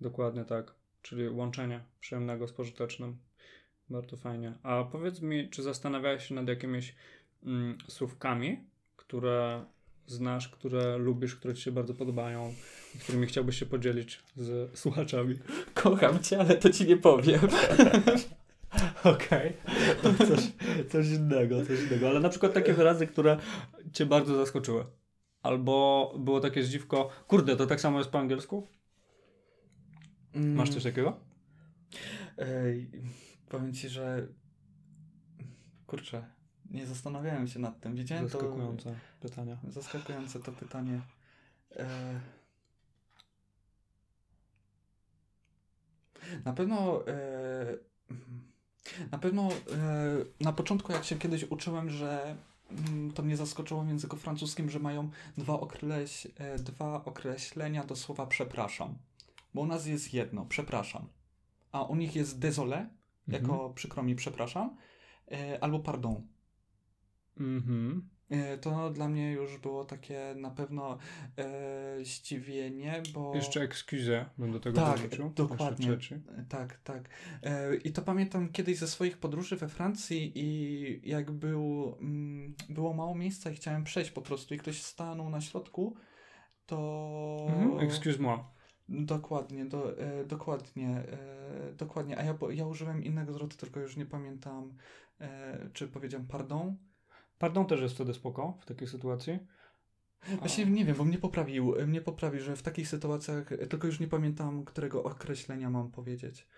Dokładnie 0.00 0.44
tak. 0.44 0.74
Czyli 1.02 1.28
łączenie 1.28 1.80
przyjemnego 2.00 2.48
z 2.48 2.52
pożytecznym. 2.52 3.16
Bardzo 3.90 4.16
fajnie. 4.16 4.54
A 4.62 4.84
powiedz 4.84 5.20
mi, 5.20 5.50
czy 5.50 5.62
zastanawiałeś 5.62 6.28
się 6.28 6.34
nad 6.34 6.48
jakimiś 6.48 6.94
mm, 7.44 7.78
słówkami, 7.88 8.64
które 8.96 9.64
znasz, 10.06 10.48
które 10.48 10.98
lubisz, 10.98 11.36
które 11.36 11.54
ci 11.54 11.62
się 11.62 11.72
bardzo 11.72 11.94
podobają 11.94 12.54
którymi 13.02 13.26
chciałbyś 13.26 13.58
się 13.58 13.66
podzielić 13.66 14.22
z 14.36 14.78
słuchaczami? 14.78 15.38
Kocham 15.74 16.22
cię, 16.22 16.40
ale 16.40 16.56
to 16.56 16.70
ci 16.70 16.86
nie 16.86 16.96
powiem. 16.96 17.40
Okej, 19.04 19.52
okay. 20.00 20.26
coś, 20.26 20.52
coś 20.90 21.08
innego, 21.08 21.66
coś 21.66 21.80
innego. 21.80 22.08
Ale 22.08 22.20
na 22.20 22.28
przykład 22.28 22.54
takie 22.54 22.72
wyrazy, 22.72 23.06
które 23.06 23.38
cię 23.92 24.06
bardzo 24.06 24.36
zaskoczyły. 24.36 24.86
Albo 25.42 26.14
było 26.18 26.40
takie 26.40 26.62
zdziwko, 26.62 27.10
kurde, 27.26 27.56
to 27.56 27.66
tak 27.66 27.80
samo 27.80 27.98
jest 27.98 28.10
po 28.10 28.18
angielsku? 28.18 28.66
Masz 30.34 30.70
coś 30.70 30.82
takiego? 30.82 31.20
Ej, 32.38 32.90
powiem 33.48 33.72
ci, 33.72 33.88
że 33.88 34.28
kurczę, 35.86 36.24
nie 36.70 36.86
zastanawiałem 36.86 37.48
się 37.48 37.58
nad 37.58 37.80
tym. 37.80 37.94
Widziałem 37.94 38.28
Zaskakujące 38.28 38.90
to... 38.90 39.28
pytanie. 39.28 39.56
Zaskakujące 39.68 40.40
to 40.40 40.52
pytanie. 40.52 41.00
E... 41.76 42.20
Na 46.44 46.52
pewno 46.52 47.06
e... 47.06 47.78
na 49.10 49.18
pewno 49.18 49.48
e... 49.48 49.54
na 50.40 50.52
początku 50.52 50.92
jak 50.92 51.04
się 51.04 51.16
kiedyś 51.16 51.44
uczyłem, 51.44 51.90
że 51.90 52.36
mm, 52.70 53.12
to 53.12 53.22
mnie 53.22 53.36
zaskoczyło 53.36 53.82
w 53.82 53.88
języku 53.88 54.16
francuskim, 54.16 54.70
że 54.70 54.78
mają 54.78 55.10
dwa, 55.38 55.60
okreś... 55.60 56.26
E, 56.36 56.58
dwa 56.58 57.04
określenia 57.04 57.84
do 57.84 57.96
słowa 57.96 58.26
przepraszam. 58.26 58.94
Bo 59.54 59.60
u 59.60 59.66
nas 59.66 59.86
jest 59.86 60.14
jedno, 60.14 60.46
przepraszam. 60.48 61.08
A 61.72 61.82
u 61.82 61.96
nich 61.96 62.16
jest 62.16 62.38
désolé, 62.38 62.86
jako 63.28 63.52
mhm. 63.52 63.74
przykro 63.74 64.02
mi 64.02 64.14
przepraszam, 64.14 64.76
e, 65.32 65.64
albo 65.64 65.78
pardon. 65.78 66.26
Mhm. 67.40 68.08
E, 68.30 68.58
to 68.58 68.90
dla 68.90 69.08
mnie 69.08 69.32
już 69.32 69.58
było 69.58 69.84
takie 69.84 70.34
na 70.36 70.50
pewno 70.50 70.98
e, 71.36 72.04
zdziwienie, 72.04 73.02
bo... 73.14 73.34
Jeszcze 73.34 73.62
excuse 73.62 74.24
bym 74.38 74.52
do 74.52 74.60
tego 74.60 74.76
tak, 74.76 74.96
dorzucił. 74.96 75.30
dokładnie. 75.30 75.98
Tak, 76.48 76.80
tak. 76.84 77.08
E, 77.42 77.76
I 77.76 77.92
to 77.92 78.02
pamiętam 78.02 78.48
kiedyś 78.48 78.78
ze 78.78 78.88
swoich 78.88 79.18
podróży 79.18 79.56
we 79.56 79.68
Francji 79.68 80.32
i 80.34 81.10
jak 81.10 81.30
był, 81.30 81.94
mm, 82.00 82.54
było 82.68 82.94
mało 82.94 83.14
miejsca 83.14 83.50
i 83.50 83.54
chciałem 83.54 83.84
przejść 83.84 84.10
po 84.10 84.22
prostu 84.22 84.54
i 84.54 84.58
ktoś 84.58 84.82
stanął 84.82 85.30
na 85.30 85.40
środku, 85.40 85.96
to... 86.66 87.46
Mhm, 87.48 87.80
excuse 87.80 88.18
moi. 88.18 88.38
Dokładnie, 88.88 89.64
do, 89.64 89.98
e, 89.98 90.24
dokładnie, 90.24 90.88
e, 90.88 91.72
dokładnie. 91.72 92.18
A 92.18 92.22
ja, 92.22 92.38
ja 92.50 92.66
użyłem 92.66 93.04
innego 93.04 93.32
zwrotu, 93.32 93.56
tylko 93.56 93.80
już 93.80 93.96
nie 93.96 94.06
pamiętam, 94.06 94.74
e, 95.20 95.68
czy 95.72 95.88
powiedziałem 95.88 96.26
pardon, 96.26 96.76
Pardon 97.38 97.66
też 97.66 97.80
jest 97.80 97.94
wtedy 97.94 98.14
spoko 98.14 98.58
w 98.60 98.66
takiej 98.66 98.88
sytuacji. 98.88 99.38
Właśnie 100.38 100.66
nie 100.66 100.84
wiem, 100.84 100.96
bo 100.96 101.04
mnie 101.04 101.18
poprawił, 101.18 101.74
mnie 101.86 102.00
poprawił, 102.00 102.40
że 102.40 102.56
w 102.56 102.62
takich 102.62 102.88
sytuacjach, 102.88 103.48
tylko 103.70 103.86
już 103.86 104.00
nie 104.00 104.08
pamiętam, 104.08 104.64
którego 104.64 105.04
określenia 105.04 105.70
mam 105.70 105.90
powiedzieć. 105.90 106.48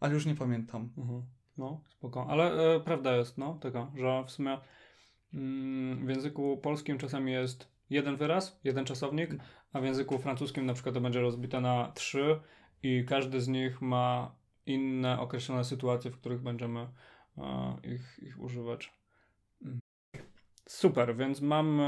Ale 0.00 0.14
już 0.14 0.26
nie 0.26 0.34
pamiętam. 0.34 0.92
Mhm. 0.98 1.22
No, 1.58 1.80
spoko. 1.88 2.26
Ale 2.28 2.74
e, 2.74 2.80
prawda 2.80 3.16
jest, 3.16 3.38
no, 3.38 3.58
taka, 3.60 3.92
że 3.96 4.24
w 4.26 4.30
sumie 4.30 4.58
mm, 5.34 6.06
w 6.06 6.08
języku 6.08 6.58
polskim 6.58 6.98
czasami 6.98 7.32
jest 7.32 7.68
jeden 7.90 8.16
wyraz, 8.16 8.60
jeden 8.64 8.84
czasownik, 8.84 9.30
a 9.72 9.80
w 9.80 9.84
języku 9.84 10.18
francuskim 10.18 10.66
na 10.66 10.74
przykład 10.74 10.94
to 10.94 11.00
będzie 11.00 11.20
rozbite 11.20 11.60
na 11.60 11.92
trzy 11.94 12.40
i 12.82 13.04
każdy 13.08 13.40
z 13.40 13.48
nich 13.48 13.82
ma 13.82 14.34
inne 14.66 15.20
określone 15.20 15.64
sytuacje, 15.64 16.10
w 16.10 16.16
których 16.16 16.42
będziemy 16.42 16.88
e, 17.38 17.76
ich, 17.84 18.18
ich 18.22 18.40
używać. 18.40 18.99
Super, 20.70 21.16
więc 21.16 21.40
mam 21.40 21.80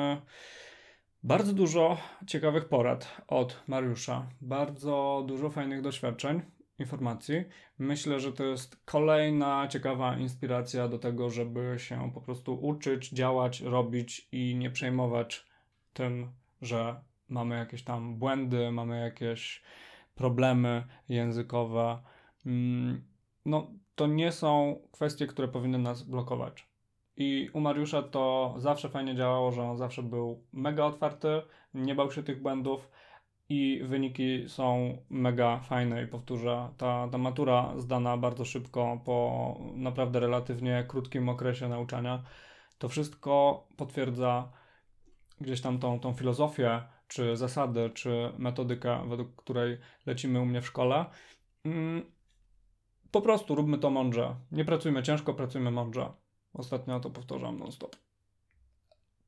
bardzo 1.22 1.53
dużo 1.53 1.97
ciekawych 2.26 2.68
porad 2.68 3.22
od 3.28 3.62
Mariusza, 3.66 4.28
bardzo 4.41 5.24
dużo 5.26 5.51
fajnych 5.51 5.83
doświadczeń, 5.83 6.43
informacji. 6.78 7.45
Myślę, 7.78 8.20
że 8.20 8.33
to 8.33 8.45
jest 8.45 8.83
kolejna 8.85 9.68
ciekawa 9.68 10.16
inspiracja 10.16 10.89
do 10.89 10.99
tego, 10.99 11.30
żeby 11.30 11.74
się 11.78 12.11
po 12.14 12.20
prostu 12.20 12.55
uczyć, 12.55 13.11
działać, 13.11 13.61
robić 13.61 14.28
i 14.33 14.57
nie 14.57 14.70
przejmować 14.70 15.47
tym, 15.93 16.33
że 16.62 17.01
mamy 17.28 17.57
jakieś 17.57 17.85
tam 17.85 18.18
błędy, 18.18 18.70
mamy 18.70 19.01
jakieś 19.01 19.62
problemy 20.14 20.85
językowe. 21.09 22.03
Mm, 22.47 23.05
no, 23.45 23.70
to 23.95 24.07
nie 24.07 24.33
są 24.33 24.80
kwestie, 24.93 25.26
które 25.26 25.49
powinny 25.49 25.78
nas 25.78 26.03
blokować. 26.03 26.71
I 27.16 27.50
u 27.52 27.60
Mariusza 27.60 28.02
to 28.02 28.54
zawsze 28.56 28.88
fajnie 28.88 29.14
działało, 29.14 29.52
że 29.52 29.62
on 29.62 29.76
zawsze 29.76 30.02
był 30.02 30.44
mega 30.52 30.84
otwarty, 30.84 31.42
nie 31.74 31.94
bał 31.94 32.10
się 32.10 32.22
tych 32.22 32.42
błędów 32.42 32.90
i 33.48 33.80
wyniki 33.84 34.48
są 34.48 34.98
mega 35.10 35.60
fajne. 35.60 36.02
I 36.02 36.06
powtórzę, 36.06 36.68
ta, 36.76 37.08
ta 37.12 37.18
matura 37.18 37.72
zdana 37.76 38.16
bardzo 38.16 38.44
szybko, 38.44 39.00
po 39.04 39.58
naprawdę 39.74 40.20
relatywnie 40.20 40.84
krótkim 40.88 41.28
okresie 41.28 41.68
nauczania, 41.68 42.22
to 42.78 42.88
wszystko 42.88 43.64
potwierdza 43.76 44.52
gdzieś 45.40 45.60
tam 45.60 45.78
tą, 45.78 46.00
tą 46.00 46.12
filozofię, 46.12 46.82
czy 47.08 47.36
zasady, 47.36 47.90
czy 47.94 48.32
metodykę, 48.38 49.08
według 49.08 49.36
której 49.36 49.78
lecimy 50.06 50.40
u 50.40 50.46
mnie 50.46 50.60
w 50.60 50.66
szkole. 50.66 51.04
Mm, 51.64 52.02
po 53.10 53.20
prostu 53.20 53.54
róbmy 53.54 53.78
to 53.78 53.90
mądrze. 53.90 54.36
Nie 54.52 54.64
pracujmy 54.64 55.02
ciężko, 55.02 55.34
pracujmy 55.34 55.70
mądrze. 55.70 56.21
Ostatnio 56.55 57.00
to 57.00 57.11
powtarzam 57.11 57.59
non-stop. 57.59 57.96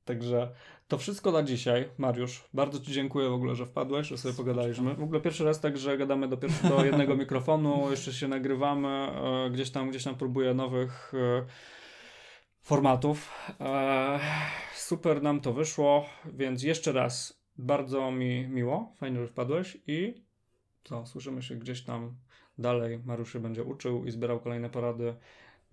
Także 0.05 0.55
to 0.89 0.99
wszystko 0.99 1.33
na 1.33 1.43
dzisiaj. 1.43 1.89
Mariusz, 1.99 2.45
bardzo 2.55 2.81
Ci 2.81 2.93
dziękuję 2.93 3.29
w 3.29 3.33
ogóle, 3.33 3.55
że 3.55 3.67
wpadłeś, 3.67 4.07
że 4.07 4.19
sobie 4.19 4.35
pogadaliśmy. 4.35 4.95
W 4.95 5.03
ogóle 5.03 5.21
pierwszy 5.21 5.45
raz 5.45 5.61
tak, 5.61 5.79
że 5.79 5.99
gadamy 5.99 6.29
do, 6.29 6.37
pierwszy, 6.37 6.69
do 6.69 6.85
jednego 6.85 7.17
mikrofonu, 7.17 7.91
jeszcze 7.91 8.13
się 8.13 8.29
nagrywamy, 8.29 8.89
e, 8.89 9.51
gdzieś 9.51 9.71
tam, 9.71 9.91
gdzieś 9.91 10.05
tam 10.05 10.15
próbuję 10.15 10.55
nowych 10.55 11.13
e, 11.15 11.45
formatów. 12.63 13.31
E, 13.61 14.21
super 14.75 15.23
nam 15.23 15.41
to 15.41 15.53
wyszło, 15.53 16.07
więc 16.25 16.63
jeszcze 16.63 16.93
raz 16.93 17.45
bardzo 17.57 18.11
mi 18.11 18.49
miło, 18.49 18.93
fajnie, 18.97 19.21
że 19.21 19.27
wpadłeś 19.27 19.79
i 19.87 20.25
co, 20.85 21.07
słyszymy 21.07 21.43
się 21.43 21.57
gdzieś 21.57 21.85
tam 21.85 22.15
dalej. 22.59 23.01
Mariusz 23.05 23.33
się 23.33 23.41
będzie 23.41 23.65
uczył 23.65 24.05
i 24.05 24.11
zbierał 24.11 24.41
kolejne 24.41 24.71
porady. 24.71 25.15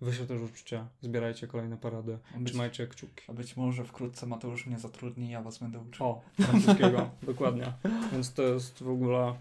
Wy 0.02 0.12
się 0.12 0.26
też 0.26 0.40
uczcie, 0.40 0.84
zbierajcie 1.00 1.46
kolejne 1.46 1.76
porady, 1.76 2.18
być, 2.36 2.48
trzymajcie 2.48 2.86
kciuki. 2.86 3.24
A 3.28 3.32
być 3.32 3.56
może 3.56 3.84
wkrótce 3.84 4.26
Mateusz 4.26 4.66
mnie 4.66 4.78
zatrudni, 4.78 5.30
ja 5.30 5.42
was 5.42 5.58
będę 5.58 5.78
uczył. 5.78 6.06
O, 6.06 6.20
francuskiego, 6.40 7.10
dokładnie. 7.22 7.72
Więc 8.12 8.32
to 8.32 8.42
jest 8.42 8.82
w 8.82 8.88
ogóle 8.88 9.34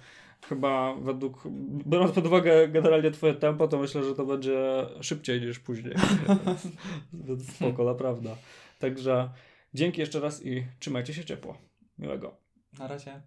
chyba 0.49 0.95
według, 0.95 1.43
biorąc 1.87 2.11
pod 2.11 2.25
uwagę 2.25 2.67
generalnie 2.67 3.11
twoje 3.11 3.33
tempo, 3.33 3.67
to 3.67 3.79
myślę, 3.79 4.03
że 4.03 4.15
to 4.15 4.25
będzie 4.25 4.85
szybciej 5.01 5.41
niż 5.41 5.59
później. 5.59 5.95
Więc 7.13 7.55
spoko, 7.55 7.83
naprawdę. 7.83 8.35
Także 8.79 9.29
dzięki 9.73 10.01
jeszcze 10.01 10.19
raz 10.19 10.45
i 10.45 10.65
trzymajcie 10.79 11.13
się 11.13 11.25
ciepło. 11.25 11.57
Miłego. 11.99 12.37
Na 12.79 12.87
razie. 12.87 13.21